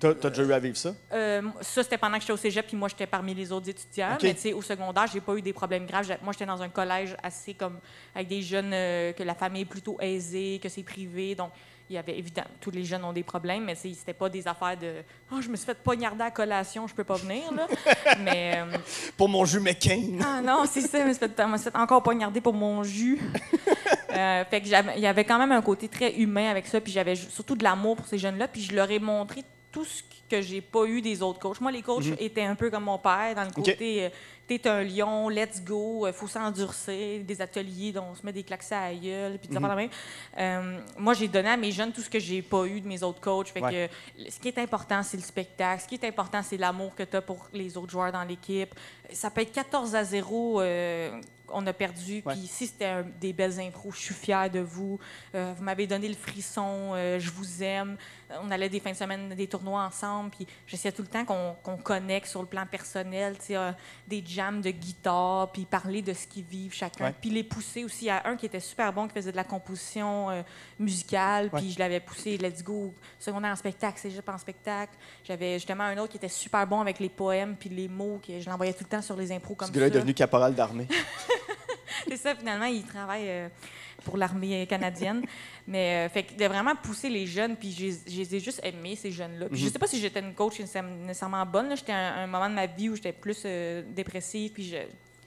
T'as 0.00 0.14
t'as 0.14 0.30
déjà 0.30 0.42
eu 0.44 0.52
à 0.52 0.58
vivre 0.60 0.76
ça? 0.76 0.94
Euh, 1.12 1.42
ça, 1.60 1.82
c'était 1.82 1.98
pendant 1.98 2.16
que 2.16 2.20
j'étais 2.20 2.32
au 2.32 2.36
cégep, 2.36 2.66
puis 2.66 2.76
moi, 2.76 2.88
j'étais 2.88 3.06
parmi 3.06 3.34
les 3.34 3.50
autres 3.50 3.68
étudiants. 3.68 4.14
OK. 4.14 4.22
Mais 4.22 4.34
tu 4.34 4.40
sais, 4.40 4.52
au 4.52 4.62
secondaire, 4.62 5.06
j'ai 5.12 5.20
pas 5.20 5.34
eu 5.34 5.42
des 5.42 5.52
problèmes 5.52 5.86
graves. 5.86 6.06
Moi, 6.22 6.32
j'étais 6.32 6.46
dans 6.46 6.62
un 6.62 6.68
collège 6.68 7.16
assez 7.22 7.54
comme 7.54 7.80
avec 8.14 8.28
des 8.28 8.40
jeunes 8.40 8.70
euh, 8.72 9.12
que 9.12 9.24
la 9.24 9.34
famille 9.34 9.62
est 9.62 9.64
plutôt 9.66 9.96
aisée, 10.00 10.60
que 10.62 10.68
c'est 10.68 10.84
privé. 10.84 11.34
Donc, 11.34 11.50
il 11.90 11.94
y 11.94 11.98
avait 11.98 12.18
évidemment, 12.18 12.48
tous 12.60 12.70
les 12.70 12.84
jeunes 12.84 13.04
ont 13.04 13.12
des 13.12 13.22
problèmes, 13.22 13.64
mais 13.64 13.74
c'était 13.74 14.12
pas 14.12 14.28
des 14.28 14.46
affaires 14.46 14.76
de 14.76 15.02
Oh, 15.32 15.40
je 15.40 15.48
me 15.48 15.56
suis 15.56 15.64
fait 15.66 15.78
poignarder 15.78 16.22
à 16.22 16.30
collation, 16.30 16.86
je 16.86 16.94
peux 16.94 17.04
pas 17.04 17.16
venir. 17.16 17.50
Là. 17.52 17.66
mais. 18.20 18.54
euh, 18.56 18.76
Pour 19.16 19.28
mon 19.28 19.44
jus 19.44 19.60
McCain. 19.60 20.18
ah 20.22 20.40
non, 20.42 20.64
c'est 20.66 20.82
ça, 20.82 21.00
je 21.00 21.06
me 21.06 21.12
suis 21.12 21.20
fait, 21.20 21.76
encore 21.76 22.02
poignarder 22.02 22.40
pour 22.40 22.54
mon 22.54 22.82
jus. 22.82 23.20
Euh, 24.10 24.42
fait 24.46 24.62
que 24.62 24.66
il 24.96 25.02
y 25.02 25.06
avait 25.06 25.24
quand 25.24 25.38
même 25.38 25.52
un 25.52 25.60
côté 25.60 25.86
très 25.86 26.14
humain 26.14 26.50
avec 26.50 26.66
ça, 26.66 26.80
puis 26.80 26.90
j'avais 26.90 27.14
surtout 27.14 27.54
de 27.54 27.62
l'amour 27.62 27.94
pour 27.96 28.06
ces 28.06 28.16
jeunes-là, 28.16 28.48
puis 28.48 28.62
je 28.62 28.74
leur 28.74 28.90
ai 28.90 28.98
montré 28.98 29.44
tout 29.70 29.84
ce 29.84 30.02
que 30.30 30.40
j'ai 30.40 30.62
pas 30.62 30.86
eu 30.86 31.02
des 31.02 31.22
autres 31.22 31.38
coachs. 31.38 31.60
Moi, 31.60 31.70
les 31.70 31.82
coachs 31.82 32.06
étaient 32.18 32.42
un 32.42 32.54
peu 32.54 32.70
comme 32.70 32.84
mon 32.84 32.98
père, 32.98 33.34
dans 33.36 33.44
le 33.44 33.50
côté 33.50 34.06
euh, 34.06 34.08
t'es 34.48 34.66
un 34.66 34.82
lion, 34.82 35.28
let's 35.28 35.62
go, 35.62 36.06
euh, 36.06 36.12
faut 36.12 36.26
s'endurcir, 36.26 37.22
des 37.22 37.40
ateliers 37.42 37.92
dont 37.92 38.06
on 38.10 38.14
se 38.14 38.24
met 38.24 38.32
des 38.32 38.42
claques 38.42 38.64
à 38.72 38.88
la 38.90 38.94
gueule, 38.94 39.38
puis 39.38 39.48
des 39.48 39.58
même. 39.60 39.90
Euh, 40.38 40.78
moi, 40.96 41.12
j'ai 41.14 41.28
donné 41.28 41.50
à 41.50 41.56
mes 41.56 41.70
jeunes 41.70 41.92
tout 41.92 42.00
ce 42.00 42.08
que 42.10 42.18
j'ai 42.18 42.40
pas 42.42 42.64
eu 42.66 42.80
de 42.80 42.88
mes 42.88 43.02
autres 43.02 43.20
coachs. 43.20 43.48
Fait 43.48 43.60
Ouais. 43.60 43.88
que 44.16 44.22
le- 44.24 44.30
ce 44.30 44.40
qui 44.40 44.48
est 44.48 44.58
important, 44.58 45.02
c'est 45.02 45.16
le 45.18 45.22
spectacle. 45.22 45.82
Ce 45.82 45.86
qui 45.86 45.94
est 45.96 46.04
important, 46.04 46.40
c'est 46.42 46.56
l'amour 46.56 46.94
que 46.94 47.02
tu 47.02 47.16
as 47.16 47.22
pour 47.22 47.46
les 47.52 47.76
autres 47.76 47.90
joueurs 47.90 48.10
dans 48.10 48.24
l'équipe. 48.24 48.74
Ça 49.12 49.30
peut 49.30 49.42
être 49.42 49.52
14 49.52 49.94
à 49.94 50.02
0, 50.04 50.60
euh, 50.60 51.20
on 51.52 51.66
a 51.66 51.72
perdu. 51.72 52.22
Puis 52.26 52.46
si 52.46 52.66
c'était 52.66 53.04
des 53.20 53.32
belles 53.32 53.58
impros, 53.60 53.92
je 53.92 54.00
suis 54.00 54.14
fière 54.14 54.50
de 54.50 54.60
vous. 54.60 54.98
Euh, 55.34 55.52
vous 55.56 55.64
m'avez 55.64 55.86
donné 55.86 56.08
le 56.08 56.14
frisson, 56.14 56.92
euh, 56.94 57.18
je 57.18 57.30
vous 57.30 57.62
aime. 57.62 57.96
On 58.42 58.50
allait 58.50 58.68
des 58.68 58.80
fins 58.80 58.92
de 58.92 58.96
semaine, 58.96 59.30
des 59.30 59.46
tournois 59.46 59.82
ensemble. 59.82 60.30
Puis 60.30 60.46
j'essayais 60.66 60.92
tout 60.92 61.02
le 61.02 61.08
temps 61.08 61.24
qu'on 61.24 61.54
qu'on 61.62 61.76
connecte 61.76 62.26
sur 62.26 62.40
le 62.40 62.46
plan 62.46 62.66
personnel, 62.66 63.36
euh, 63.50 63.72
des 64.06 64.22
jams 64.26 64.60
de 64.60 64.70
guitare, 64.70 65.50
puis 65.52 65.64
parler 65.64 66.02
de 66.02 66.12
ce 66.12 66.26
qu'ils 66.26 66.44
vivent 66.44 66.74
chacun. 66.74 67.12
Puis 67.12 67.30
les 67.30 67.44
pousser 67.44 67.84
aussi 67.84 68.08
à 68.10 68.22
un 68.26 68.36
qui 68.36 68.46
était 68.46 68.60
super 68.60 68.92
bon, 68.92 69.06
qui 69.06 69.14
faisait 69.14 69.32
de 69.32 69.36
la 69.36 69.44
composition 69.44 70.30
euh, 70.30 70.42
musicale. 70.78 71.50
Puis 71.50 71.72
je 71.72 71.78
l'avais 71.78 72.00
poussé, 72.00 72.36
let's 72.38 72.62
go, 72.62 72.94
secondaire 73.18 73.52
en 73.52 73.56
spectacle, 73.56 73.98
cégep 73.98 74.28
en 74.28 74.38
spectacle. 74.38 74.92
J'avais 75.24 75.54
justement 75.54 75.84
un 75.84 75.96
autre 75.98 76.12
qui 76.12 76.16
était 76.16 76.28
super 76.28 76.66
bon 76.66 76.80
avec 76.80 76.98
les 76.98 77.08
poèmes 77.08 77.56
puis 77.56 77.68
les 77.68 77.88
mots, 77.88 78.20
que 78.26 78.40
je 78.40 78.48
l'envoyais 78.48 78.72
tout 78.72 78.84
le 78.84 78.90
temps 78.90 79.02
sur 79.02 79.16
les 79.16 79.32
impros 79.32 79.54
comme 79.54 79.68
Ce 79.68 79.72
gars-là 79.72 79.86
est 79.86 79.90
devenu 79.90 80.14
caporal 80.14 80.54
d'armée. 80.54 80.88
C'est 82.06 82.16
ça, 82.16 82.34
finalement, 82.34 82.66
il 82.66 82.84
travaille 82.84 83.24
euh, 83.28 83.48
pour 84.04 84.16
l'armée 84.16 84.66
canadienne. 84.66 85.22
Mais 85.66 86.06
euh, 86.06 86.08
fait 86.08 86.22
que 86.24 86.34
de 86.34 86.44
vraiment 86.46 86.74
pousser 86.76 87.08
les 87.08 87.26
jeunes, 87.26 87.56
puis 87.56 87.72
je 87.72 88.10
les- 88.16 88.34
ai 88.36 88.40
juste 88.40 88.60
aimés, 88.62 88.96
ces 88.96 89.10
jeunes-là. 89.10 89.46
Puis 89.48 89.58
je 89.60 89.68
sais 89.68 89.78
pas 89.78 89.86
si 89.86 89.98
j'étais 90.00 90.20
une 90.20 90.34
coach 90.34 90.58
nécessaire- 90.60 90.82
nécessairement 90.82 91.44
bonne. 91.44 91.76
J'étais 91.76 91.92
à 91.92 92.14
un, 92.14 92.24
un 92.24 92.26
moment 92.26 92.48
de 92.48 92.54
ma 92.54 92.66
vie 92.66 92.88
où 92.88 92.96
j'étais 92.96 93.12
plus 93.12 93.42
euh, 93.44 93.82
dépressive, 93.88 94.52
puis 94.52 94.64
je, 94.64 94.76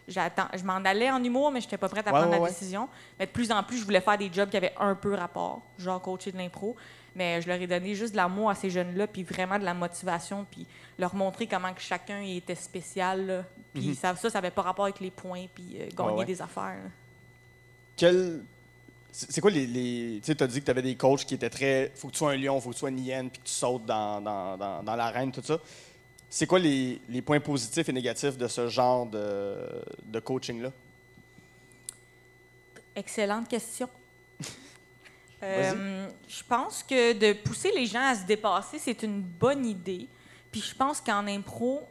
je 0.08 0.64
m'en 0.64 0.76
allais 0.78 1.12
en 1.12 1.24
humour, 1.24 1.52
mais 1.52 1.62
j'étais 1.62 1.78
pas 1.78 1.90
prête 1.90 2.08
à 2.08 2.12
Ouais, 2.12 2.20
prendre 2.20 2.32
ouais, 2.34 2.38
la 2.38 2.44
ouais. 2.44 2.50
décision. 2.50 2.88
Mais 3.20 3.26
de 3.28 3.32
plus 3.32 3.52
en 3.52 3.62
plus, 3.64 3.78
je 3.78 3.86
voulais 3.86 4.02
faire 4.02 4.18
des 4.18 4.32
jobs 4.32 4.50
qui 4.50 4.58
avaient 4.58 4.74
un 4.80 4.96
peu 4.96 5.14
rapport, 5.14 5.62
genre 5.78 6.02
coacher 6.02 6.32
de 6.32 6.38
l'impro. 6.38 6.76
Mais 7.16 7.42
je 7.42 7.48
leur 7.48 7.62
ai 7.62 7.68
donné 7.68 7.94
juste 7.94 8.14
de 8.14 8.18
l'amour 8.18 8.50
à 8.50 8.56
ces 8.56 8.70
jeunes-là, 8.70 9.06
puis 9.08 9.24
vraiment 9.24 9.60
de 9.60 9.66
la 9.66 9.74
motivation, 9.74 10.46
puis 10.50 10.66
leur 10.98 11.14
montrer 11.14 11.46
comment 11.46 11.74
que 11.74 11.82
chacun 11.82 12.22
était 12.22 12.56
spécial. 12.56 13.26
là. 13.26 13.46
Puis 13.74 13.96
ça, 13.96 14.16
ça, 14.16 14.30
ça 14.30 14.38
avait 14.38 14.52
pas 14.52 14.62
rapport 14.62 14.86
avec 14.86 15.00
les 15.02 15.12
points, 15.12 15.46
puis 15.54 15.76
euh, 15.76 15.90
gagner 15.90 15.92
Mhm. 15.98 16.06
Ouais, 16.06 16.20
ouais. 16.20 16.26
des 16.26 16.42
affaires. 16.42 16.64
là. 16.84 16.90
Quel... 17.98 18.44
C'est 19.14 19.30
c'est 19.30 19.42
quoi 19.42 19.52
les. 19.52 19.68
les... 19.68 20.20
Tu 20.22 20.28
sais, 20.28 20.36
t'as 20.36 20.48
dit 20.48 20.62
que 20.62 20.66
t'avais 20.66 20.82
des 20.82 20.96
coachs 20.96 21.26
qui 21.26 21.34
étaient 21.34 21.50
très. 21.50 21.92
Faut 21.96 22.08
que 22.08 22.14
tu 22.14 22.20
sois 22.20 22.32
un 22.32 22.38
lion, 22.38 22.62
faut 22.62 22.70
que 22.70 22.76
tu 22.76 22.80
sois 22.80 22.90
une 22.90 23.00
hyène, 23.00 23.30
puis 23.30 23.42
que 23.42 23.48
tu 23.48 23.52
sautes 23.54 23.86
dans, 23.86 24.22
dans, 24.22 24.58
dans, 24.58 24.82
dans 24.82 24.96
l'arène, 24.96 25.34
tout 25.34 25.42
ça. 25.44 25.60
C'est 26.30 26.48
quoi 26.48 26.60
les, 26.60 27.02
les 27.10 27.22
points 27.22 27.42
positifs 27.42 27.90
et 27.90 27.92
négatifs 27.92 28.38
de 28.38 28.48
ce 28.48 28.70
genre 28.70 29.06
de, 29.06 29.58
de 30.06 30.20
coaching-là? 30.22 30.72
Excellente 32.96 33.50
question. 33.50 33.90
Euh, 35.44 36.08
je 36.28 36.44
pense 36.44 36.84
que 36.84 37.14
de 37.14 37.34
pousser 37.34 37.72
les 37.72 37.86
gens 37.86 38.04
à 38.04 38.16
se 38.16 38.26
dépasser, 38.26 38.78
c'est 38.78 39.04
une 39.04 39.22
bonne 39.22 39.66
idée. 39.66 40.08
Puis 40.52 40.62
je 40.62 40.76
pense 40.76 41.02
qu'en 41.02 41.26
impro, 41.28 41.88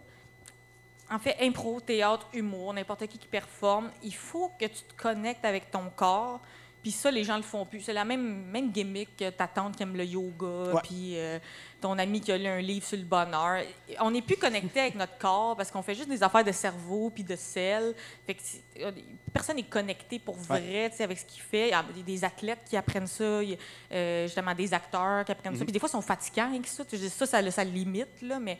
en 1.10 1.18
fait, 1.18 1.36
impro, 1.40 1.80
théâtre, 1.80 2.28
humour, 2.32 2.72
n'importe 2.72 3.06
qui 3.08 3.18
qui 3.18 3.26
performe, 3.26 3.90
il 4.02 4.14
faut 4.14 4.52
que 4.58 4.66
tu 4.66 4.82
te 4.82 5.02
connectes 5.02 5.44
avec 5.44 5.70
ton 5.70 5.90
corps. 5.90 6.40
Puis 6.82 6.92
ça, 6.92 7.10
les 7.10 7.24
gens 7.24 7.36
le 7.36 7.42
font 7.42 7.66
plus. 7.66 7.80
C'est 7.82 7.92
la 7.92 8.06
même, 8.06 8.44
même 8.46 8.70
gimmick 8.72 9.14
que 9.16 9.28
ta 9.28 9.46
tante 9.46 9.76
qui 9.76 9.82
aime 9.82 9.96
le 9.96 10.04
yoga, 10.04 10.72
Ouais. 10.72 10.80
puis 10.82 11.12
euh, 11.18 11.38
ton 11.78 11.98
ami 11.98 12.22
qui 12.22 12.32
a 12.32 12.38
lu 12.38 12.46
un 12.46 12.60
livre 12.62 12.86
sur 12.86 12.96
le 12.96 13.04
bonheur. 13.04 13.62
On 14.00 14.10
n'est 14.10 14.22
plus 14.22 14.36
connecté 14.38 14.80
avec 14.80 14.94
notre 14.94 15.18
corps 15.18 15.56
parce 15.56 15.70
qu'on 15.70 15.82
fait 15.82 15.94
juste 15.94 16.08
des 16.08 16.22
affaires 16.22 16.42
de 16.44 16.52
cerveau 16.52 17.10
puis 17.10 17.22
de 17.22 17.36
sel. 17.36 17.94
Fait 18.26 18.32
que 18.34 18.40
c'est- 18.42 18.62
euh, 18.82 18.92
personne 19.30 19.56
n'est 19.56 19.62
connecté 19.64 20.18
pour 20.18 20.36
vrai 20.36 20.88
tu 20.90 20.96
sais, 20.96 21.04
avec 21.04 21.18
ce 21.18 21.26
qu'il 21.26 21.42
fait. 21.42 21.68
Il 21.68 21.70
y 21.70 21.74
a 21.74 21.84
des- 22.04 22.24
athlètes 22.24 22.60
qui 22.68 22.76
apprennent 22.78 23.06
ça, 23.06 23.42
il 23.42 23.50
y 23.50 23.54
a, 23.54 23.56
euh, 23.92 24.26
justement 24.26 24.54
des 24.54 24.72
acteurs 24.72 25.24
qui 25.26 25.32
apprennent 25.32 25.56
ça. 25.56 25.64
Puis 25.64 25.72
des 25.72 25.78
fois, 25.78 25.88
ils 25.88 25.92
sont 25.92 26.00
fatigants 26.02 26.48
avec 26.48 26.66
ça. 26.66 26.82
Ça, 26.88 27.26
ça, 27.26 27.50
ça, 27.50 27.64
limite, 27.64 28.22
là, 28.22 28.38
mais 28.40 28.56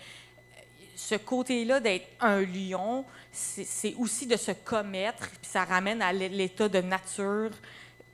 ce 0.94 1.14
côté-là 1.14 1.80
d'être 1.80 2.06
un 2.20 2.42
lion, 2.42 3.04
c'est 3.33 3.94
aussi 3.98 4.26
de 4.26 4.37
se 4.37 4.52
commettre, 4.52 5.30
puis 5.30 5.50
ça 5.50 5.64
ramène 5.64 6.02
à 6.02 6.12
l'é- 6.12 6.28
l'état 6.28 6.68
de 6.68 6.80
nature, 6.83 7.50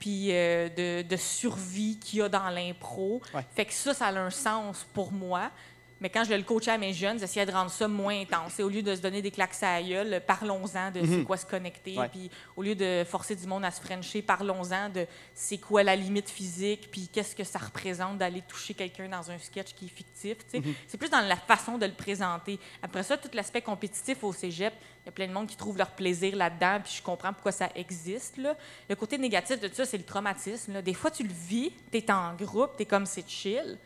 puis 0.06 0.28
euh, 0.30 0.68
de, 0.68 1.02
de 1.02 1.16
survie 1.16 1.98
qu'il 1.98 2.20
y 2.20 2.22
a 2.22 2.28
dans 2.28 2.48
l'impro. 2.48 3.20
Ouais. 3.34 3.44
Fait 3.56 3.64
que 3.64 3.72
ça, 3.72 3.92
ça 3.92 4.06
a 4.06 4.12
un 4.12 4.30
sens 4.30 4.86
pour 4.94 5.10
moi. 5.10 5.50
Mais 6.00 6.10
quand 6.10 6.24
je 6.24 6.34
le 6.34 6.42
coachais 6.42 6.72
à 6.72 6.78
mes 6.78 6.92
jeunes, 6.92 7.18
j'essayais 7.18 7.46
de 7.46 7.52
rendre 7.52 7.70
ça 7.70 7.88
moins 7.88 8.20
intense. 8.20 8.58
Et 8.60 8.62
au 8.62 8.68
lieu 8.68 8.82
de 8.82 8.94
se 8.94 9.00
donner 9.00 9.22
des 9.22 9.30
claques 9.30 9.56
à 9.62 9.82
gueule, 9.82 10.20
parlons-en 10.26 10.90
de 10.90 11.00
c'est 11.06 11.24
quoi 11.24 11.38
se 11.38 11.46
connecter. 11.46 11.92
Mhm. 11.92 11.98
Ouais. 11.98 12.08
Puis 12.08 12.30
au 12.54 12.62
lieu 12.62 12.74
de 12.74 13.04
forcer 13.08 13.34
du 13.34 13.46
monde 13.46 13.64
à 13.64 13.70
se 13.70 13.80
frencher, 13.80 14.20
parlons-en 14.20 14.90
de 14.90 15.06
c'est 15.34 15.58
quoi 15.58 15.82
la 15.82 15.96
limite 15.96 16.28
physique, 16.28 16.90
puis 16.90 17.08
qu'est-ce 17.10 17.34
que 17.34 17.44
ça 17.44 17.58
représente 17.58 18.18
d'aller 18.18 18.42
toucher 18.42 18.74
quelqu'un 18.74 19.08
dans 19.08 19.30
un 19.30 19.38
sketch 19.38 19.72
qui 19.74 19.86
est 19.86 19.88
fictif. 19.88 20.36
Mhm. 20.52 20.74
C'est 20.86 20.98
plus 20.98 21.08
dans 21.08 21.20
la 21.26 21.36
façon 21.36 21.78
de 21.78 21.86
le 21.86 21.92
présenter. 21.92 22.58
Après 22.82 23.02
ça, 23.02 23.16
tout 23.16 23.30
l'aspect 23.32 23.62
compétitif 23.62 24.22
au 24.22 24.32
cégep, 24.32 24.74
il 25.04 25.06
y 25.06 25.08
a 25.08 25.12
plein 25.12 25.28
de 25.28 25.32
monde 25.32 25.46
qui 25.46 25.56
trouve 25.56 25.78
leur 25.78 25.90
plaisir 25.90 26.36
là-dedans, 26.36 26.80
puis 26.82 26.94
je 26.96 27.02
comprends 27.02 27.32
pourquoi 27.32 27.52
ça 27.52 27.70
existe. 27.74 28.36
Là. 28.36 28.54
Le 28.90 28.96
côté 28.96 29.16
négatif 29.18 29.60
de 29.60 29.68
tout 29.68 29.76
ça, 29.76 29.86
c'est 29.86 29.96
le 29.98 30.04
traumatisme. 30.04 30.74
là. 30.74 30.82
Des 30.82 30.94
fois, 30.94 31.10
tu 31.10 31.22
le 31.22 31.32
vis, 31.32 31.72
tu 31.90 31.98
es 31.98 32.10
en 32.10 32.34
groupe, 32.34 32.72
tu 32.76 32.82
es 32.82 32.86
comme 32.86 33.06
c'est 33.06 33.26
chill. 33.28 33.78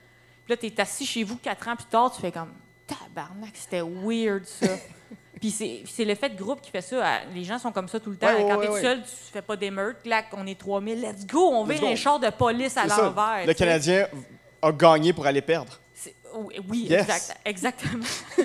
Là, 0.51 0.57
tu 0.57 0.67
es 0.67 0.81
assis 0.81 1.07
chez 1.07 1.23
vous 1.23 1.37
quatre 1.37 1.69
ans 1.69 1.77
plus 1.77 1.85
tard, 1.87 2.13
tu 2.13 2.21
fais 2.21 2.33
comme 2.33 2.53
tabarnak, 2.87 3.53
c'était 3.55 3.83
weird 3.83 4.45
ça. 4.45 4.67
Puis 5.41 5.51
c'est 5.87 6.05
l'effet 6.05 6.29
de 6.29 6.37
groupe 6.37 6.61
qui 6.61 6.71
fait 6.73 6.81
ça. 6.83 7.21
Les 7.33 7.45
gens 7.45 7.59
sont 7.59 7.71
comme 7.73 7.87
ça 7.89 8.01
tout 8.01 8.11
le 8.11 8.17
temps. 8.17 8.27
Ouais, 8.27 8.43
Quand 8.49 8.59
ouais, 8.59 8.67
t'es 8.67 8.73
ouais. 8.73 8.81
seul, 8.83 9.03
tu 9.03 9.09
fais 9.33 9.41
pas 9.43 9.57
d'émeute. 9.57 9.99
Là, 10.05 10.23
on 10.33 10.45
est 10.47 10.59
3000, 10.59 11.01
let's 11.01 11.25
go, 11.25 11.51
on 11.53 11.65
vire 11.65 11.85
un 11.85 11.95
char 11.95 12.19
de 12.19 12.29
police 12.31 12.77
à 12.77 12.85
l'envers. 12.87 13.47
Le. 13.47 13.55
Canadien 13.55 14.09
a 14.61 14.73
gagné 14.73 15.13
pour 15.13 15.25
aller 15.25 15.41
perdre. 15.41 15.81
Oui, 16.35 16.57
oui, 16.69 16.79
Yes. 16.91 17.03
exact- 17.03 17.37
exactement. 17.45 18.05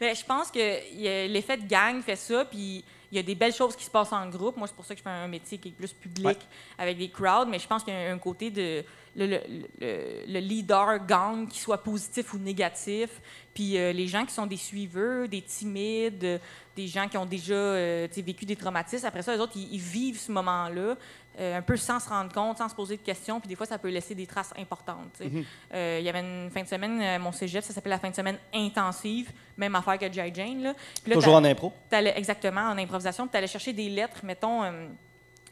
Mais 0.00 0.14
je 0.14 0.24
pense 0.24 0.50
que 0.50 1.26
l'effet 1.28 1.56
de 1.56 1.66
gang 1.68 2.00
fait 2.02 2.16
ça, 2.16 2.44
puis 2.44 2.84
il 3.10 3.16
y 3.16 3.18
a 3.18 3.22
des 3.22 3.34
belles 3.34 3.54
choses 3.54 3.74
qui 3.74 3.84
se 3.84 3.90
passent 3.90 4.12
en 4.12 4.28
groupe. 4.28 4.56
Moi, 4.56 4.66
c'est 4.68 4.74
pour 4.76 4.84
ça 4.84 4.94
que 4.94 4.98
je 4.98 5.02
fais 5.02 5.08
un 5.10 5.28
métier 5.28 5.56
qui 5.58 5.68
est 5.68 5.72
plus 5.72 5.92
public, 5.92 6.26
Ouais. 6.26 6.36
avec 6.76 6.98
des 6.98 7.08
crowds, 7.08 7.48
mais 7.48 7.58
je 7.58 7.66
pense 7.66 7.82
qu'il 7.82 7.94
y 7.94 7.96
a 7.96 8.12
un 8.12 8.18
côté 8.18 8.50
de 8.50 8.84
le, 9.16 9.26
le- 9.26 9.40
le- 9.80 10.24
le 10.28 10.38
leader 10.40 11.04
gang 11.06 11.48
qui 11.48 11.58
soit 11.58 11.82
positif 11.82 12.34
ou 12.34 12.38
négatif, 12.38 13.08
puis 13.54 13.76
euh, 13.78 13.92
les 13.92 14.06
gens 14.06 14.24
qui 14.26 14.32
sont 14.34 14.46
des 14.46 14.58
suiveurs, 14.58 15.26
des 15.28 15.40
timides, 15.42 16.40
des 16.76 16.86
gens 16.86 17.08
qui 17.08 17.16
ont 17.16 17.26
déjà 17.26 17.54
euh, 17.54 18.06
vécu 18.18 18.44
des 18.44 18.54
traumatismes, 18.54 19.06
après 19.06 19.22
ça, 19.22 19.34
les 19.34 19.40
autres, 19.40 19.54
ils, 19.56 19.72
ils 19.74 19.80
vivent 19.80 20.20
ce 20.20 20.30
moment-là. 20.30 20.96
Euh, 21.38 21.58
un 21.58 21.62
peu 21.62 21.76
sans 21.76 22.00
se 22.00 22.08
rendre 22.08 22.32
compte, 22.32 22.58
sans 22.58 22.68
se 22.68 22.74
poser 22.74 22.96
de 22.96 23.02
questions, 23.02 23.40
puis 23.40 23.48
des 23.48 23.54
fois, 23.54 23.66
ça 23.66 23.78
peut 23.78 23.88
laisser 23.88 24.14
des 24.14 24.26
traces 24.26 24.52
importantes. 24.58 25.16
sais. 25.18 25.30
Euh, 25.72 25.98
il 26.00 26.04
y 26.04 26.08
avait 26.08 26.20
une 26.20 26.50
fin 26.50 26.62
de 26.62 26.68
semaine, 26.68 27.00
euh, 27.00 27.18
mon 27.18 27.32
cégep, 27.32 27.62
ça 27.62 27.72
s'appelait 27.72 27.90
la 27.90 27.98
fin 27.98 28.10
de 28.10 28.14
semaine 28.14 28.38
intensive, 28.54 29.30
même 29.56 29.74
affaire 29.74 29.98
que 29.98 30.12
J. 30.12 30.20
Jane. 30.34 30.62
Là. 30.62 30.74
Puis 31.02 31.10
là, 31.10 31.14
Toujours 31.14 31.34
en 31.34 31.44
impro? 31.44 31.72
exactement, 31.92 32.62
en 32.62 32.78
improvisation, 32.78 33.28
tu 33.28 33.36
allais 33.36 33.46
chercher 33.46 33.72
des 33.72 33.88
lettres, 33.88 34.24
mettons. 34.24 34.62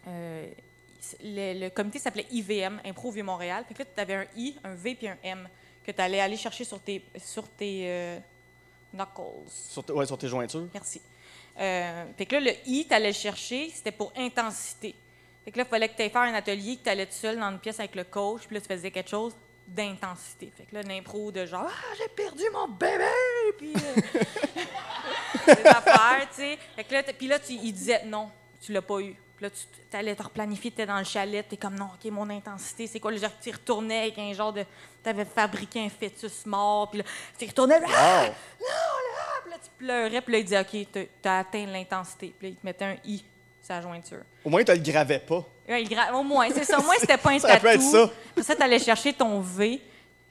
le, 0.07 0.51
le 1.22 1.68
comité 1.70 1.99
s'appelait 1.99 2.27
IVM, 2.31 2.81
Impro 2.85 3.11
Vieux-Montréal. 3.11 3.64
Fait 3.68 3.75
que 3.75 3.81
là, 3.81 3.88
tu 3.94 4.01
avais 4.01 4.14
un 4.14 4.27
I, 4.37 4.57
un 4.64 4.75
V 4.75 4.94
puis 4.94 5.09
un 5.09 5.16
M 5.22 5.49
que 5.87 5.92
tu 5.92 6.01
allais 6.03 6.20
aller 6.20 6.37
chercher 6.37 6.64
sur 6.64 6.81
tes, 6.81 7.03
sur 7.16 7.49
tes 7.49 7.83
euh, 7.85 8.18
knuckles. 8.92 9.49
Sur, 9.49 9.88
ouais, 9.90 10.07
sur 10.07 10.18
tes 10.18 10.27
jointures. 10.27 10.66
Merci. 10.75 11.01
Euh, 11.59 12.05
fait 12.16 12.27
que 12.27 12.35
là, 12.35 12.40
le 12.40 12.53
I, 12.66 12.87
tu 12.88 12.92
allais 12.94 13.09
le 13.09 13.14
chercher, 13.14 13.70
c'était 13.72 13.92
pour 13.92 14.12
intensité. 14.16 14.94
Fait 15.46 15.52
que 15.52 15.59
là, 15.59 15.64
il 15.64 15.70
fallait 15.70 15.88
que 15.88 15.94
tu 15.94 16.02
ailles 16.02 16.11
faire 16.11 16.22
un 16.22 16.35
atelier, 16.35 16.76
que 16.76 16.82
tu 16.82 16.90
allais 16.90 17.06
tout 17.06 17.12
seul 17.12 17.38
dans 17.38 17.48
une 17.52 17.61
pièce 17.61 17.78
avec 17.78 17.94
le 17.94 18.02
coach, 18.02 18.42
puis 18.48 18.56
là, 18.56 18.61
tu 18.61 18.66
faisais 18.66 18.90
quelque 18.90 19.09
chose 19.09 19.32
d'intensité. 19.68 20.52
Fait 20.56 20.64
que 20.64 20.74
là, 20.74 20.82
l'impro 20.82 21.30
de 21.30 21.46
genre, 21.46 21.68
ah, 21.68 21.94
j'ai 21.96 22.09
perdu 22.09 22.42
mon 22.52 22.66
bébé! 22.66 23.04
Puis. 23.56 23.72
euh, 23.74 24.24
des 25.54 25.66
affaires, 25.66 26.28
tu 26.30 26.37
sais. 26.42 26.59
Fait 26.74 26.82
que 26.85 26.92
là, 26.92 27.02
puis 27.04 27.28
là, 27.28 27.38
tu, 27.38 27.52
il 27.52 27.72
disait 27.72 28.04
non, 28.06 28.28
tu 28.61 28.72
l'as 28.72 28.82
pas 28.82 28.98
eu. 29.00 29.14
Puis 29.37 29.44
là, 29.44 29.50
tu 29.50 29.96
allais 29.96 30.16
te 30.16 30.22
replanifier, 30.22 30.70
tu 30.72 30.85
dans 30.85 30.98
le 30.98 31.04
chalet, 31.04 31.46
tu 31.46 31.54
es 31.54 31.59
comme 31.59 31.74
non, 31.76 31.90
OK, 31.94 32.11
mon 32.11 32.28
intensité, 32.30 32.87
c'est 32.88 32.98
quoi? 33.00 33.12
Là, 33.12 33.28
tu 33.40 33.50
retournais 33.50 33.98
avec 34.02 34.18
un 34.18 34.32
genre 34.32 34.52
de. 34.52 34.64
Tu 35.04 35.09
avais 35.11 35.26
fabriqué 35.26 35.85
un 35.85 35.90
fœtus 35.90 36.44
mort, 36.46 36.90
puis 36.90 37.00
là, 37.00 37.04
tu 37.38 37.46
retournais. 37.46 37.78
Ah! 37.94 38.24
Wow! 38.59 38.66
Puis 39.42 39.50
là, 39.52 39.59
tu 39.62 39.70
pleurais, 39.78 40.20
puis 40.22 40.32
là, 40.32 40.38
il 40.38 40.44
disait 40.44 40.61
OK, 40.61 40.87
t'as- 40.90 41.04
t'as 41.22 41.38
atteint 41.40 41.66
l'intensité. 41.66 42.35
Puis 42.37 42.48
là, 42.48 42.52
il 42.54 42.56
te 42.61 42.66
mettait 42.66 42.85
un 42.85 42.96
I, 43.04 43.24
sa 43.66 43.81
jointure. 43.83 44.22
Au 44.44 44.50
moins, 44.50 44.62
tu 44.64 44.72
le 44.72 44.79
gravais 44.79 45.18
pas. 45.18 45.44
Ouais, 45.68 45.83
il 45.83 45.88
gra- 45.88 46.12
Au 46.14 46.22
moins, 46.22 46.48
c'est 46.50 46.64
ça. 46.64 46.79
Au 46.79 46.83
moins, 46.83 46.94
c'était 47.00 47.16
pas 47.18 47.33
un 47.33 47.38
Ça 47.40 47.59
peut 47.59 47.66
être 47.68 47.79
tatou. 47.81 47.90
ça. 47.92 48.02
Après 48.31 48.42
ça, 48.42 48.55
tu 48.57 48.62
allais 48.62 48.79
chercher 48.79 49.12
ton 49.12 49.40
V 49.40 49.81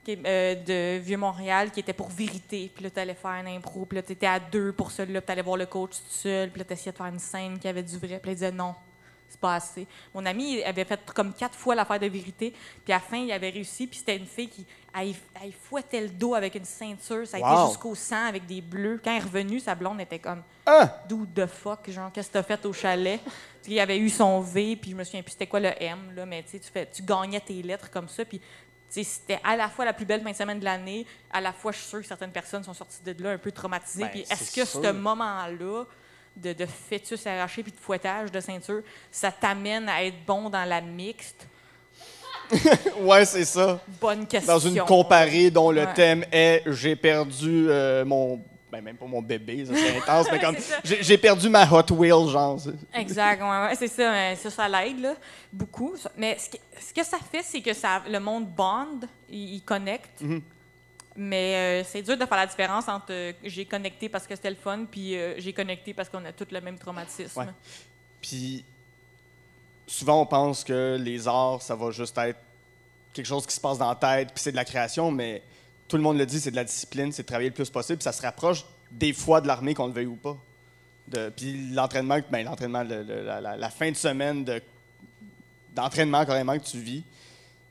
euh, 0.07 0.55
de 0.55 0.99
Vieux-Montréal 0.99 1.71
qui 1.71 1.79
était 1.81 1.93
pour 1.93 2.07
vérité. 2.09 2.71
Puis 2.73 2.83
là, 2.83 2.89
tu 2.89 2.99
allais 2.99 3.15
faire 3.15 3.31
un 3.31 3.45
impro. 3.47 3.85
Puis 3.85 3.97
là, 3.97 4.03
tu 4.03 4.13
étais 4.13 4.27
à 4.27 4.39
deux 4.39 4.71
pour 4.71 4.91
celui-là. 4.91 5.19
Puis 5.21 5.25
tu 5.25 5.31
allais 5.33 5.41
voir 5.41 5.57
le 5.57 5.65
coach 5.65 5.91
tout 5.97 6.03
seul. 6.09 6.49
Puis 6.51 6.59
là, 6.59 6.65
tu 6.65 6.73
essayais 6.73 6.91
de 6.91 6.97
faire 6.97 7.07
une 7.07 7.19
scène 7.19 7.59
qui 7.59 7.67
avait 7.67 7.83
du 7.83 7.97
vrai. 7.97 8.19
Puis 8.19 8.27
là, 8.27 8.31
il 8.31 8.35
disait 8.35 8.51
non, 8.51 8.73
c'est 9.27 9.39
pas 9.39 9.55
assez. 9.55 9.85
Mon 10.13 10.25
ami 10.25 10.59
il 10.59 10.63
avait 10.63 10.85
fait 10.85 10.99
comme 11.13 11.33
quatre 11.33 11.55
fois 11.57 11.75
l'affaire 11.75 11.99
de 11.99 12.07
vérité. 12.07 12.53
Puis 12.85 12.93
à 12.93 12.97
la 12.97 12.99
fin, 13.01 13.17
il 13.17 13.31
avait 13.31 13.49
réussi. 13.49 13.87
Puis 13.87 13.97
c'était 13.99 14.15
une 14.15 14.27
fille 14.27 14.47
qui 14.47 14.65
elle, 14.97 15.13
elle 15.43 15.51
fouettait 15.53 16.01
le 16.01 16.09
dos 16.09 16.33
avec 16.35 16.55
une 16.55 16.65
ceinture. 16.65 17.27
Ça 17.27 17.37
a 17.37 17.39
Wow. 17.39 17.59
été 17.61 17.67
jusqu'au 17.69 17.95
sang 17.95 18.25
avec 18.27 18.45
des 18.45 18.61
bleus. 18.61 18.99
Quand 19.03 19.11
elle 19.11 19.17
est 19.17 19.25
revenue, 19.25 19.59
sa 19.59 19.75
blonde 19.75 19.99
était 20.01 20.19
comme 20.19 20.41
Hein? 20.67 20.89
d'où 21.07 21.25
de 21.25 21.45
fuck, 21.45 21.89
genre, 21.89 22.11
qu'est-ce 22.11 22.27
que 22.29 22.33
t'as 22.33 22.43
fait 22.43 22.65
au 22.65 22.73
chalet? 22.73 23.19
Il 23.67 23.79
avait 23.79 23.97
eu 23.97 24.09
son 24.09 24.39
V, 24.41 24.75
puis 24.75 24.91
je 24.91 24.95
me 24.95 25.03
souviens 25.03 25.21
plus 25.23 25.31
c'était 25.31 25.47
quoi 25.47 25.59
le 25.59 25.71
M, 25.81 26.11
là, 26.15 26.25
mais 26.25 26.43
tu 26.43 26.51
sais, 26.51 26.59
tu 26.59 26.71
fais- 26.71 26.85
tu 26.91 27.01
gagnais 27.03 27.39
tes 27.39 27.61
lettres 27.61 27.89
comme 27.89 28.07
ça, 28.07 28.23
puis 28.25 28.39
c'était 28.89 29.39
à 29.43 29.55
la 29.55 29.67
fois 29.69 29.83
la 29.85 29.93
plus 29.93 30.05
belle 30.05 30.21
fin 30.21 30.31
de 30.31 30.35
semaine 30.35 30.59
de 30.59 30.65
l'année, 30.65 31.05
à 31.31 31.41
la 31.41 31.51
fois, 31.51 31.71
je 31.71 31.77
suis 31.79 31.87
sûre 31.89 32.01
que 32.01 32.07
certaines 32.07 32.31
personnes 32.31 32.63
sont 32.63 32.73
sorties 32.73 33.01
de 33.03 33.23
là 33.23 33.31
un 33.31 33.37
peu 33.37 33.51
traumatisées. 33.51 34.03
Ben, 34.03 34.09
puis 34.11 34.21
est-ce 34.21 34.51
que 34.55 34.63
sûr. 34.65 34.81
ce 34.83 34.91
moment-là 34.91 35.83
de, 36.37 36.53
de 36.53 36.65
fœtus 36.65 37.25
arraché 37.27 37.63
puis 37.63 37.71
de 37.71 37.77
fouettage 37.77 38.31
de 38.31 38.39
ceinture, 38.39 38.81
ça 39.11 39.31
t'amène 39.31 39.89
à 39.89 40.03
être 40.03 40.23
bon 40.25 40.49
dans 40.49 40.63
la 40.65 40.79
mixte? 40.81 41.47
Ouais, 43.01 43.25
c'est 43.25 43.45
ça. 43.45 43.79
Bonne 43.99 44.25
question. 44.25 44.53
Dans 44.53 44.59
une 44.59 44.79
comparée 44.81 45.49
dont 45.51 45.71
le 45.71 45.81
Ouais. 45.81 45.93
thème 45.93 46.25
est 46.31 46.63
J'ai 46.67 46.95
perdu 46.95 47.67
euh, 47.69 48.03
mon. 48.05 48.41
Ben, 48.71 48.81
même 48.81 48.97
pas 48.97 49.05
mon 49.05 49.21
bébé, 49.21 49.65
ça 49.65 49.73
c'est 49.75 49.97
intense, 50.03 50.27
mais 50.31 50.39
comme. 50.39 50.55
J'ai 50.83 51.17
perdu 51.17 51.47
ma 51.49 51.63
Hot 51.71 51.93
Wheel, 51.93 52.27
genre. 52.29 52.59
Exact, 52.93 53.41
ouais, 53.41 53.67
ouais, 53.69 53.75
c'est 53.75 53.87
ça. 53.87 54.11
mais 54.11 54.35
Ça, 54.35 54.49
ça 54.49 54.67
l'aide, 54.67 54.99
là, 54.99 55.13
beaucoup. 55.53 55.93
Mais 56.17 56.37
ce 56.37 56.49
que, 56.49 56.57
ce 56.81 56.93
que 56.93 57.05
ça 57.05 57.17
fait, 57.31 57.41
c'est 57.43 57.61
que 57.61 57.73
ça, 57.73 58.01
le 58.09 58.19
monde 58.19 58.47
bond, 58.47 58.99
il, 59.29 59.55
il 59.55 59.61
connecte. 59.61 60.19
Mhm. 60.21 60.41
Mais 61.17 61.55
euh, 61.55 61.87
c'est 61.89 62.01
dur 62.01 62.17
de 62.17 62.25
faire 62.25 62.37
la 62.37 62.45
différence 62.47 62.89
entre 62.89 63.05
euh, 63.11 63.31
j'ai 63.41 63.63
connecté 63.63 64.09
parce 64.09 64.27
que 64.27 64.35
c'était 64.35 64.49
le 64.49 64.57
fun, 64.57 64.83
puis 64.91 65.15
euh, 65.15 65.35
j'ai 65.37 65.53
connecté 65.53 65.93
parce 65.93 66.09
qu'on 66.09 66.25
a 66.25 66.33
tous 66.33 66.47
le 66.51 66.59
même 66.59 66.77
traumatisme. 66.77 67.39
Ouais. 67.39 67.45
Puis 68.19 68.65
souvent 69.87 70.21
on 70.21 70.25
pense 70.25 70.63
que 70.63 70.97
les 70.99 71.27
arts, 71.27 71.61
ça 71.61 71.75
va 71.75 71.91
juste 71.91 72.17
être 72.17 72.39
quelque 73.13 73.25
chose 73.25 73.45
qui 73.45 73.55
se 73.55 73.61
passe 73.61 73.77
dans 73.77 73.89
la 73.89 73.95
tête, 73.95 74.29
puis 74.33 74.41
c'est 74.43 74.51
de 74.51 74.55
la 74.57 74.65
création, 74.65 75.11
mais 75.11 75.41
tout 75.87 75.95
le 75.97 76.03
monde 76.03 76.17
le 76.17 76.25
dit, 76.25 76.39
c'est 76.39 76.51
de 76.51 76.55
la 76.55 76.63
discipline, 76.63 77.11
c'est 77.11 77.21
de 77.23 77.27
travailler 77.27 77.49
le 77.49 77.55
plus 77.55 77.69
possible, 77.69 77.97
puis 77.97 78.03
ça 78.03 78.11
se 78.11 78.21
rapproche 78.21 78.65
des 78.91 79.13
fois 79.13 79.41
de 79.41 79.47
l'armée, 79.47 79.73
qu'on 79.73 79.87
le 79.87 79.93
veuille 79.93 80.05
ou 80.07 80.15
pas. 80.15 80.37
Puis 81.35 81.69
l'entraînement, 81.71 82.19
ben, 82.31 82.45
l'entraînement, 82.45 82.83
le- 82.83 83.03
le- 83.03 83.23
la, 83.23 83.69
fin 83.69 83.91
de 83.91 83.95
semaine 83.95 84.43
de, 84.43 84.61
d'entraînement 85.75 86.25
carrément 86.25 86.57
que 86.57 86.63
tu 86.65 86.79
vis, 86.79 87.03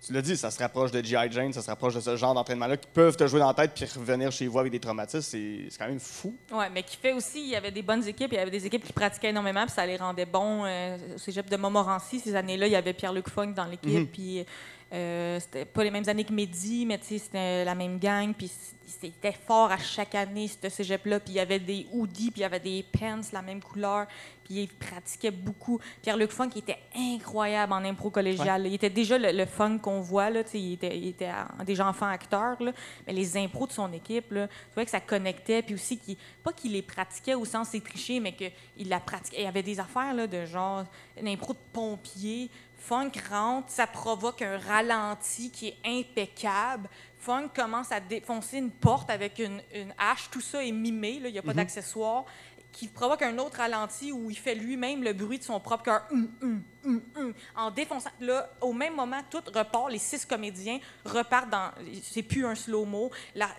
tu 0.07 0.13
l'as 0.13 0.23
dit, 0.23 0.37
ça 0.37 0.51
se 0.51 0.59
rapproche 0.59 0.91
de 0.91 1.03
G.I. 1.03 1.31
Jane, 1.33 1.53
ça 1.53 1.63
se 1.63 1.69
rapproche 1.71 1.95
de 1.95 2.01
ce 2.01 2.17
genre 2.17 2.35
d'entraînement-là 2.35 2.77
qui 2.77 2.89
peuvent 2.93 3.17
te 3.17 3.27
jouer 3.27 3.41
dans 3.41 3.49
la 3.49 3.55
tête 3.55 3.73
puis 3.75 3.85
revenir 3.99 4.31
chez 4.33 4.47
vous 4.47 4.59
avec 4.59 4.71
des 4.73 4.81
traumatismes, 4.81 5.23
c'est, 5.23 5.67
c'est 5.71 5.79
quand 5.79 5.89
même 5.89 6.01
fou. 6.01 6.35
Ouais, 6.53 6.69
mais 6.71 6.83
qui 6.83 6.97
fait 6.97 7.13
aussi, 7.13 7.41
il 7.41 7.49
y 7.51 7.57
avait 7.57 7.71
des 7.71 7.83
bonnes 7.83 8.07
équipes, 8.07 8.33
il 8.33 8.37
y 8.37 8.39
avait 8.39 8.51
des 8.51 8.67
équipes 8.67 8.85
qui 8.85 8.93
pratiquaient 8.93 9.31
énormément, 9.31 9.63
puis 9.65 9.75
ça 9.75 9.87
les 9.87 9.97
rendait 9.97 10.27
bons. 10.27 10.65
Euh, 10.65 10.97
au 11.15 11.19
cégep 11.19 11.49
de 11.49 11.57
Montmorency, 11.57 12.21
ces 12.21 12.35
années-là, 12.35 12.67
il 12.67 12.73
y 12.73 12.77
avait 12.77 12.93
Pierre-Luc 12.93 13.29
Funk 13.31 13.53
dans 13.55 13.65
l'équipe, 13.65 13.91
Mhm. 14.01 14.07
puis 14.09 14.45
euh, 14.95 15.41
c'était 15.41 15.65
pas 15.65 15.83
les 15.83 15.91
mêmes 15.91 16.09
années 16.09 16.25
que 16.25 16.33
Mehdi, 16.33 16.87
mais 16.87 17.01
c'était 17.03 17.65
la 17.65 17.75
même 17.75 17.99
gang, 17.99 18.33
puis 18.33 18.49
c'était 18.87 19.33
fort 19.33 19.73
à 19.73 19.79
chaque 19.79 20.15
année, 20.15 20.47
ce 20.47 20.69
cégep-là, 20.69 21.19
puis 21.19 21.33
il 21.33 21.37
y 21.37 21.41
avait 21.41 21.59
des 21.59 21.87
hoodies, 21.93 22.31
puis 22.31 22.41
il 22.41 22.43
y 22.43 22.45
avait 22.45 22.61
des 22.61 22.85
pants, 22.97 23.21
la 23.33 23.43
même 23.43 23.61
couleur, 23.61 24.07
puis 24.45 24.63
il 24.63 24.69
pratiquait 24.69 25.33
beaucoup. 25.33 25.81
Pierre-Luc 26.01 26.31
Funk 26.31 26.51
il 26.55 26.59
était 26.59 26.79
incroyable 26.95 27.73
en 27.73 27.85
impro 27.85 28.11
collégial. 28.11 28.67
Il 28.67 28.75
était 28.75 28.91
déjà 28.91 29.19
le, 29.19 29.33
le 29.33 29.47
funk 29.47 29.79
qu'on 29.79 30.01
voit, 30.01 30.31
là, 30.31 30.43
il 30.53 30.75
était, 30.75 30.97
il 30.97 31.09
était 31.09 31.33
déjà 31.67 31.89
enfant 31.89 32.07
acteur, 32.07 32.63
là, 32.63 32.73
mais 33.07 33.13
les 33.13 33.37
impros 33.37 33.67
de 33.67 33.73
son 33.73 33.93
équipe, 33.93 34.31
là, 34.31 34.47
tu 34.47 34.75
vois 34.75 34.85
que 34.85 34.91
ça 34.93 35.01
connectait, 35.01 35.63
puis 35.63 35.75
aussi, 35.75 35.99
pas 36.45 36.53
qu'il 36.53 36.73
les 36.73 36.83
pratiquait 36.83 37.35
au 37.35 37.45
sens 37.45 37.71
c'est 37.73 37.83
tricher, 37.83 38.21
mais 38.21 38.33
qu'il 38.33 38.89
la 38.89 39.01
pratiquait. 39.01 39.39
Il 39.41 39.45
y 39.45 39.49
avait 39.49 39.63
des 39.65 39.81
affaires 39.81 40.15
là, 40.15 40.29
de 40.29 40.45
genre, 40.45 40.85
une 41.21 41.27
impro 41.27 41.53
de 41.53 41.59
pompier, 41.73 42.49
Funk 42.87 43.13
rentre, 43.31 43.71
ça 43.71 43.87
provoque 43.87 44.43
un 44.43 44.59
ralenti 44.59 45.51
qui 45.51 45.69
est 45.69 45.77
impeccable. 45.87 46.91
Funk 47.19 47.49
commence 47.57 47.91
à 47.91 47.99
défoncer 47.99 48.59
une 48.59 48.71
porte 48.71 49.09
avec 49.09 49.39
une, 49.39 49.63
une 49.75 49.95
hache. 49.97 50.29
Tout 50.31 50.43
ça 50.43 50.63
est 50.63 50.71
mimé, 50.71 51.19
il 51.25 51.33
n'y 51.33 51.39
a 51.39 51.43
pas 51.43 51.55
d'accessoires. 51.55 52.27
Qui 52.73 52.89
provoque 52.89 53.23
un 53.23 53.39
autre 53.39 53.57
ralenti 53.59 54.13
où 54.13 54.29
il 54.31 54.37
fait 54.37 54.55
lui-même 54.55 55.03
le 55.03 55.15
bruit 55.15 55.39
de 55.39 55.45
son 55.45 55.61
propre 55.61 55.85
cœur. 55.85 56.03
Hum, 56.11 56.29
hum, 56.43 56.63
hum, 56.85 57.03
hum. 57.17 57.35
en 57.57 57.71
défonçant. 57.71 58.11
Là, 58.21 58.51
au 58.61 58.75
même 58.75 58.95
moment, 58.97 59.21
tout 59.31 59.43
repart. 59.55 59.91
Les 59.91 59.99
six 59.99 60.27
comédiens 60.27 60.79
repartent 61.07 61.49
dans. 61.49 61.71
C'est 62.03 62.25
plus 62.25 62.45
un 62.45 62.55
slow-mo. 62.55 63.11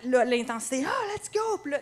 L'intensité, 0.04 0.84
ah, 0.86 1.14
let's 1.14 1.32
go! 1.32 1.58
Puis 1.64 1.72
là, 1.72 1.80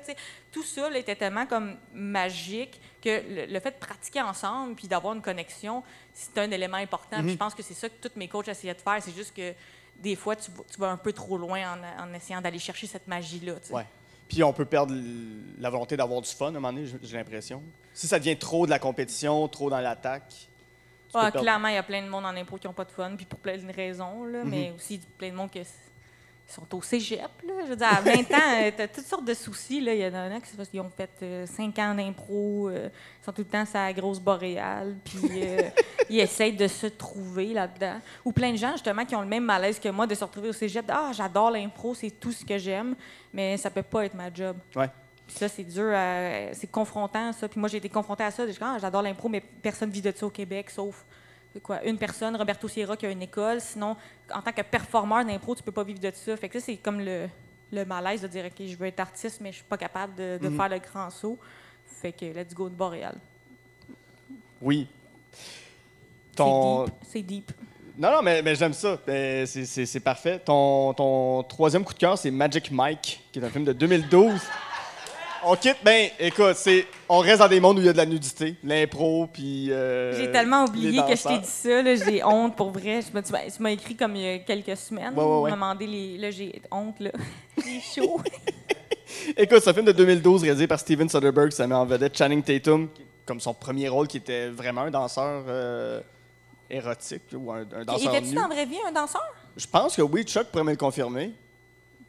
tout 0.51 0.63
ça 0.63 0.89
là, 0.89 0.97
était 0.97 1.17
tellement 1.17 1.45
comme 1.45 1.77
magique 1.93 2.81
que 3.05 3.23
le, 3.29 3.53
le 3.53 3.61
fait 3.61 3.73
de 3.73 3.77
pratiquer 3.87 4.23
ensemble 4.23 4.75
puis 4.75 4.89
d'avoir 4.89 5.15
une 5.15 5.23
connexion, 5.23 5.83
c'est 6.13 6.37
un 6.39 6.51
élément 6.51 6.79
important. 6.79 7.21
Puis 7.21 7.33
je 7.33 7.37
pense 7.37 7.55
que 7.55 7.63
c'est 7.63 7.75
ça 7.75 7.89
que 7.89 8.09
tous 8.09 8.17
mes 8.19 8.29
coachs 8.29 8.49
essayaient 8.49 8.75
de 8.75 8.81
faire. 8.81 8.99
C'est 9.03 9.15
juste 9.15 9.35
que 9.37 9.53
des 9.97 10.17
fois, 10.17 10.35
tu, 10.37 10.51
vas- 10.51 10.65
tu 10.73 10.81
vas 10.81 10.91
un 10.91 10.97
peu 10.97 11.13
trop 11.13 11.37
loin 11.39 11.61
en, 11.75 12.05
en 12.05 12.15
essayant 12.15 12.41
d'aller 12.41 12.59
chercher 12.59 12.87
cette 12.87 13.07
magie-là. 13.07 13.55
Ouais. 13.71 13.87
Puis 14.29 14.43
on 14.43 14.53
peut 14.53 14.65
perdre 14.65 14.95
la 15.59 15.71
volonté 15.71 15.97
d'avoir 15.97 16.21
du 16.23 16.31
fun 16.31 16.47
à 16.47 16.49
un 16.49 16.53
moment 16.53 16.73
donné, 16.73 16.87
j'ai- 17.03 17.17
l'impression. 17.17 17.63
Si 17.93 18.09
ça 18.09 18.19
devient 18.19 18.37
trop 18.37 18.65
de 18.67 18.71
la 18.71 18.79
compétition, 18.79 19.47
trop 19.49 19.71
dans 19.71 19.81
l'attaque. 19.81 20.49
perdre- 21.13 21.41
clairement, 21.41 21.69
il 21.69 21.75
y 21.75 21.79
a 21.79 21.83
plein 21.85 22.03
de 22.03 22.09
monde 22.09 22.25
en 22.25 22.35
impro 22.35 22.57
qui 22.59 22.67
n'ont 22.67 22.73
pas 22.73 22.85
de 22.87 22.91
fun, 22.91 23.15
puis 23.17 23.25
pour 23.27 23.39
plein 23.39 23.57
de 23.57 23.73
raisons, 23.73 24.25
là, 24.25 24.43
mais 24.45 24.71
Mhm. 24.71 24.77
aussi 24.77 24.99
plein 25.19 25.31
de 25.31 25.37
monde 25.37 25.51
qui 25.51 25.61
sont 26.47 26.75
au 26.75 26.83
cégep. 26.83 27.21
Là. 27.47 27.53
Je 27.65 27.71
veux 27.71 27.77
dire, 27.77 27.89
à 27.89 28.01
20 28.01 28.13
ans, 28.13 28.71
tu 28.77 28.83
as 28.83 28.89
toutes 28.89 29.07
sortes 29.07 29.25
de 29.25 29.35
soucis. 29.35 29.81
Là. 29.81 29.95
Il 29.95 30.01
y 30.01 30.07
en 30.07 30.15
a 30.15 30.41
qui 30.41 30.79
ont 30.81 30.91
fait 30.91 31.47
5 31.47 31.79
ans 31.79 31.95
d'impro, 31.95 32.69
euh, 32.69 32.89
ils 33.21 33.25
sont 33.25 33.33
tout 33.33 33.43
le 33.43 33.49
temps 33.49 33.65
sur 33.65 33.79
la 33.79 33.93
grosse 33.93 34.21
boréale, 34.21 34.97
puis 35.05 35.21
euh, 35.43 35.63
ils 36.11 36.21
essayent 36.21 36.57
de 36.57 36.69
se 36.69 36.87
trouver 36.89 37.53
là-dedans. 37.55 38.01
Ou 38.25 38.33
plein 38.33 38.53
de 38.53 38.57
gens, 38.57 38.73
justement, 38.73 39.05
qui 39.05 39.17
ont 39.17 39.23
le 39.23 39.27
même 39.27 39.45
malaise 39.45 39.79
que 39.81 39.89
moi 39.89 40.07
de 40.07 40.15
se 40.15 40.25
retrouver 40.25 40.51
au 40.51 40.53
cégep. 40.53 40.85
Ah, 40.89 41.11
j'adore 41.15 41.51
l'impro, 41.51 41.95
c'est 41.95 42.11
tout 42.11 42.33
ce 42.33 42.45
que 42.45 42.59
j'aime, 42.59 42.95
mais 43.33 43.57
ça 43.57 43.71
peut 43.71 43.83
pas 43.83 44.05
être 44.05 44.15
ma 44.15 44.33
job. 44.33 44.57
Ouais. 44.77 44.89
Puis 45.27 45.37
ça, 45.39 45.49
c'est 45.49 45.65
dur, 45.65 45.91
à- 45.95 46.53
c'est 46.53 46.71
confrontant, 46.71 47.33
ça. 47.33 47.49
Puis 47.49 47.59
moi, 47.59 47.69
j'ai 47.71 47.79
été 47.79 47.89
confrontée 47.89 48.25
à 48.25 48.31
ça. 48.31 48.47
J'ai 48.47 48.53
dit, 48.53 48.59
ah, 48.61 48.77
j'adore 48.79 49.01
l'impro, 49.01 49.29
mais 49.31 49.41
personne 49.41 49.89
vit 49.91 50.03
de 50.03 50.13
ça 50.15 50.27
au 50.27 50.31
Québec, 50.31 50.69
sauf 50.69 51.05
quoi, 51.61 51.83
une 51.85 51.99
personne, 51.99 52.35
Roberto 52.37 52.67
Sierra, 52.69 52.97
qui 52.97 53.07
a 53.07 53.11
une 53.11 53.23
école. 53.23 53.61
Sinon, 53.61 53.97
en 54.33 54.43
tant 54.43 54.53
que 54.53 54.63
performeur 54.63 55.25
d'impro, 55.25 55.55
tu 55.55 55.63
peux 55.63 55.73
pas 55.73 55.85
vivre 55.85 56.01
de 56.01 56.11
ça. 56.15 56.37
Fait 56.37 56.49
que 56.49 56.59
ça, 56.59 56.67
c'est 56.67 56.77
comme 56.77 57.01
le, 57.01 57.29
le 57.73 57.85
malaise 57.85 58.23
de 58.23 58.29
dire, 58.29 58.45
OK, 58.47 58.67
je 58.67 58.77
veux 58.77 58.87
être 58.87 59.01
artiste, 59.01 59.41
mais 59.41 59.51
je 59.53 59.57
suis 59.57 59.65
pas 59.65 59.77
capable 59.79 60.15
de, 60.15 60.39
de 60.41 60.49
Mhm. 60.49 60.57
faire 60.57 60.69
le 60.69 60.79
grand 60.79 61.11
saut. 61.11 61.39
Fait 61.87 62.13
que 62.13 62.25
let's 62.27 62.55
go 62.55 62.69
de 62.69 62.75
Boréal. 62.75 63.17
Oui. 64.61 64.87
C'est 65.33 66.37
Ton... 66.37 66.85
deep. 66.85 66.95
C'est 67.07 67.23
deep. 67.23 67.53
Non, 67.97 68.11
non, 68.11 68.23
mais, 68.23 68.43
mais 68.43 68.57
j'aime 68.57 68.73
ça. 68.73 68.99
Ben, 69.07 69.47
c'est 69.47 70.01
parfait. 70.01 70.41
Ton, 70.41 70.93
ton 70.95 71.45
troisième 71.45 71.85
coup 71.85 71.95
de 71.95 71.99
cœur, 71.99 72.19
c'est 72.19 72.31
Magic 72.33 72.71
Mike, 72.73 73.23
qui 73.31 73.39
est 73.39 73.45
un 73.45 73.51
film 73.51 73.65
de 73.65 73.73
2012. 73.73 74.41
On 75.47 75.57
quitte, 75.57 75.77
ben, 75.85 76.09
écoute, 76.19 76.55
c'est, 76.57 76.87
on 77.09 77.19
reste 77.19 77.39
dans 77.41 77.49
des 77.49 77.61
mondes 77.61 77.79
où 77.79 77.81
il 77.81 77.87
y 77.87 77.89
a 77.89 77.93
de 77.93 77.99
la 77.99 78.07
nudité, 78.07 78.57
l'impro, 78.65 79.27
puis. 79.27 79.71
euh, 79.71 80.17
J'ai 80.19 80.31
tellement 80.31 80.65
oublié 80.65 81.01
que 81.03 81.15
je 81.17 81.23
t'ai 81.23 81.39
dit 81.39 81.47
ça. 81.47 81.83
là, 81.83 81.95
J'ai 81.97 82.25
honte 82.25 82.57
pour 82.57 82.71
vrai. 82.71 83.01
Je 83.03 83.15
me, 83.17 83.23
tu 83.23 83.33
m'as- 83.33 83.51
tu 83.51 83.63
m'as 83.63 83.71
écrit 83.71 83.95
comme 83.97 84.17
il 84.17 84.23
y 84.23 84.29
a 84.29 84.39
quelques 84.39 84.77
semaines. 84.77 85.13
Ouais, 85.15 85.23
ouais, 85.43 85.51
demandé 85.51 85.87
les. 85.87 86.19
Là, 86.19 86.31
j'ai 86.31 86.63
honte. 86.71 86.99
là. 87.01 87.11
J'ai 87.65 87.81
chaud. 88.03 88.21
Écoute, 89.37 89.67
un 89.67 89.73
film 89.73 89.85
de 89.87 89.93
2012 89.93 90.43
réalisé 90.43 90.67
par 90.67 90.79
Steven 90.81 91.09
Soderbergh. 91.09 91.53
Ça 91.53 91.67
met 91.67 91.75
en 91.75 91.85
vedette 91.87 92.17
Channing 92.17 92.43
Tatum, 92.43 92.89
comme 93.27 93.41
son 93.41 93.55
premier 93.55 93.89
rôle, 93.89 94.09
qui 94.09 94.17
était 94.17 94.49
vraiment 94.49 94.83
un 94.83 94.91
danseur 94.91 95.45
euh, 95.47 96.01
érotique 96.69 97.23
ou 97.35 97.53
un, 97.53 97.61
un 97.77 97.85
danseur 97.85 98.15
Étais-tu 98.15 98.31
nu. 98.31 98.35
dans 98.35 98.49
la 98.49 98.55
vraie 98.55 98.67
vie 98.67 98.77
un 98.89 98.93
danseur? 98.93 99.23
Je 99.57 99.67
pense 99.67 99.95
que 99.97 100.03
oui, 100.03 100.25
Chuck 100.25 100.47
pourrait 100.49 100.65
me 100.65 100.71
le 100.73 100.77
confirmer. 100.77 101.33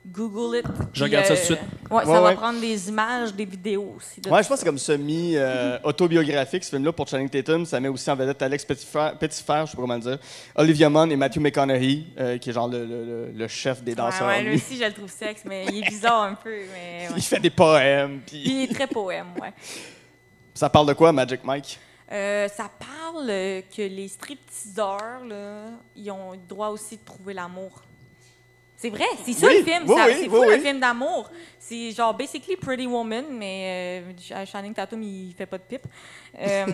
Google 0.08 0.58
it. 0.60 0.66
Je 0.94 1.04
regarde 1.04 1.26
ça 1.26 1.34
tout 1.36 1.40
de 1.42 1.46
suite. 1.46 1.60
Ouais, 1.90 2.04
ça 2.04 2.10
Ouais, 2.10 2.14
va 2.20 2.24
ouais. 2.26 2.36
prendre 2.36 2.60
des 2.62 2.90
images, 2.90 3.34
des 3.34 3.46
vidéos 3.46 3.96
aussi. 3.98 4.22
de 4.22 4.30
Ouais, 4.30 4.44
je 4.44 4.48
pense 4.48 4.58
que 4.58 4.60
c'est 4.60 4.66
comme 4.66 4.78
semi-autobiographique, 4.78 6.64
ce 6.64 6.70
film-là, 6.70 6.92
pour 6.92 7.08
Channing 7.08 7.30
Tatum. 7.30 7.66
Ça 7.66 7.80
met 7.80 7.88
aussi 7.88 8.10
en 8.10 8.16
vedette 8.16 8.42
Alex 8.42 8.66
Petitfer, 8.66 9.10
Petitfer, 9.20 9.64
je 9.66 9.72
sais 9.72 9.76
pas 9.78 9.82
comment 9.82 9.96
le 9.96 10.00
dire, 10.02 10.18
Olivia 10.56 10.90
Munn 10.90 11.12
et 11.12 11.16
Matthew 11.16 11.40
McConaughey, 11.40 12.04
euh, 12.20 12.38
qui 12.38 12.50
est 12.50 12.54
genre 12.54 12.68
le, 12.68 12.86
le- 12.86 13.06
le- 13.06 13.32
le 13.32 13.48
chef 13.48 13.84
des 13.84 13.92
Ouais, 13.92 13.96
danseurs 13.98 14.28
ouais, 14.28 14.44
lui 14.44 14.52
nus. 14.52 14.56
aussi, 14.58 14.78
je 14.78 14.86
le 14.86 14.94
trouve 14.94 15.10
sexe, 15.12 15.42
mais 15.46 15.66
il 15.70 15.80
est 15.80 15.88
bizarre 15.90 16.24
un 16.24 16.34
peu. 16.36 16.50
Mais 16.74 17.08
ouais. 17.10 17.14
Il 17.18 17.24
fait 17.24 17.40
des 17.40 17.50
poèmes, 17.50 18.22
puis... 18.26 18.42
Il 18.46 18.64
est 18.64 18.74
très 18.74 18.88
poème, 18.88 19.28
ouais. 19.42 19.54
Ça 20.54 20.70
parle 20.70 20.88
de 20.88 20.94
quoi, 20.94 21.12
Magic 21.12 21.44
Mike? 21.44 21.80
Euh, 22.12 22.48
ça 22.50 22.70
parle 22.80 23.28
euh, 23.30 23.62
que 23.76 23.82
les 23.82 24.08
stripteaseurs, 24.08 25.26
là, 25.28 25.66
ils 25.96 26.10
ont 26.12 26.32
le 26.34 26.38
droit 26.48 26.68
aussi 26.70 26.98
de 26.98 27.04
trouver 27.04 27.34
l'amour. 27.34 27.82
C'est 28.78 28.90
vrai, 28.90 29.06
c'est 29.26 29.34
ça 29.34 29.48
Oui, 29.48 29.60
le 29.60 29.64
film. 29.64 29.84
oui, 29.88 29.96
c'est 29.98 30.28
oui, 30.28 30.30
fou, 30.30 30.44
un 30.44 30.60
film 30.60 30.80
d'amour. 30.80 31.30
C'est 31.60 31.92
genre 31.92 32.14
basically 32.14 32.56
Pretty 32.58 32.86
Woman, 32.86 33.26
mais 33.32 34.04
euh, 34.32 34.46
Channing 34.46 34.74
Tatum, 34.74 35.02
il 35.02 35.34
fait 35.36 35.46
pas 35.46 35.58
de 35.58 35.64
pipe. 35.64 35.86
Euh, 36.40 36.66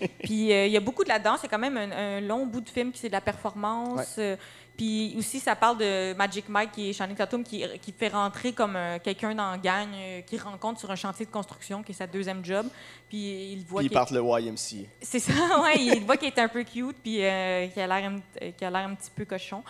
Puis 0.22 0.52
euh, 0.52 0.66
il 0.66 0.72
y 0.72 0.76
a 0.76 0.80
beaucoup 0.80 1.04
de 1.04 1.08
la 1.08 1.18
danse. 1.18 1.38
C'est 1.42 1.48
quand 1.48 1.58
même 1.58 1.76
un, 1.76 1.90
un 1.92 2.20
long 2.20 2.44
bout 2.44 2.60
de 2.60 2.68
film 2.68 2.90
qui 2.92 2.98
c'est 2.98 3.08
de 3.08 3.12
la 3.12 3.20
performance. 3.20 4.16
Ouais. 4.18 4.24
Euh, 4.24 4.36
Puis 4.76 5.14
aussi, 5.16 5.38
ça 5.38 5.54
parle 5.54 5.78
de 5.78 6.12
Magic 6.14 6.48
Mike, 6.48 6.72
qui 6.72 6.90
est 6.90 6.92
Channing 6.92 7.16
Tatum, 7.16 7.44
qui, 7.44 7.64
qui 7.80 7.92
fait 7.92 8.08
rentrer 8.08 8.52
comme 8.52 8.76
quelqu'un 9.02 9.32
dans 9.34 9.52
la 9.52 9.58
gang, 9.58 9.88
qu'il 10.26 10.40
rencontre 10.42 10.80
sur 10.80 10.90
un 10.90 10.96
chantier 10.96 11.24
de 11.24 11.30
construction, 11.30 11.82
qui 11.84 11.92
est 11.92 11.94
sa 11.94 12.08
deuxième 12.08 12.44
job. 12.44 12.66
Puis 13.08 13.52
il 13.52 13.64
voit 13.64 13.78
Puis 13.80 13.88
qu'il- 13.88 13.94
partent 13.94 14.10
le 14.10 14.20
YMCA. 14.20 14.88
c'est 15.00 15.20
ça, 15.20 15.32
ouais, 15.62 15.76
il 15.78 16.04
voit 16.04 16.16
qu'il 16.16 16.26
est 16.28 16.38
un 16.40 16.48
peu 16.48 16.64
cute 16.64 16.96
puis 17.02 17.12
qu'il 17.18 17.24
a 17.24 17.86
l'air 17.86 18.10
un, 18.10 18.18
qu'il 18.50 18.66
a 18.66 18.70
l'air 18.70 18.88
un 18.88 18.94
petit 18.96 19.10
peu 19.14 19.24
cochon. 19.24 19.62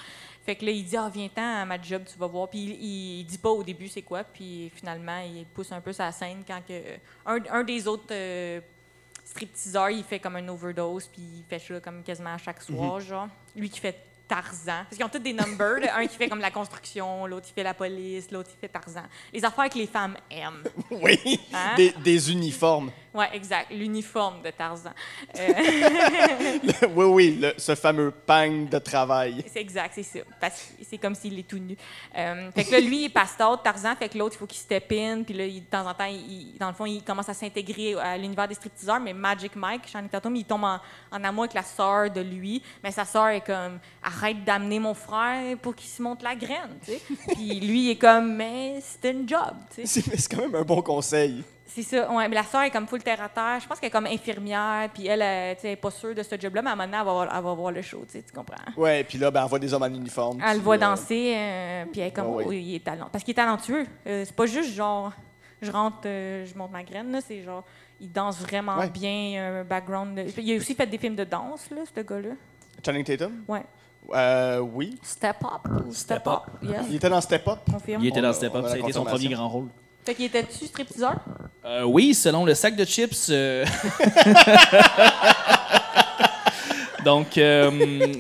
Fait 0.45 0.57
que 0.57 0.65
là, 0.65 0.71
il 0.73 0.85
dit 0.85 0.97
ah 0.97 1.11
viens-t'en 1.13 1.63
à 1.63 1.65
ma 1.65 1.81
job, 1.81 2.03
tu 2.11 2.19
vas 2.19 2.27
voir. 2.27 2.49
Puis 2.49 2.59
il, 2.61 3.21
il 3.21 3.25
dit 3.25 3.39
pas 3.39 3.49
au 3.51 3.63
début 3.63 3.89
c'est 3.89 4.03
quoi, 4.03 4.23
puis 4.25 4.71
finalement 4.75 5.19
il 5.21 5.45
pousse 5.47 5.73
un 5.73 5.81
peu 5.81 5.93
sa 5.93 6.13
scène 6.13 6.43
quand 6.47 6.61
que 6.67 6.81
un, 7.27 7.39
un 7.51 7.65
des 7.65 7.87
autres 7.89 8.05
euh, 8.13 8.61
stripteaseurs, 9.25 9.91
il 9.91 10.05
fait 10.05 10.19
comme 10.19 10.37
un 10.37 10.49
overdose 10.49 11.07
puis 11.07 11.23
il 11.23 11.45
fait 11.49 11.59
ça 11.59 11.81
comme 11.81 12.03
quasiment 12.03 12.35
à 12.35 12.39
chaque 12.39 12.63
soir, 12.63 13.01
genre. 13.01 13.29
Lui 13.57 13.71
qui 13.71 13.81
fait 13.81 13.99
Tarzan. 14.29 14.85
Parce 14.85 14.97
qu'ils 14.97 15.05
ont 15.05 15.09
tous 15.09 15.19
des 15.19 15.33
numbers. 15.35 15.81
là. 15.81 15.97
Un 15.99 16.07
qui 16.07 16.17
fait 16.17 16.29
comme 16.29 16.41
la 16.41 16.51
construction, 16.51 17.27
l'autre 17.27 17.47
qui 17.47 17.53
fait 17.53 17.63
la 17.63 17.75
police, 17.75 18.31
l'autre 18.31 18.51
qui 18.51 18.57
fait 18.57 18.69
Tarzan. 18.69 19.03
Les 19.33 19.45
affaires 19.45 19.69
que 19.69 19.79
les 19.79 19.87
femmes 19.87 20.17
aiment. 20.31 20.63
Oui, 20.91 21.19
Hein? 21.53 21.75
des, 21.77 21.93
des 22.03 22.33
uniformes. 22.33 22.91
Ouais, 23.15 23.29
exact. 23.33 23.71
L'uniforme 23.71 24.43
de 24.43 24.51
Tarzan. 24.51 24.91
Euh, 25.39 25.53
oui, 26.95 27.05
oui, 27.05 27.39
le- 27.41 27.55
ce 27.57 27.75
fameux 27.77 28.11
pang 28.11 28.67
de 28.69 28.79
travail. 28.79 29.45
C'est 29.53 29.61
exact, 29.61 29.93
c'est 29.95 30.03
ça. 30.03 30.19
Parce 30.41 30.61
que 30.61 30.85
c'est 30.89 30.99
comme 30.99 31.15
s'il 31.15 31.39
est 31.39 31.47
tout 31.49 31.59
nu. 31.59 31.77
Euh, 32.17 32.51
fait 32.51 32.65
que 32.65 32.73
là, 32.73 32.81
lui, 32.81 33.03
il 33.03 33.05
est 33.05 33.09
pasteur, 33.11 33.63
Tarzan, 33.63 33.95
fait 33.97 34.09
que 34.09 34.19
l'autre, 34.19 34.35
il 34.35 34.39
faut 34.39 34.47
qu'il 34.47 34.59
step 34.59 34.91
in, 34.93 35.23
puis 35.23 35.33
là, 35.35 35.47
il- 35.47 35.61
de 35.61 35.67
temps 35.67 35.87
en 35.89 35.95
temps, 35.95 36.07
il- 36.11 36.57
dans 36.59 36.69
le 36.69 36.75
fond, 36.75 36.87
il 36.87 37.03
commence 37.05 37.29
à 37.29 37.35
s'intégrer 37.35 37.95
à 37.95 38.19
l'univers 38.19 38.49
des 38.49 38.55
stripteaseurs, 38.55 38.99
mais 39.01 39.13
Magic 39.13 39.55
Mike, 39.55 39.89
Channing 39.89 40.11
Tatum, 40.11 40.35
il 40.35 40.45
tombe 40.45 40.65
en, 40.65 40.81
en 41.13 41.25
amour 41.25 41.45
avec 41.45 41.55
la 41.55 41.63
sœur 41.63 42.11
de 42.11 42.21
lui, 42.21 42.63
mais 42.83 42.91
sa 42.91 43.05
sœur 43.05 43.29
est 43.29 43.43
comme 43.47 43.79
«Arrête 44.03 44.43
d'amener 44.45 44.81
mon 44.81 44.95
frère 44.95 45.57
pour 45.59 45.75
qu'il 45.77 45.89
se 45.89 46.03
monte 46.03 46.21
la 46.23 46.35
graine». 46.35 46.79
Puis 47.29 47.61
lui, 47.61 47.85
il 47.87 47.91
est 47.91 47.97
comme 47.99 48.35
«Mais 48.37 48.81
c'est 48.83 49.11
une 49.13 49.29
job», 49.29 49.55
c'est 49.85 50.29
quand 50.29 50.43
même 50.43 50.55
un 50.57 50.63
bon 50.65 50.83
conseil. 50.83 51.45
C'est 51.67 51.83
ça, 51.83 52.11
ouais, 52.13 52.29
mais 52.29 52.35
la 52.35 52.43
sœur 52.45 52.63
est 52.63 52.71
comme 52.71 52.87
full 52.87 53.03
terre 53.03 53.23
à 53.23 53.29
terre. 53.29 53.59
Je 53.61 53.67
pense 53.67 53.81
qu'elle 53.81 53.89
est 53.89 53.91
comme 53.93 54.07
infirmière, 54.07 54.89
puis 54.93 55.07
elle, 55.07 55.23
elle, 55.23 55.57
sais, 55.59 55.69
elle 55.69 55.73
est 55.73 55.77
pas 55.77 55.91
sûre 55.91 56.15
de 56.15 56.23
ce 56.23 56.39
job-là, 56.39 56.61
mais 56.63 56.69
à 56.71 56.73
un 56.75 56.77
moment 56.77 56.85
donné, 56.87 56.99
elle 57.01 57.07
va, 57.07 57.13
voir- 57.13 57.29
elle 57.37 57.43
va 57.43 57.55
voir 57.55 57.73
le 57.73 57.81
show, 57.83 58.05
tu 58.07 58.13
sais, 58.13 58.23
tu 58.23 58.33
comprends? 58.33 58.57
Ouais, 58.77 59.03
puis 59.03 59.17
là, 59.19 59.31
ben, 59.31 59.45
on 59.45 59.47
voit 59.47 59.59
des 59.59 59.73
hommes 59.73 59.83
en 59.83 59.87
uniforme. 59.87 60.41
Elle 60.47 60.59
le 60.59 60.63
voit 60.63 60.75
euh, 60.77 60.79
danser, 60.79 61.35
euh, 61.37 61.85
puis 61.91 62.01
elle 62.03 62.09
est 62.09 62.13
comme, 62.13 62.27
Ouais, 62.29 62.37
ouais. 62.37 62.45
oh, 62.49 62.53
il 62.53 62.75
est 62.77 62.85
talent. 62.85 63.09
Parce 63.11 63.25
qu'il 63.25 63.33
est 63.33 63.35
talentueux. 63.35 63.87
Euh, 64.07 64.25
c'est 64.27 64.37
pas 64.37 64.45
juste 64.47 64.75
genre, 64.75 65.13
je 65.63 65.71
rentre, 65.71 66.03
euh, 66.05 66.45
je 66.45 66.55
monte 66.57 66.71
ma 66.71 66.83
graine, 66.85 67.11
là. 67.11 67.21
C'est 67.27 67.43
genre, 67.43 67.65
il 67.99 68.13
danse 68.13 68.39
vraiment 68.41 68.77
Ouais. 68.79 68.91
bien, 68.91 69.61
un 69.61 69.65
background. 69.65 70.17
de- 70.17 70.41
Il 70.41 70.53
a 70.53 70.57
aussi 70.57 70.75
fait 70.75 70.87
des 70.87 70.99
films 70.99 71.17
de 71.17 71.25
danse, 71.25 71.71
là, 71.71 71.81
ce 71.93 72.01
gars-là. 72.03 72.35
Channing 72.85 73.05
Tatum? 73.05 73.43
Ouais. 73.49 73.63
Euh, 74.13 74.59
oui. 74.59 74.99
Step 75.03 75.37
Up? 75.43 75.67
Step, 75.91 75.93
Step 76.19 76.27
Up. 76.27 76.33
Up. 76.35 76.43
Yes, 76.63 76.85
Il 76.91 76.97
était 76.97 77.09
dans 77.09 77.23
Step 77.23 77.49
Up? 77.49 77.59
confirme. 77.73 78.03
Il 78.03 78.09
était 78.09 78.21
dans 78.21 78.35
Step 78.35 78.55
Up, 78.55 78.67
ça 78.67 78.75
a 78.75 78.79
été 78.79 78.93
son 78.93 79.05
premier 79.05 79.29
grand 79.31 79.49
rôle. 79.49 79.69
Fait 80.05 80.15
qu'il 80.15 80.27
était-tu 80.27 80.67
stripteaseur? 80.67 81.17
Euh, 81.65 81.85
oui, 81.85 82.13
selon 82.13 82.45
le 82.45 82.55
sac 82.55 82.77
de 82.77 82.85
chips. 82.85 83.29
euh, 83.31 83.65
Donc, 87.05 87.39
euh, 87.39 88.15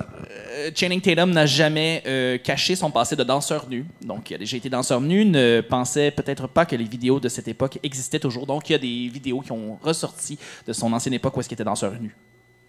Channing 0.74 1.00
Tatum 1.00 1.30
n'a 1.30 1.44
jamais 1.46 2.40
caché 2.42 2.74
son 2.76 2.90
passé 2.90 3.16
de 3.16 3.24
danseur 3.24 3.66
nu. 3.68 3.84
Donc, 4.02 4.30
il 4.30 4.34
a 4.34 4.38
déjà 4.38 4.56
été 4.56 4.70
danseur 4.70 5.00
nu, 5.00 5.24
ne 5.26 5.60
pensait 5.60 6.10
peut-être 6.10 6.46
pas 6.46 6.64
que 6.64 6.76
les 6.76 6.84
vidéos 6.84 7.20
de 7.20 7.28
cette 7.28 7.48
époque 7.48 7.78
existaient 7.82 8.18
toujours. 8.18 8.46
Donc, 8.46 8.70
il 8.70 8.72
y 8.72 8.76
a 8.76 8.78
des 8.78 9.08
vidéos 9.12 9.40
qui 9.40 9.52
ont 9.52 9.78
ressorti 9.82 10.38
de 10.66 10.72
son 10.72 10.92
ancienne 10.92 11.14
époque 11.14 11.36
où 11.36 11.40
est-ce 11.40 11.48
qu'il 11.48 11.56
était 11.56 11.64
danseur 11.64 11.92
nu. 12.00 12.14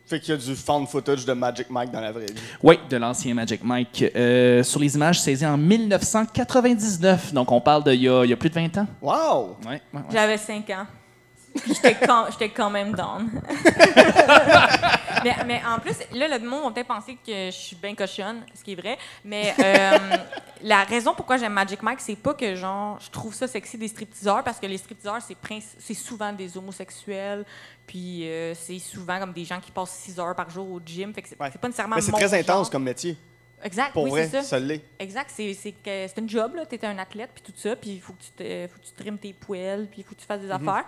Fait 0.07 0.19
qu'il 0.19 0.35
y 0.35 0.37
a 0.37 0.39
du 0.39 0.55
found 0.55 0.87
footage 0.87 1.25
de 1.25 1.33
Magic 1.33 1.69
Mike 1.69 1.91
dans 1.91 1.99
la 2.01 2.11
vraie 2.11 2.27
vie. 2.27 2.33
Oui, 2.61 2.77
de 2.89 2.97
l'ancien 2.97 3.33
Magic 3.33 3.63
Mike. 3.63 4.05
Euh, 4.15 4.61
sur 4.61 4.79
les 4.79 4.95
images 4.95 5.19
saisies 5.19 5.45
en 5.47 5.57
1999. 5.57 7.33
Donc, 7.33 7.51
on 7.51 7.59
parle 7.59 7.83
d'il 7.83 8.01
y, 8.01 8.03
y 8.03 8.33
a 8.33 8.37
plus 8.37 8.49
de 8.49 8.53
20 8.53 8.77
ans. 8.77 8.87
Wow! 9.01 9.57
Ouais, 9.65 9.71
ouais, 9.71 9.81
ouais. 9.93 10.01
J'avais 10.11 10.37
5 10.37 10.69
ans. 10.69 10.85
J'étais 11.67 11.95
quand, 11.95 12.27
quand 12.55 12.69
même 12.69 12.93
down. 12.93 13.29
mais, 15.23 15.35
mais 15.45 15.61
en 15.65 15.79
plus, 15.79 15.95
là, 16.13 16.37
le 16.37 16.47
monde 16.47 16.63
va 16.65 16.71
peut-être 16.71 16.87
penser 16.87 17.17
que 17.25 17.45
je 17.47 17.51
suis 17.51 17.75
bien 17.75 17.95
cochonne, 17.95 18.43
ce 18.53 18.63
qui 18.63 18.73
est 18.73 18.75
vrai. 18.75 18.97
Mais 19.23 19.53
euh, 19.59 19.97
la 20.61 20.83
raison 20.83 21.13
pourquoi 21.15 21.37
j'aime 21.37 21.53
Magic 21.53 21.81
Mike, 21.81 22.01
c'est 22.01 22.15
pas 22.15 22.33
que 22.33 22.55
genre 22.55 22.99
je 22.99 23.09
trouve 23.09 23.33
ça 23.33 23.47
sexy 23.47 23.77
des 23.77 23.87
stripteaseurs, 23.87 24.43
parce 24.43 24.59
que 24.59 24.65
les 24.67 24.77
stripteaseurs, 24.77 25.19
c'est, 25.79 25.93
souvent 25.93 26.33
des 26.33 26.57
homosexuels, 26.57 27.45
puis 27.87 28.27
euh, 28.27 28.53
c'est 28.53 28.79
souvent 28.79 29.19
comme 29.19 29.33
des 29.33 29.45
gens 29.45 29.59
qui 29.59 29.71
passent 29.71 29.97
6 30.03 30.19
heures 30.19 30.35
par 30.35 30.49
jour 30.49 30.69
au 30.69 30.81
gym. 30.85 31.13
Fait 31.13 31.21
que 31.21 31.29
c'est, 31.29 31.39
Ouais. 31.39 31.49
pas 31.49 31.67
nécessairement 31.67 31.95
Mais 31.95 32.01
c'est 32.01 32.11
très 32.11 32.33
intense 32.33 32.69
comme 32.69 32.83
métier. 32.83 33.17
Exact, 33.65 33.91
Pour 33.93 34.03
oui, 34.03 34.11
vrai, 34.11 34.25
c'est 34.25 34.37
ça. 34.37 34.43
ça 34.43 34.59
l'est. 34.59 34.81
Exact, 34.99 35.29
c'est 35.33 35.53
c'est 35.55 35.71
que 35.71 35.79
c'est 36.07 36.17
une 36.19 36.29
job 36.29 36.53
là, 36.55 36.65
t'es 36.65 36.85
un 36.85 36.97
athlète 36.99 37.31
puis 37.33 37.43
tout 37.43 37.51
ça, 37.59 37.75
puis 37.75 37.89
il 37.95 37.99
faut 38.01 38.13
que 38.13 38.21
tu 38.23 38.29
te, 38.31 38.67
faut 38.71 38.79
que 38.79 38.85
tu 38.85 38.91
trimes 38.93 39.17
tes 39.17 39.33
poêles, 39.33 39.87
puis 39.91 40.01
il 40.01 40.03
faut 40.03 40.13
que 40.15 40.19
tu 40.21 40.25
fasses 40.27 40.41
des 40.41 40.47
Mhm. 40.53 40.67
affaires. 40.69 40.85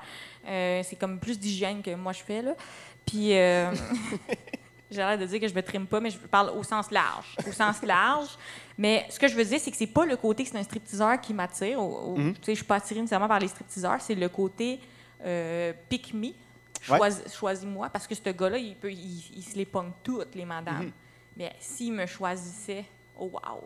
Euh, 0.47 0.81
c'est 0.83 0.95
comme 0.95 1.19
plus 1.19 1.39
d'hygiène 1.39 1.81
que 1.81 1.93
moi 1.95 2.13
je 2.13 2.23
fais 2.23 2.41
là. 2.41 2.53
Puis 3.05 3.35
euh, 3.35 3.71
J'ai 4.89 4.97
l'air 4.99 5.17
de 5.17 5.25
dire 5.25 5.41
que 5.41 5.47
je 5.49 5.53
me 5.53 5.61
trime 5.61 5.85
pas, 5.85 5.99
mais 5.99 6.09
je 6.11 6.17
parle 6.17 6.49
au 6.57 6.63
sens 6.63 6.89
large. 6.91 7.35
Au 7.45 7.51
sens 7.51 7.81
large. 7.83 8.29
Mais 8.77 9.05
ce 9.09 9.19
que 9.19 9.27
je 9.27 9.35
veux 9.35 9.43
dire, 9.43 9.59
c'est 9.59 9.69
que 9.69 9.75
c'est 9.75 9.85
pas 9.85 10.05
le 10.05 10.15
côté 10.15 10.45
que 10.45 10.49
c'est 10.49 10.57
un 10.57 10.63
stripteaseur 10.63 11.19
qui 11.19 11.33
m'attire. 11.33 11.77
au- 11.81 12.13
au- 12.13 12.17
Mhm. 12.17 12.33
Tu 12.35 12.39
sais, 12.45 12.51
je 12.53 12.57
suis 12.59 12.65
pas 12.65 12.75
attirée 12.75 13.01
nécessairement 13.01 13.27
par 13.27 13.39
les 13.39 13.49
stripteaseurs. 13.49 13.99
C'est 13.99 14.15
le 14.15 14.29
côté 14.29 14.79
euh, 15.25 15.73
pick 15.89 16.13
me, 16.13 16.27
Ouais. 16.89 16.99
choisis-moi, 17.33 17.89
parce 17.89 18.07
que 18.07 18.15
ce 18.15 18.21
gars-là, 18.29 18.59
il, 18.59 18.75
peut, 18.75 18.91
il, 18.91 19.23
il 19.35 19.43
se 19.43 19.57
les 19.57 19.65
pogne 19.65 19.91
toutes, 20.03 20.33
les 20.35 20.45
madames. 20.45 20.91
Mais 21.37 21.53
s'il 21.59 21.93
me 21.93 22.05
choisissait, 22.05 22.85
oh 23.17 23.25
wow! 23.31 23.61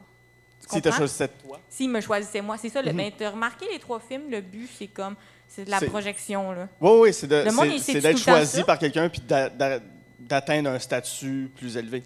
Tu 0.59 0.67
Si 0.75 0.81
t'as 0.81 0.89
comprends? 0.89 0.97
choisi 0.97 1.13
cette 1.15 1.43
toi. 1.43 1.59
S'il 1.69 1.89
me 1.89 2.01
choisissait 2.01 2.41
moi, 2.41 2.57
c'est 2.57 2.69
ça. 2.69 2.81
Le, 2.81 2.89
Mhm. 2.91 2.95
Mais 2.97 3.13
t'as 3.17 3.29
remarqué 3.31 3.65
les 3.71 3.79
trois 3.79 3.99
films, 3.99 4.29
le 4.29 4.41
but, 4.41 4.69
c'est 4.77 4.87
comme, 4.87 5.15
c'est 5.47 5.65
de 5.65 5.71
la 5.71 5.79
projection, 5.81 6.51
là. 6.51 6.67
Oui, 6.79 6.91
oui, 7.01 7.13
c'est 7.13 7.27
d'être 7.27 8.17
choisi 8.17 8.63
par 8.63 8.77
quelqu'un 8.77 9.09
puis 9.09 9.21
d'a- 9.21 9.49
d'a- 9.49 9.79
d'atteindre 10.19 10.69
un 10.69 10.79
statut 10.79 11.49
plus 11.55 11.75
élevé. 11.77 12.03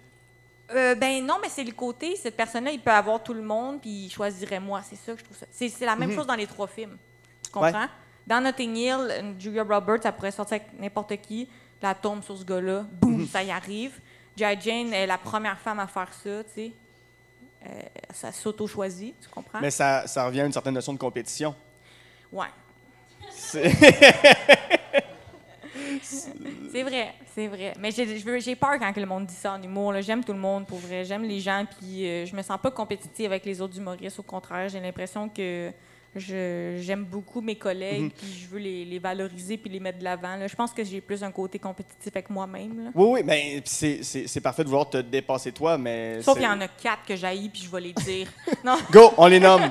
Euh, 0.74 0.94
ben 0.96 1.24
non, 1.24 1.36
mais 1.40 1.48
c'est 1.48 1.62
le 1.62 1.72
côté, 1.72 2.16
cette 2.16 2.36
personne-là, 2.36 2.72
il 2.72 2.80
peut 2.80 2.90
avoir 2.90 3.22
tout 3.22 3.34
le 3.34 3.42
monde, 3.42 3.80
puis 3.80 4.06
il 4.06 4.10
choisirait 4.10 4.58
moi. 4.58 4.80
C'est 4.88 4.96
ça 4.96 5.12
que 5.12 5.18
je 5.20 5.24
trouve 5.24 5.36
ça. 5.36 5.46
C'est, 5.50 5.70
la 5.84 5.94
même 5.94 6.08
Mhm. 6.10 6.16
chose 6.16 6.26
dans 6.26 6.34
les 6.34 6.46
trois 6.46 6.66
films. 6.66 6.96
Tu 7.44 7.50
comprends? 7.52 7.82
Ouais. 7.82 7.88
Dans 8.26 8.40
Notting 8.40 8.74
Hill, 8.74 8.96
euh, 9.10 9.32
Julia 9.38 9.62
Roberts, 9.62 10.02
ça 10.02 10.10
pourrait 10.10 10.32
sortir 10.32 10.56
avec 10.56 10.68
n'importe 10.80 11.16
qui. 11.18 11.48
La 11.82 11.94
tombe 11.94 12.24
sur 12.24 12.36
ce 12.36 12.42
gars-là, 12.44 12.84
boum, 12.90 13.18
Mhm. 13.20 13.26
ça 13.28 13.42
y 13.44 13.50
arrive. 13.52 14.00
G.I. 14.36 14.60
Jane 14.60 14.92
est 14.92 15.06
la 15.06 15.18
première 15.18 15.58
femme 15.58 15.80
à 15.80 15.86
faire 15.86 16.12
ça, 16.12 16.44
tu 16.44 16.50
sais. 16.54 16.72
Euh, 17.66 17.70
ça 18.12 18.32
s'auto-choisit, 18.32 19.14
tu 19.20 19.28
comprends? 19.28 19.60
Mais 19.60 19.70
ça, 19.70 20.06
ça 20.06 20.26
revient 20.26 20.42
à 20.42 20.46
une 20.46 20.52
certaine 20.52 20.74
notion 20.74 20.92
de 20.92 20.98
compétition. 20.98 21.54
Ouais. 22.30 22.46
C'est- 23.30 23.70
vrai, 26.82 27.14
c'est 27.34 27.48
vrai. 27.48 27.72
Mais 27.78 27.90
j'ai 27.90 28.40
j'ai 28.40 28.56
peur 28.56 28.78
quand 28.78 28.96
le 28.96 29.06
monde 29.06 29.26
dit 29.26 29.34
ça 29.34 29.52
en 29.54 29.62
humour. 29.62 29.94
J'aime 30.00 30.24
tout 30.24 30.32
le 30.32 30.38
monde, 30.38 30.66
pour 30.66 30.78
vrai. 30.78 31.04
J'aime 31.04 31.24
les 31.24 31.40
gens, 31.40 31.64
puis 31.78 32.06
euh, 32.06 32.26
je 32.26 32.34
me 32.36 32.42
sens 32.42 32.58
pas 32.60 32.70
compétitive 32.70 33.26
avec 33.26 33.44
les 33.44 33.60
autres 33.60 33.76
humoristes. 33.76 34.18
Au 34.18 34.22
contraire, 34.22 34.68
j'ai 34.68 34.80
l'impression 34.80 35.28
que 35.28 35.72
j'aime 36.20 37.04
beaucoup 37.04 37.40
mes 37.40 37.56
collègues, 37.56 38.02
Mhm. 38.02 38.10
puis 38.10 38.26
je 38.42 38.48
veux 38.48 38.58
les, 38.58 38.84
les 38.84 38.98
valoriser 38.98 39.56
puis 39.56 39.70
les 39.70 39.80
mettre 39.80 39.98
de 39.98 40.04
l'avant. 40.04 40.36
Je 40.46 40.54
pense 40.56 40.72
que 40.72 40.82
j'ai 40.84 41.00
plus 41.00 41.22
un 41.22 41.30
côté 41.30 41.58
compétitif 41.58 42.08
avec 42.14 42.30
moi-même. 42.30 42.90
Oui, 42.94 43.08
oui, 43.12 43.20
mais 43.24 43.62
c'est- 43.64 44.40
parfait 44.40 44.62
de 44.64 44.68
vouloir 44.68 44.88
te 44.88 44.98
dépasser 44.98 45.52
toi, 45.52 45.76
mais. 45.78 46.22
Sauf 46.22 46.34
qu'il 46.34 46.44
y 46.44 46.48
en 46.48 46.60
a 46.60 46.68
quatre 46.68 47.04
que 47.06 47.16
j'haïs, 47.16 47.48
puis 47.48 47.62
je 47.64 47.70
vais 47.70 47.80
les 47.80 47.92
dire. 47.92 48.28
non, 48.64 48.76
Go, 48.90 49.12
on 49.16 49.26
les 49.26 49.40
nomme. 49.40 49.70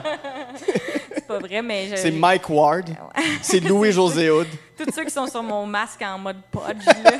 c'est 1.13 1.27
pas 1.27 1.39
vrai, 1.39 1.61
mais 1.61 1.87
je- 1.89 1.95
C'est 1.95 2.11
Mike 2.11 2.49
Ward, 2.49 2.89
c'est 3.41 3.59
Louis-José 3.59 4.29
Hood. 4.29 4.47
tous 4.77 4.91
ceux 4.93 5.03
qui 5.05 5.11
sont 5.11 5.27
sur 5.27 5.41
mon 5.43 5.65
masque 5.65 6.01
en 6.01 6.17
mode 6.19 6.41
podge, 6.51 6.85
là. 6.85 7.11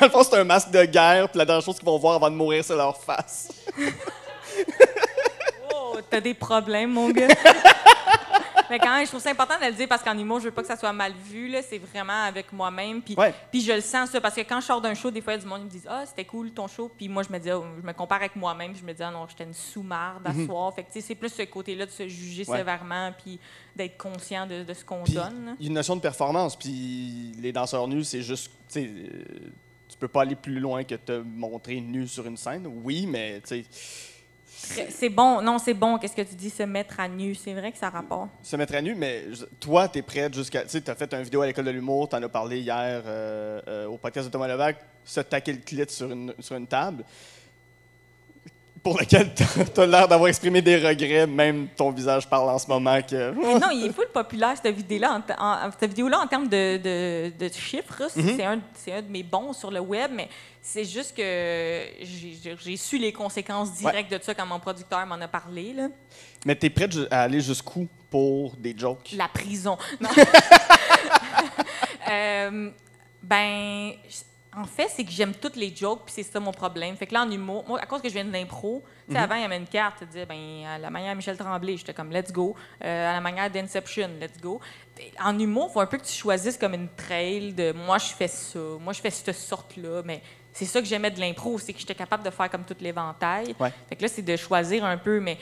Dans 0.00 0.06
le 0.06 0.10
fond, 0.10 0.22
c'est 0.22 0.36
un 0.38 0.44
masque 0.44 0.70
de 0.70 0.84
guerre, 0.84 1.28
puis 1.28 1.38
la 1.38 1.44
dernière 1.44 1.64
chose 1.64 1.76
qu'ils 1.76 1.84
vont 1.86 1.98
voir 1.98 2.14
avant 2.14 2.30
de 2.30 2.36
mourir, 2.36 2.64
c'est 2.64 2.76
leur 2.76 2.96
face. 3.02 3.48
Oh, 5.74 5.96
t'as 6.08 6.20
des 6.20 6.34
problèmes, 6.34 6.90
mon 6.92 7.10
gars. 7.10 7.28
Mais 8.72 8.78
quand 8.78 8.94
même, 8.94 9.04
je 9.04 9.10
trouve 9.10 9.20
ça 9.20 9.30
important 9.30 9.54
de 9.60 9.66
le 9.66 9.72
dire 9.72 9.86
parce 9.86 10.02
qu'en 10.02 10.16
humour, 10.16 10.40
je 10.40 10.46
veux 10.46 10.50
pas 10.50 10.62
que 10.62 10.68
ça 10.68 10.76
soit 10.76 10.92
mal 10.92 11.12
vu. 11.12 11.48
là. 11.48 11.60
C'est 11.62 11.78
vraiment 11.78 12.24
avec 12.24 12.52
moi-même. 12.52 13.02
Puis, 13.02 13.14
Ouais. 13.16 13.34
puis 13.50 13.60
je 13.60 13.72
le 13.72 13.80
sens, 13.82 14.10
ça. 14.10 14.20
Parce 14.20 14.34
que 14.34 14.40
quand 14.40 14.60
je 14.60 14.66
sors 14.66 14.80
d'un 14.80 14.94
show, 14.94 15.10
des 15.10 15.20
fois, 15.20 15.34
il 15.34 15.36
y 15.36 15.38
a 15.40 15.42
du 15.42 15.48
monde 15.48 15.58
qui 15.68 15.76
me 15.76 15.80
dit 15.82 15.86
Ah, 15.88 16.04
c'était 16.06 16.24
cool 16.24 16.50
ton 16.52 16.66
show. 16.66 16.90
Puis 16.96 17.08
moi, 17.08 17.22
je 17.22 17.30
me 17.32 17.38
dis, 17.38 17.50
Ah, 17.50 17.60
je 17.80 17.86
me 17.86 17.92
compare 17.92 18.18
avec 18.18 18.34
moi-même. 18.34 18.74
Je 18.74 18.82
me 18.82 18.92
dis, 18.94 19.02
Ah 19.02 19.10
non, 19.10 19.26
j'étais 19.28 19.44
une 19.44 19.52
sous-marde 19.54 20.26
à 20.26 20.32
soir. 20.46 20.74
Fait 20.74 20.84
que, 20.84 20.88
c'est 21.00 21.14
plus 21.14 21.28
ce 21.28 21.42
côté-là 21.42 21.84
de 21.86 21.90
se 21.90 22.08
juger 22.08 22.44
Mhm. 22.44 22.50
Ouais. 22.50 22.58
sévèrement. 22.58 23.12
Puis 23.22 23.38
d'être 23.76 23.96
conscient 23.98 24.46
de, 24.46 24.62
de 24.64 24.74
ce 24.74 24.84
qu'on 24.84 25.04
donne. 25.04 25.56
il 25.58 25.64
y 25.64 25.66
a 25.66 25.68
une 25.68 25.74
notion 25.74 25.96
de 25.96 26.00
performance, 26.00 26.56
puis 26.56 27.32
les 27.40 27.52
danseurs 27.52 27.86
nus, 27.88 28.04
c'est 28.04 28.22
juste. 28.22 28.50
Tu 28.72 28.80
euh, 28.80 29.50
tu 29.88 29.98
peux 29.98 30.08
pas 30.08 30.22
aller 30.22 30.36
plus 30.36 30.58
loin 30.58 30.84
que 30.84 30.94
te 30.94 31.20
montrer 31.20 31.78
nu 31.80 32.08
sur 32.08 32.26
une 32.26 32.38
scène. 32.38 32.66
Oui, 32.82 33.04
mais 33.06 33.42
tu 33.46 33.62
sais, 33.62 33.64
C'est 34.62 35.08
bon. 35.08 35.42
Non, 35.42 35.58
c'est 35.58 35.74
bon. 35.74 35.98
Qu'est-ce 35.98 36.14
que 36.14 36.22
tu 36.22 36.34
dis, 36.34 36.50
se 36.50 36.62
mettre 36.62 37.00
à 37.00 37.08
nu? 37.08 37.34
C'est 37.34 37.52
vrai 37.52 37.72
que 37.72 37.78
ça 37.78 37.90
rapporte. 37.90 38.30
se 38.42 38.56
mettre 38.56 38.74
à 38.74 38.82
nu, 38.82 38.94
mais 38.94 39.24
toi, 39.60 39.88
tu 39.88 39.98
es 39.98 40.02
prête 40.02 40.34
jusqu'à. 40.34 40.62
Tu 40.62 40.70
sais, 40.70 40.80
tu 40.80 40.90
as 40.90 40.94
fait 40.94 41.12
une 41.14 41.22
vidéo 41.22 41.42
à 41.42 41.46
l'école 41.46 41.64
de 41.64 41.70
l'humour, 41.70 42.08
tu 42.08 42.16
en 42.16 42.22
as 42.22 42.28
parlé 42.28 42.60
hier 42.60 43.02
euh, 43.04 43.60
euh, 43.68 43.86
au 43.86 43.98
podcast 43.98 44.26
de 44.26 44.32
Thomas 44.32 44.48
Levac, 44.48 44.76
se 45.04 45.20
taquer 45.20 45.52
le 45.52 45.58
clit 45.58 45.84
sur 45.88 46.10
une, 46.10 46.32
sur 46.38 46.56
une 46.56 46.66
table, 46.66 47.04
pour 48.82 48.98
lequel 48.98 49.32
tu 49.74 49.80
as 49.80 49.86
l'air 49.86 50.08
d'avoir 50.08 50.28
exprimé 50.28 50.60
des 50.60 50.76
regrets, 50.76 51.26
même 51.26 51.68
ton 51.76 51.90
visage 51.90 52.28
parle 52.28 52.50
en 52.50 52.58
ce 52.58 52.66
moment 52.66 53.00
que. 53.02 53.30
Non, 53.32 53.70
il 53.72 53.86
est 53.86 53.92
full 53.92 54.08
populaire, 54.12 54.54
cette 54.60 54.74
vidéo-là. 54.74 55.12
En, 55.14 55.20
te- 55.20 55.32
en- 55.40 55.70
cette 55.78 55.90
vidéo-là, 55.90 56.18
en 56.20 56.26
termes 56.26 56.48
de, 56.48 56.76
de- 56.78 57.32
de 57.38 57.52
chiffres, 57.52 58.02
c'est 58.08 58.22
Mhm. 58.22 58.40
un, 58.40 58.60
c'est 58.74 58.92
un 58.92 59.02
de 59.02 59.08
mes 59.08 59.22
bons 59.22 59.52
sur 59.52 59.70
le 59.70 59.80
web, 59.80 60.10
mais 60.12 60.28
c'est 60.60 60.84
juste 60.84 61.16
que 61.16 61.82
j'ai- 62.02 62.76
su 62.76 62.98
les 62.98 63.12
conséquences 63.12 63.72
directes 63.74 64.10
de 64.12 64.18
ça 64.22 64.34
quand 64.34 64.46
mon 64.46 64.58
producteur 64.60 65.04
m'en 65.06 65.14
a 65.20 65.28
parlé. 65.28 65.72
Là. 65.74 65.88
Mais 66.44 66.56
tu 66.56 66.66
es 66.66 66.70
prête 66.70 66.94
à 67.10 67.22
aller 67.22 67.40
jusqu'où 67.40 67.86
pour 68.10 68.56
des 68.56 68.74
jokes? 68.76 69.12
La 69.16 69.28
prison. 69.28 69.78
Non. 70.00 70.08
Euh, 72.10 72.70
ben, 73.22 73.92
en 74.54 74.64
fait, 74.64 74.88
c'est 74.88 75.04
que 75.04 75.10
j'aime 75.10 75.32
toutes 75.34 75.56
les 75.56 75.74
jokes, 75.74 76.02
puis 76.04 76.14
c'est 76.14 76.22
ça 76.22 76.38
mon 76.38 76.52
problème. 76.52 76.94
Fait 76.96 77.06
que 77.06 77.14
là, 77.14 77.22
en 77.22 77.30
humour, 77.30 77.64
moi, 77.66 77.80
à 77.80 77.86
cause 77.86 78.02
que 78.02 78.08
je 78.08 78.14
viens 78.14 78.24
de 78.24 78.32
l'impro, 78.32 78.82
tu 79.06 79.14
sais, 79.14 79.18
avant, 79.18 79.36
il 79.36 79.42
y 79.42 79.44
avait 79.44 79.56
une 79.56 79.66
carte, 79.66 80.00
tu 80.00 80.06
disais, 80.06 80.26
ben, 80.26 80.66
à 80.66 80.78
la 80.78 80.90
manière 80.90 81.16
Michel 81.16 81.38
Tremblay, 81.38 81.78
j'étais 81.78 81.94
comme, 81.94 82.10
let's 82.10 82.30
go. 82.30 82.54
Euh, 82.84 83.10
à 83.10 83.14
la 83.14 83.20
manière 83.22 83.50
d'Inception, 83.50 84.10
let's 84.20 84.38
go. 84.40 84.60
En 85.24 85.38
humour, 85.38 85.68
il 85.70 85.72
faut 85.72 85.80
un 85.80 85.86
peu 85.86 85.96
que 85.96 86.04
tu 86.04 86.12
choisisses 86.12 86.58
comme 86.58 86.74
une 86.74 86.88
trail 86.90 87.54
de, 87.54 87.72
moi, 87.72 87.96
je 87.96 88.12
fais 88.12 88.28
ça, 88.28 88.58
moi, 88.78 88.92
je 88.92 89.00
fais 89.00 89.10
cette 89.10 89.34
sorte-là, 89.34 90.02
mais 90.04 90.20
c'est 90.52 90.66
ça 90.66 90.80
que 90.80 90.86
j'aimais 90.86 91.10
de 91.10 91.18
l'impro, 91.18 91.58
c'est 91.58 91.72
que 91.72 91.78
j'étais 91.78 91.94
capable 91.94 92.22
de 92.22 92.30
faire 92.30 92.50
comme 92.50 92.64
tout 92.64 92.76
l'éventail. 92.78 93.54
Ouais. 93.58 93.72
Fait 93.88 93.96
que 93.96 94.02
là, 94.02 94.08
c'est 94.08 94.20
de 94.20 94.36
choisir 94.36 94.84
un 94.84 94.98
peu, 94.98 95.18
mais 95.18 95.38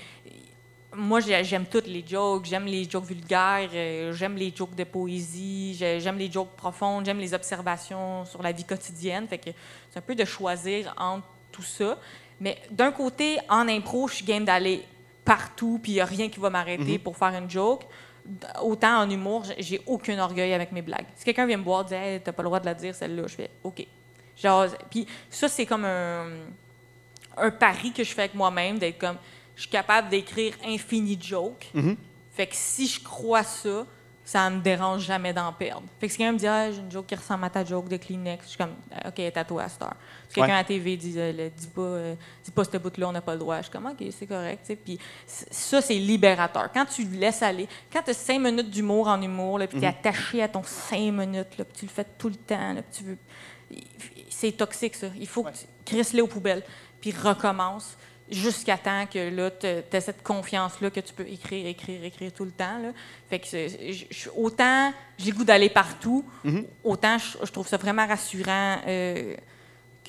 moi, 0.94 1.20
j'ai- 1.20 1.44
j'aime 1.44 1.66
toutes 1.66 1.86
les 1.86 2.04
jokes. 2.06 2.44
J'aime 2.46 2.66
les 2.66 2.88
jokes 2.88 3.04
vulgaires, 3.04 3.70
euh, 3.72 4.12
j'aime 4.12 4.36
les 4.36 4.52
jokes 4.54 4.74
de 4.74 4.84
poésie, 4.84 5.74
j'ai- 5.78 6.00
j'aime 6.00 6.18
les 6.18 6.30
jokes 6.30 6.56
profondes, 6.56 7.04
j'aime 7.04 7.18
les 7.18 7.32
observations 7.34 8.24
sur 8.24 8.42
la 8.42 8.52
vie 8.52 8.64
quotidienne. 8.64 9.28
Fait 9.28 9.38
que 9.38 9.50
c'est 9.90 9.98
un 9.98 10.02
peu 10.02 10.14
de 10.14 10.24
choisir 10.24 10.94
entre 10.98 11.26
tout 11.52 11.62
ça. 11.62 11.98
Mais 12.40 12.58
d'un 12.70 12.90
côté, 12.92 13.38
en 13.48 13.68
impro, 13.68 14.08
je 14.08 14.14
suis 14.16 14.24
game 14.24 14.44
d'aller 14.44 14.82
partout, 15.24 15.78
puis 15.82 15.92
il 15.92 15.94
n'y 15.96 16.00
a 16.00 16.06
rien 16.06 16.28
qui 16.28 16.40
va 16.40 16.50
m'arrêter 16.50 16.98
pour 16.98 17.16
faire 17.16 17.34
une 17.34 17.48
joke. 17.48 17.82
Autant 18.62 19.00
en 19.02 19.10
humour, 19.10 19.44
j'ai- 19.44 19.62
j'ai 19.62 19.80
aucun 19.86 20.18
orgueil 20.18 20.52
avec 20.54 20.72
mes 20.72 20.82
blagues. 20.82 21.06
Si 21.16 21.24
quelqu'un 21.24 21.46
vient 21.46 21.56
me 21.58 21.62
voir 21.64 21.82
et 21.82 21.84
dit 21.88 21.94
hey, 21.94 22.20
t'as 22.20 22.32
pas 22.32 22.42
le 22.42 22.48
droit 22.48 22.60
de 22.60 22.66
la 22.66 22.74
dire 22.74 22.94
celle-là, 22.94 23.22
je 23.26 23.34
fais 23.34 23.50
OK. 23.62 23.86
Genre, 24.36 24.66
puis 24.90 25.06
ça, 25.28 25.48
c'est 25.48 25.66
comme 25.66 25.84
un, 25.84 26.26
un 27.36 27.50
pari 27.50 27.92
que 27.92 28.02
je 28.02 28.12
fais 28.12 28.22
avec 28.22 28.34
moi-même, 28.34 28.78
d'être 28.78 28.98
comme, 28.98 29.16
je 29.56 29.62
suis 29.62 29.70
capable 29.70 30.08
d'écrire 30.08 30.54
infini 30.64 31.16
de 31.16 31.22
jokes. 31.22 31.70
Mhm. 31.74 31.96
Fait 32.32 32.46
que 32.46 32.54
si 32.56 32.86
je 32.86 33.02
crois 33.02 33.42
ça, 33.42 33.86
ça 34.24 34.48
me 34.48 34.60
dérange 34.60 35.02
jamais 35.02 35.32
d'en 35.32 35.52
perdre. 35.52 35.82
Fait 35.98 36.06
que 36.06 36.12
si 36.12 36.18
quelqu'un 36.18 36.32
me 36.32 36.38
dit, 36.38 36.46
ah, 36.46 36.70
j'ai 36.70 36.78
une 36.78 36.90
joke 36.90 37.06
qui 37.06 37.16
ressemble 37.16 37.44
à 37.44 37.50
ta 37.50 37.64
joke 37.64 37.88
de 37.88 37.96
Kleenex, 37.96 38.44
je 38.44 38.48
suis 38.50 38.58
comme, 38.58 38.74
OK, 39.04 39.18
est 39.18 39.36
à 39.36 39.40
heure. 39.40 39.68
Si 40.28 40.34
quelqu'un 40.34 40.46
Ouais. 40.46 40.52
à 40.52 40.58
la 40.58 40.64
TV 40.64 40.96
dit, 40.96 41.14
euh, 41.16 41.48
dis 41.56 41.66
pas, 41.66 41.80
euh, 41.80 42.14
dis 42.44 42.50
pas 42.52 42.62
ce 42.62 42.76
bout-là, 42.76 43.08
on 43.08 43.12
n'a 43.12 43.20
pas 43.22 43.32
le 43.32 43.40
droit, 43.40 43.56
je 43.56 43.62
suis 43.62 43.72
comme, 43.72 43.86
OK, 43.86 44.04
c'est 44.16 44.26
correct. 44.28 44.72
Puis 44.84 44.98
ça, 45.26 45.80
c'est 45.80 45.94
libérateur. 45.94 46.70
Quand 46.72 46.84
tu 46.86 47.02
laisses 47.06 47.42
aller, 47.42 47.66
quand 47.92 48.02
tu 48.02 48.10
as 48.10 48.14
cinq 48.14 48.38
minutes 48.40 48.70
d'humour 48.70 49.08
en 49.08 49.20
humour, 49.20 49.58
là, 49.58 49.66
puis 49.66 49.80
tu 49.80 49.84
es 49.84 49.88
attaché 49.88 50.42
à 50.44 50.48
ton 50.48 50.62
cinq 50.62 51.10
minutes, 51.12 51.58
là, 51.58 51.64
puis 51.64 51.74
tu 51.80 51.84
le 51.86 51.90
fais 51.90 52.06
tout 52.16 52.28
le 52.28 52.36
temps, 52.36 52.72
là, 52.72 52.82
puis 52.82 52.98
tu 52.98 53.04
veux. 53.04 53.18
C'est 54.28 54.52
toxique, 54.52 54.94
ça. 54.94 55.08
Il 55.18 55.26
faut 55.26 55.42
que 55.42 55.50
tu 55.50 55.64
crisses-les 55.84 56.22
aux 56.22 56.26
poubelles, 56.28 56.62
puis 57.00 57.10
recommence 57.12 57.96
jusqu'à 58.30 58.78
temps 58.78 59.06
que 59.06 59.28
là, 59.34 59.50
tu 59.50 59.66
as 59.96 60.00
cette 60.00 60.22
confiance-là 60.22 60.90
que 60.90 61.00
tu 61.00 61.12
peux 61.12 61.26
écrire, 61.28 61.66
écrire, 61.66 62.04
écrire 62.04 62.32
tout 62.32 62.44
le 62.44 62.52
temps. 62.52 62.78
Là. 62.78 62.92
Fait 63.28 63.38
que 63.40 63.46
je- 63.48 64.28
autant 64.36 64.92
j'ai 65.18 65.30
le 65.32 65.36
goût 65.36 65.44
d'aller 65.44 65.68
partout, 65.68 66.24
autant 66.84 67.18
je, 67.18 67.44
je 67.44 67.50
trouve 67.52 67.66
ça 67.66 67.76
vraiment 67.76 68.06
rassurant 68.06 68.78
euh, 68.86 69.34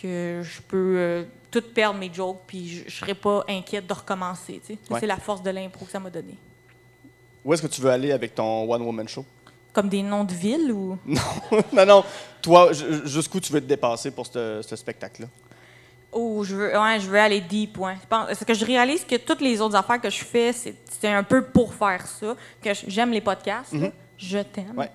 que 0.02 0.42
je 0.44 0.62
peux 0.62 0.96
euh, 0.98 1.24
tout 1.50 1.62
perdre 1.62 2.00
mes 2.00 2.12
jokes, 2.14 2.42
puis 2.48 2.70
je 2.70 2.86
ne 2.86 2.90
serais 2.90 3.14
pas 3.16 3.44
inquiète 3.50 3.86
de 3.88 3.94
recommencer. 3.94 4.62
Ouais. 4.90 5.00
C'est 5.00 5.08
la 5.08 5.18
force 5.18 5.44
de 5.44 5.50
l'impro 5.50 5.86
que 5.86 5.92
ça 5.92 6.00
m'a 6.00 6.10
donné. 6.10 6.36
Où 7.44 7.54
est-ce 7.54 7.62
que 7.62 7.68
tu 7.68 7.82
veux 7.82 7.90
aller 7.90 8.12
avec 8.12 8.36
ton 8.36 8.72
one-woman 8.72 9.08
show? 9.08 9.26
Comme 9.74 9.90
des 9.90 10.04
noms 10.04 10.24
de 10.26 10.34
villes 10.34 10.72
ou? 10.72 10.98
non, 11.74 11.86
non. 11.86 12.04
Toi, 12.42 12.74
ju- 12.74 13.02
jusqu'où 13.08 13.40
tu 13.40 13.52
veux 13.54 13.62
te 13.62 13.66
dépasser 13.66 14.12
pour 14.12 14.28
ce, 14.28 14.62
ce 14.62 14.76
spectacle-là? 14.76 15.28
Oh, 16.12 16.44
je 16.44 16.56
veux, 16.56 16.78
ouais, 16.78 17.00
je 17.00 17.10
veux 17.10 17.20
aller 17.20 17.40
deep, 17.40 17.78
ouais. 17.78 17.96
Je 18.02 18.08
pense, 18.08 18.26
parce 18.28 18.44
que 18.44 18.54
je 18.54 18.66
réalise 18.66 19.06
que 19.06 19.16
toutes 19.16 19.42
les 19.42 19.62
autres 19.62 19.76
affaires 19.76 20.02
que 20.02 20.10
je 20.10 20.24
fais, 20.24 20.52
c'est 20.54 21.08
un 21.08 21.24
peu 21.24 21.44
pour 21.44 21.74
faire 21.74 22.06
ça. 22.06 22.36
Que 22.62 22.72
j'aime 22.88 23.12
les 23.12 23.22
podcasts, 23.22 23.74
là. 23.74 23.88
je 24.18 24.40
t'aime. 24.40 24.74
Ouais. 24.76 24.92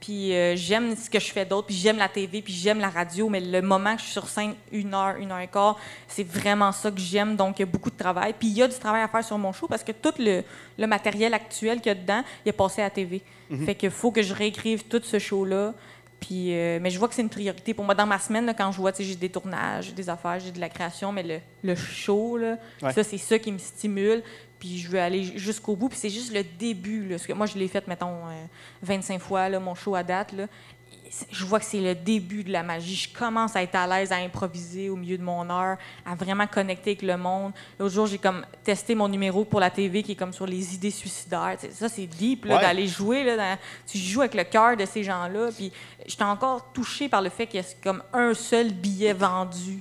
Puis 0.00 0.34
euh, 0.34 0.56
j'aime 0.56 0.96
ce 0.96 1.10
que 1.10 1.20
je 1.20 1.30
fais 1.30 1.44
d'autre, 1.44 1.66
puis 1.66 1.76
j'aime 1.76 1.98
la 1.98 2.08
TV, 2.08 2.40
puis 2.40 2.54
j'aime 2.54 2.80
la 2.80 2.88
radio, 2.88 3.28
mais 3.28 3.40
le 3.40 3.60
moment 3.60 3.94
que 3.94 4.00
je 4.00 4.06
suis 4.06 4.12
sur 4.12 4.28
scène, 4.28 4.54
une 4.72 4.94
heure, 4.94 5.16
une 5.16 5.30
heure 5.30 5.40
et 5.40 5.48
quart, 5.48 5.78
c'est 6.08 6.24
vraiment 6.24 6.72
ça 6.72 6.90
que 6.90 7.00
j'aime. 7.00 7.36
Donc, 7.36 7.58
il 7.58 7.62
y 7.62 7.64
a 7.64 7.66
beaucoup 7.66 7.90
de 7.90 7.96
travail. 7.96 8.34
Puis 8.38 8.48
il 8.48 8.54
y 8.54 8.62
a 8.62 8.68
du 8.68 8.78
travail 8.78 9.02
à 9.02 9.08
faire 9.08 9.24
sur 9.24 9.36
mon 9.36 9.52
show 9.52 9.66
parce 9.68 9.84
que 9.84 9.92
tout 9.92 10.14
le, 10.18 10.42
le 10.78 10.86
matériel 10.86 11.34
actuel 11.34 11.78
qu'il 11.80 11.88
y 11.88 11.90
a 11.90 11.94
dedans, 11.94 12.22
il 12.44 12.48
est 12.48 12.52
passé 12.52 12.80
à 12.80 12.84
la 12.84 12.90
TV. 12.90 13.22
Fait 13.66 13.74
qu'il 13.74 13.90
faut 13.90 14.12
que 14.12 14.22
je 14.22 14.32
réécrive 14.32 14.84
tout 14.84 15.00
ce 15.02 15.18
show-là. 15.18 15.74
Puis, 16.20 16.54
euh, 16.54 16.78
mais 16.82 16.90
je 16.90 16.98
vois 16.98 17.08
que 17.08 17.14
c'est 17.14 17.22
une 17.22 17.30
priorité 17.30 17.72
pour 17.72 17.84
moi. 17.84 17.94
Dans 17.94 18.06
ma 18.06 18.18
semaine, 18.18 18.44
là, 18.46 18.52
quand 18.54 18.70
je 18.72 18.76
vois, 18.76 18.92
j'ai 18.98 19.16
des 19.16 19.30
tournages, 19.30 19.94
des 19.94 20.08
affaires, 20.10 20.38
j'ai 20.38 20.50
de 20.52 20.60
la 20.60 20.68
création, 20.68 21.12
mais 21.12 21.22
le, 21.22 21.38
le 21.62 21.74
show, 21.74 22.36
là, 22.36 22.56
Ouais. 22.82 22.92
ça, 22.92 23.02
c'est 23.02 23.16
ça 23.18 23.38
qui 23.38 23.50
me 23.50 23.58
stimule. 23.58 24.22
Puis 24.58 24.78
je 24.78 24.90
veux 24.90 25.00
aller 25.00 25.24
jusqu'au 25.38 25.74
bout. 25.74 25.88
Puis 25.88 25.98
c'est 25.98 26.10
juste 26.10 26.34
le 26.34 26.44
début. 26.44 27.04
Là, 27.04 27.16
parce 27.16 27.26
que 27.26 27.32
moi, 27.32 27.46
je 27.46 27.56
l'ai 27.56 27.66
fait, 27.68 27.86
mettons, 27.88 28.26
euh, 28.28 28.44
25 28.82 29.18
fois, 29.18 29.48
là, 29.48 29.58
mon 29.58 29.74
show 29.74 29.94
à 29.94 30.02
date. 30.02 30.32
Là. 30.32 30.46
Je 31.30 31.44
vois 31.44 31.58
que 31.58 31.64
c'est 31.64 31.80
le 31.80 31.94
début 31.96 32.44
de 32.44 32.52
la 32.52 32.62
magie. 32.62 32.94
Je 32.94 33.12
commence 33.18 33.56
à 33.56 33.62
être 33.64 33.74
à 33.74 33.86
l'aise 33.86 34.12
à 34.12 34.16
improviser 34.16 34.90
au 34.90 34.94
milieu 34.96 35.18
de 35.18 35.22
mon 35.24 35.48
heure, 35.50 35.76
à 36.06 36.14
vraiment 36.14 36.46
connecter 36.46 36.90
avec 36.90 37.02
le 37.02 37.16
monde. 37.16 37.52
L'autre 37.80 37.92
jour, 37.94 38.06
j'ai 38.06 38.18
comme 38.18 38.46
testé 38.62 38.94
mon 38.94 39.08
numéro 39.08 39.44
pour 39.44 39.58
la 39.58 39.70
TV 39.70 40.04
qui 40.04 40.12
est 40.12 40.16
comme 40.16 40.32
sur 40.32 40.46
les 40.46 40.72
idées 40.74 40.92
suicidaires. 40.92 41.56
Ça, 41.72 41.88
c'est 41.88 42.06
deep, 42.06 42.44
Ouais. 42.44 42.60
d'aller 42.60 42.86
jouer. 42.86 43.24
Là, 43.24 43.36
dans- 43.36 43.58
tu 43.86 43.98
joues 43.98 44.20
avec 44.20 44.34
le 44.34 44.44
cœur 44.44 44.76
de 44.76 44.84
ces 44.84 45.02
gens-là. 45.02 45.48
Puis 45.56 45.72
j'étais 46.06 46.22
encore 46.22 46.72
touchée 46.72 47.08
par 47.08 47.22
le 47.22 47.28
fait 47.30 47.46
qu'il 47.48 47.60
y 47.60 47.64
a 47.64 47.66
comme 47.82 48.02
un 48.12 48.32
seul 48.32 48.72
billet 48.72 49.12
vendu. 49.12 49.80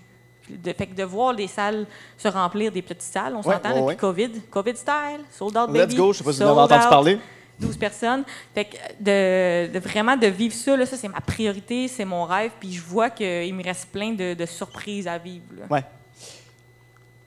De, 0.49 0.73
fait 0.73 0.88
que 0.88 0.95
de 0.95 1.03
voir 1.03 1.32
les 1.34 1.45
salles 1.45 1.86
se 2.17 2.27
remplir, 2.27 2.71
des 2.71 2.82
petites 2.82 3.03
salles, 3.03 3.36
on 3.36 3.43
s'entend 3.43 3.71
ouais, 3.86 3.93
depuis. 3.93 3.97
COVID, 3.97 4.32
COVID 4.49 4.75
style, 4.75 5.21
sold 5.30 5.55
out 5.55 5.69
Let's 5.69 5.77
baby. 5.86 5.95
go, 5.95 6.11
je 6.11 6.17
sais 6.17 6.23
pas 6.23 6.34
si 6.34 6.39
vous 6.39 6.45
en 6.47 6.51
avez 6.53 6.61
entendu 6.73 6.89
parler. 6.89 7.19
12 7.60 7.78
personnes. 7.78 8.24
Fait 8.53 8.66
que 8.66 8.78
de, 8.99 9.72
de 9.74 9.80
vraiment 9.80 10.16
de 10.18 10.28
vivre 10.28 10.53
ça, 10.53 10.76
là, 10.78 10.86
ça 10.86 10.97
c'est 10.97 11.07
ma 11.10 11.22
priorité, 11.22 11.88
c'est 11.88 12.05
mon 12.05 12.24
rêve. 12.26 12.51
Puis 12.60 12.74
je 12.74 12.82
vois 12.82 13.10
qu'il 13.10 13.53
me 13.53 13.64
reste 13.64 13.89
plein 13.89 14.12
de, 14.14 14.34
de 14.34 14.45
surprises 14.45 15.07
à 15.07 15.18
vivre. 15.18 15.45
là. 15.57 15.66
Ouais. 15.70 15.84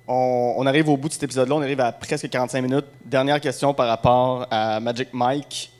On, 0.08 0.54
on 0.58 0.66
arrive 0.66 0.88
au 0.88 0.96
bout 0.96 1.08
de 1.08 1.12
cet 1.14 1.22
épisode-là, 1.22 1.54
on 1.54 1.62
arrive 1.62 1.80
à 1.80 1.92
presque 1.92 2.28
45 2.28 2.60
minutes. 2.62 2.86
Dernière 3.04 3.40
question 3.40 3.72
par 3.72 3.86
rapport 3.86 4.46
à 4.50 4.80
Magic 4.80 5.08
Mike. 5.12 5.72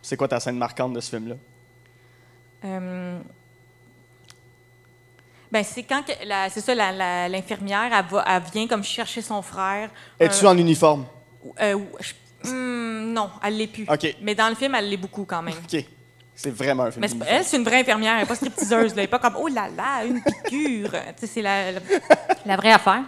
C'est 0.00 0.16
quoi 0.16 0.26
ta 0.26 0.40
scène 0.40 0.56
marquante 0.56 0.94
de 0.94 1.00
ce 1.00 1.10
film-là? 1.10 1.34
Euh, 2.64 3.18
ben, 5.50 5.62
c'est 5.62 5.82
quand 5.82 6.02
c'est 6.48 6.60
ça, 6.60 6.74
l'infirmière, 7.28 7.90
elle, 7.92 8.04
va- 8.10 8.24
elle 8.26 8.42
vient 8.52 8.66
comme 8.66 8.82
chercher 8.82 9.20
son 9.20 9.42
frère. 9.42 9.90
Es-tu 10.18 10.44
Euh, 10.46 10.48
en 10.48 10.56
uniforme? 10.56 11.04
euh, 11.60 11.78
je- 12.00 12.12
hmm, 12.44 13.12
non, 13.12 13.30
elle 13.44 13.56
l'est 13.56 13.66
plus. 13.66 13.86
OK. 13.88 14.16
Mais 14.22 14.34
dans 14.34 14.48
le 14.48 14.54
film, 14.54 14.74
elle 14.74 14.88
l'est 14.88 14.96
beaucoup 14.96 15.24
quand 15.24 15.42
même. 15.42 15.54
OK. 15.72 15.84
C'est 16.34 16.50
vraiment 16.50 16.84
un 16.84 16.90
film. 16.90 17.00
Mais 17.02 17.08
c'est 17.08 17.14
pas- 17.18 17.24
d'uniforme. 17.26 17.40
elle, 17.40 17.46
c'est 17.46 17.56
une 17.58 17.64
vraie 17.64 17.80
infirmière, 17.80 18.14
elle 18.14 18.20
n'est 18.20 18.26
pas 18.26 18.34
stripteaseuse. 18.34 18.70
là. 18.70 18.88
Elle 18.96 19.02
n'est 19.02 19.06
pas 19.06 19.18
comme, 19.18 19.36
oh 19.38 19.48
là 19.48 19.68
là, 19.76 20.04
une 20.04 20.20
piqûre. 20.22 20.90
Tu 20.90 20.98
sais, 21.18 21.26
c'est 21.26 21.42
la, 21.42 21.72
la, 21.72 21.80
la 22.46 22.56
vraie 22.56 22.72
affaire. 22.72 23.02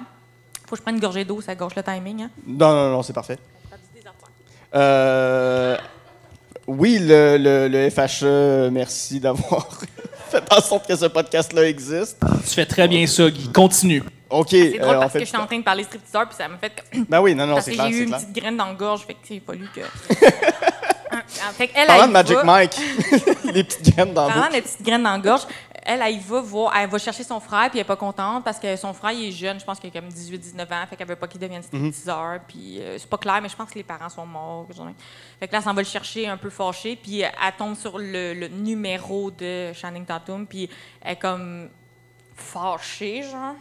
Faut 0.67 0.73
que 0.73 0.77
je 0.77 0.83
prenne 0.83 0.95
une 0.97 1.01
gorgée 1.01 1.25
d'eau, 1.25 1.41
ça 1.41 1.55
gâche 1.55 1.75
le 1.75 1.83
timing. 1.83 2.23
Hein. 2.23 2.31
Non, 2.47 2.73
non, 2.73 2.91
non, 2.91 3.03
c'est 3.03 3.13
parfait. 3.13 3.39
Euh, 4.75 5.77
oui, 6.67 6.99
le, 7.01 7.37
le, 7.39 7.69
le 7.69 7.91
FHE, 7.91 8.71
merci 8.73 9.21
d'avoir 9.21 9.69
fait 10.31 10.43
en 10.53 10.61
sorte 10.61 10.87
que 10.89 10.97
ce 10.97 11.07
podcast-là 11.07 11.69
existe. 11.69 12.19
Tu 12.45 12.51
fais 12.55 12.67
très 12.67 12.89
bien 12.89 13.07
ça, 13.07 13.31
Guy. 13.31 13.51
Continue. 13.53 14.03
OK. 14.39 14.49
C'est 14.51 14.79
drôle 14.79 14.95
euh, 14.95 14.97
on 14.97 15.01
parce 15.01 15.13
fait 15.13 15.19
que 15.21 15.25
je 15.25 15.29
suis 15.31 15.39
en 15.39 15.47
train 15.47 15.59
de 15.59 15.65
parler 15.65 15.85
stripteaseur, 15.85 16.27
puis 16.29 16.37
ça 16.37 16.49
m'a 16.49 16.59
fait. 16.59 16.73
Ben 17.09 17.21
oui, 17.21 17.35
non, 17.35 17.47
non, 17.47 17.61
c'est 17.61 17.73
clair, 17.73 17.87
j'ai 17.87 17.93
eu 17.93 17.97
c'est 17.97 18.03
une 18.05 18.09
clair. 18.11 18.21
petite 18.21 18.33
graine 18.35 18.57
dans 18.57 18.67
la 18.67 18.75
gorge, 18.75 19.07
fait 19.07 19.15
que 19.15 19.21
c'est 19.25 19.41
fallu 19.41 19.69
que. 19.75 19.81
Ah, 21.47 21.53
fait 21.53 21.69
qu'elle, 21.69 21.87
Parlant 21.87 22.03
elle 22.05 22.09
de 22.09 22.13
Magic 22.13 22.37
va- 22.37 22.45
Mike, 22.45 22.77
les 23.45 23.63
petites 23.65 23.95
graines 23.95 24.13
dans 24.15 24.27
la 24.27 24.33
Parlant 24.35 24.47
bouche. 24.49 24.57
de 24.57 24.61
petites 24.63 24.83
graines 24.83 25.03
dans 25.03 25.13
la 25.13 25.19
gorge, 25.19 25.43
elle, 25.85 26.01
elle 26.03 26.19
va 26.19 26.41
voir, 26.41 26.77
elle 26.77 26.89
va 26.91 26.99
chercher 26.99 27.23
son 27.23 27.39
frère, 27.39 27.71
puis 27.71 27.79
elle 27.79 27.83
est 27.83 27.85
pas 27.85 27.95
contente 27.97 28.43
parce 28.45 28.59
que 28.59 28.75
son 28.75 28.93
frère, 28.93 29.13
il 29.13 29.29
est 29.29 29.33
jeune, 29.33 29.61
je 29.61 29.65
pense 29.65 29.79
qu'il 29.79 29.91
a 29.91 30.01
comme 30.01 30.09
18-19 30.09 30.63
ans, 30.73 30.87
fait 30.91 30.97
qu'elle 30.97 31.07
veut 31.07 31.15
pas 31.17 31.29
qu'il 31.29 31.41
devienne 31.41 31.61
Mhm. 31.73 31.93
stripteaseur, 31.93 32.41
puis 32.49 32.81
euh, 32.81 32.97
c'est 32.99 33.09
pas 33.09 33.19
clair, 33.19 33.39
mais 33.43 33.49
je 33.49 33.55
pense 33.55 33.71
que 33.71 33.75
les 33.77 33.85
parents 33.85 34.09
sont 34.09 34.27
morts. 34.27 34.67
même. 34.85 34.95
Fait 35.39 35.47
que 35.47 35.53
là, 35.53 35.59
elle 35.59 35.65
s'en 35.65 35.75
va 35.75 35.83
le 35.83 35.87
chercher 35.89 36.27
un 36.27 36.37
peu 36.37 36.51
fâchée, 36.51 36.97
puis 37.01 37.21
elle 37.21 37.31
tombe 37.57 37.77
sur 37.77 37.97
le, 37.99 38.35
le 38.35 38.49
numéro 38.49 39.31
de 39.31 39.73
Channing 39.73 40.05
Tatum, 40.05 40.47
puis 40.49 40.69
elle 41.01 41.13
est 41.13 41.17
comme 41.17 41.69
fâchée, 42.35 43.23
genre, 43.23 43.55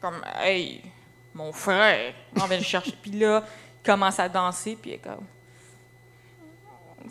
comme 0.00 0.22
«Hey, 0.42 0.82
mon 1.34 1.52
frère, 1.52 2.12
on 2.40 2.44
va 2.46 2.56
le 2.56 2.62
chercher.» 2.62 2.92
Puis 3.02 3.12
là, 3.12 3.42
il 3.82 3.86
commence 3.86 4.18
à 4.18 4.28
danser, 4.28 4.76
puis 4.80 4.92
elle 4.92 4.96
est 4.96 4.98
comme 4.98 5.24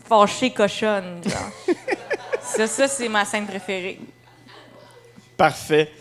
fâchée 0.07 0.51
cochonne, 0.51 1.21
genre. 1.23 1.75
ça, 2.41 2.67
ça 2.67 2.87
c'est 2.87 3.09
ma 3.09 3.25
scène 3.25 3.45
préférée. 3.47 3.99
Parfait. 5.37 5.91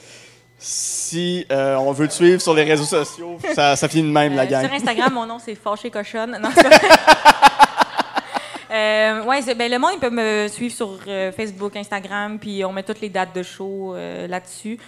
Si 0.61 1.47
euh, 1.53 1.76
on 1.76 1.93
veut 1.93 2.09
te 2.09 2.12
suivre 2.14 2.41
sur 2.41 2.53
les 2.53 2.64
réseaux 2.64 2.84
sociaux, 2.84 3.39
ça, 3.55 3.76
ça 3.76 3.89
finit 3.89 4.09
de 4.09 4.12
même, 4.12 4.34
la 4.34 4.43
Euh, 4.43 4.47
gang. 4.47 4.64
Sur 4.64 4.74
Instagram, 4.74 5.12
mon 5.14 5.26
nom, 5.26 5.39
c'est 5.39 5.55
Fâché 5.55 5.91
Cochonne. 5.91 6.39
Non, 6.41 6.51
Euh, 8.70 9.22
ouais, 9.24 9.55
ben, 9.55 9.70
le 9.70 9.78
monde, 9.78 9.93
il 9.95 9.99
peut 9.99 10.11
me 10.11 10.47
suivre 10.49 10.74
sur 10.74 10.99
euh, 11.09 11.32
Facebook, 11.32 11.74
Instagram, 11.74 12.39
puis 12.39 12.62
on 12.66 12.72
met 12.72 12.82
toutes 12.82 13.01
les 13.01 13.09
dates 13.09 13.34
de 13.34 13.43
show 13.43 13.95
là-dessus. 13.97 14.78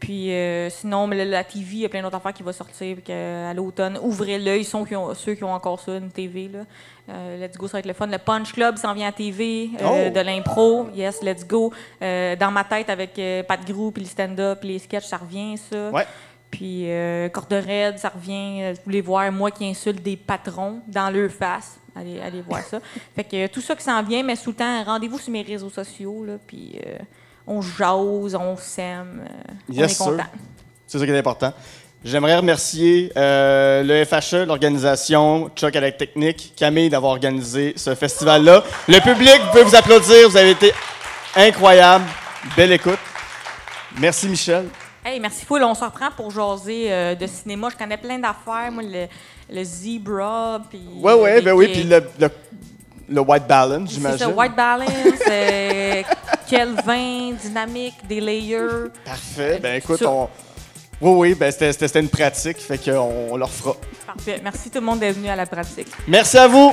Puis 0.00 0.32
euh, 0.32 0.70
sinon, 0.70 1.06
mais 1.06 1.16
la, 1.16 1.24
la 1.24 1.44
TV, 1.44 1.66
il 1.72 1.78
y 1.80 1.84
a 1.84 1.88
plein 1.88 2.02
d'autres 2.02 2.16
affaires 2.16 2.32
qui 2.32 2.42
vont 2.42 2.52
sortir 2.52 2.94
puis 2.96 3.04
que, 3.04 3.50
à 3.50 3.52
l'automne. 3.52 3.98
Ouvrez 4.00 4.38
l'œil, 4.38 4.64
ceux 4.64 4.84
qui, 4.84 4.94
ont, 4.94 5.12
ceux 5.14 5.34
qui 5.34 5.42
ont 5.42 5.52
encore 5.52 5.80
ça, 5.80 5.96
une 5.96 6.10
TV. 6.10 6.48
Là. 6.48 6.60
Euh, 7.08 7.38
let's 7.44 7.56
go, 7.56 7.66
ça 7.66 7.74
va 7.74 7.78
être 7.80 7.86
le 7.86 7.94
fun. 7.94 8.06
Le 8.06 8.18
Punch 8.18 8.52
Club 8.52 8.76
s'en 8.76 8.94
vient 8.94 9.08
à 9.08 9.12
TV, 9.12 9.70
euh, 9.80 10.08
Oh! 10.08 10.14
de 10.14 10.20
l'impro. 10.20 10.88
Yes, 10.94 11.22
let's 11.22 11.46
go. 11.46 11.72
Dans 12.00 12.50
ma 12.52 12.64
tête, 12.64 12.90
avec 12.90 13.20
Pat 13.46 13.60
Grou, 13.66 13.90
puis 13.90 14.04
le 14.04 14.08
stand-up, 14.08 14.60
puis 14.60 14.70
les 14.70 14.78
sketchs, 14.78 15.06
ça 15.06 15.16
revient, 15.16 15.56
ça. 15.56 15.90
Ouais. 15.90 16.06
Puis 16.50 16.86
Corde 17.32 17.52
raide, 17.52 17.98
ça 17.98 18.10
revient. 18.10 18.72
Vous 18.74 18.82
voulez 18.84 19.00
voir 19.00 19.30
moi 19.32 19.50
qui 19.50 19.66
insulte 19.66 20.02
des 20.02 20.16
patrons 20.16 20.80
dans 20.86 21.10
leur 21.10 21.30
face. 21.30 21.78
Allez, 21.96 22.20
allez 22.20 22.42
voir 22.42 22.60
ça. 22.62 22.78
Fait 23.16 23.24
que 23.24 23.46
tout 23.48 23.60
ça 23.60 23.74
qui 23.74 23.82
s'en 23.82 24.02
vient, 24.04 24.22
mais 24.22 24.36
sous 24.36 24.50
le 24.50 24.56
temps, 24.56 24.84
rendez-vous 24.84 25.18
sur 25.18 25.32
mes 25.32 25.42
réseaux 25.42 25.70
sociaux, 25.70 26.24
là, 26.24 26.34
puis 26.46 26.78
on 27.48 27.62
jase, 27.62 28.34
on 28.34 28.56
s'aime. 28.56 29.24
euh, 29.24 29.72
Yes, 29.72 30.00
on 30.00 30.04
est 30.04 30.10
content. 30.10 30.28
C'est 30.86 30.98
ça 30.98 31.04
qui 31.04 31.10
est 31.12 31.18
important. 31.18 31.52
J'aimerais 32.04 32.36
remercier 32.36 33.10
euh, 33.16 33.82
le 33.82 34.04
FHE, 34.04 34.46
l'organisation, 34.46 35.50
Chuck 35.56 35.74
à 35.74 35.80
la 35.80 35.90
technique, 35.90 36.52
Camille 36.56 36.88
d'avoir 36.88 37.12
organisé 37.12 37.72
ce 37.76 37.94
festival-là. 37.94 38.62
Le 38.86 39.00
public, 39.00 39.40
pouvez 39.50 39.64
vous 39.64 39.74
applaudir, 39.74 40.28
vous 40.28 40.36
avez 40.36 40.50
été 40.52 40.72
incroyable. 41.34 42.04
Belle 42.56 42.72
écoute. 42.72 42.98
Merci 43.98 44.28
Michel. 44.28 44.66
Hey, 45.04 45.18
merci 45.18 45.44
full. 45.44 45.62
On 45.64 45.74
se 45.74 45.82
reprend 45.84 46.10
pour 46.16 46.30
jaser 46.30 46.92
euh, 46.92 47.14
de 47.14 47.26
cinéma. 47.26 47.68
Je 47.72 47.76
connais 47.76 47.96
plein 47.96 48.18
d'affaires. 48.18 48.70
Moi, 48.70 48.82
le, 48.84 49.06
le 49.50 49.64
Zebra, 49.64 50.60
puis... 50.70 50.80
Ouais, 51.00 51.14
ouais, 51.14 51.40
ben 51.40 51.52
oui, 51.54 51.68
puis 51.72 51.82
le, 51.82 52.02
le, 52.20 52.28
le 53.08 53.20
White 53.20 53.46
Balance, 53.46 53.88
C'est 53.88 53.94
j'imagine. 53.96 54.18
ça, 54.18 54.28
White 54.28 54.54
Balance, 54.56 54.88
euh, 55.30 56.02
Kelvin, 56.48 57.32
Dynamique, 57.42 57.94
des 58.08 58.20
layers. 58.20 58.90
Parfait. 59.04 59.58
Ben 59.62 59.76
écoute, 59.76 59.98
Ça. 59.98 60.10
on... 60.10 60.28
Oui, 61.00 61.12
oui, 61.30 61.34
ben 61.34 61.50
c'était 61.52 62.00
une 62.00 62.08
pratique, 62.08 62.58
fait 62.58 62.76
qu'on 62.78 63.28
on 63.30 63.36
le 63.36 63.44
refera. 63.44 63.74
Parfait. 64.06 64.40
Merci 64.42 64.68
tout 64.68 64.80
le 64.80 64.86
monde 64.86 64.98
d'être 64.98 65.14
venu 65.16 65.28
à 65.28 65.36
la 65.36 65.46
pratique. 65.46 65.86
Merci 66.08 66.36
à 66.38 66.48
vous. 66.48 66.72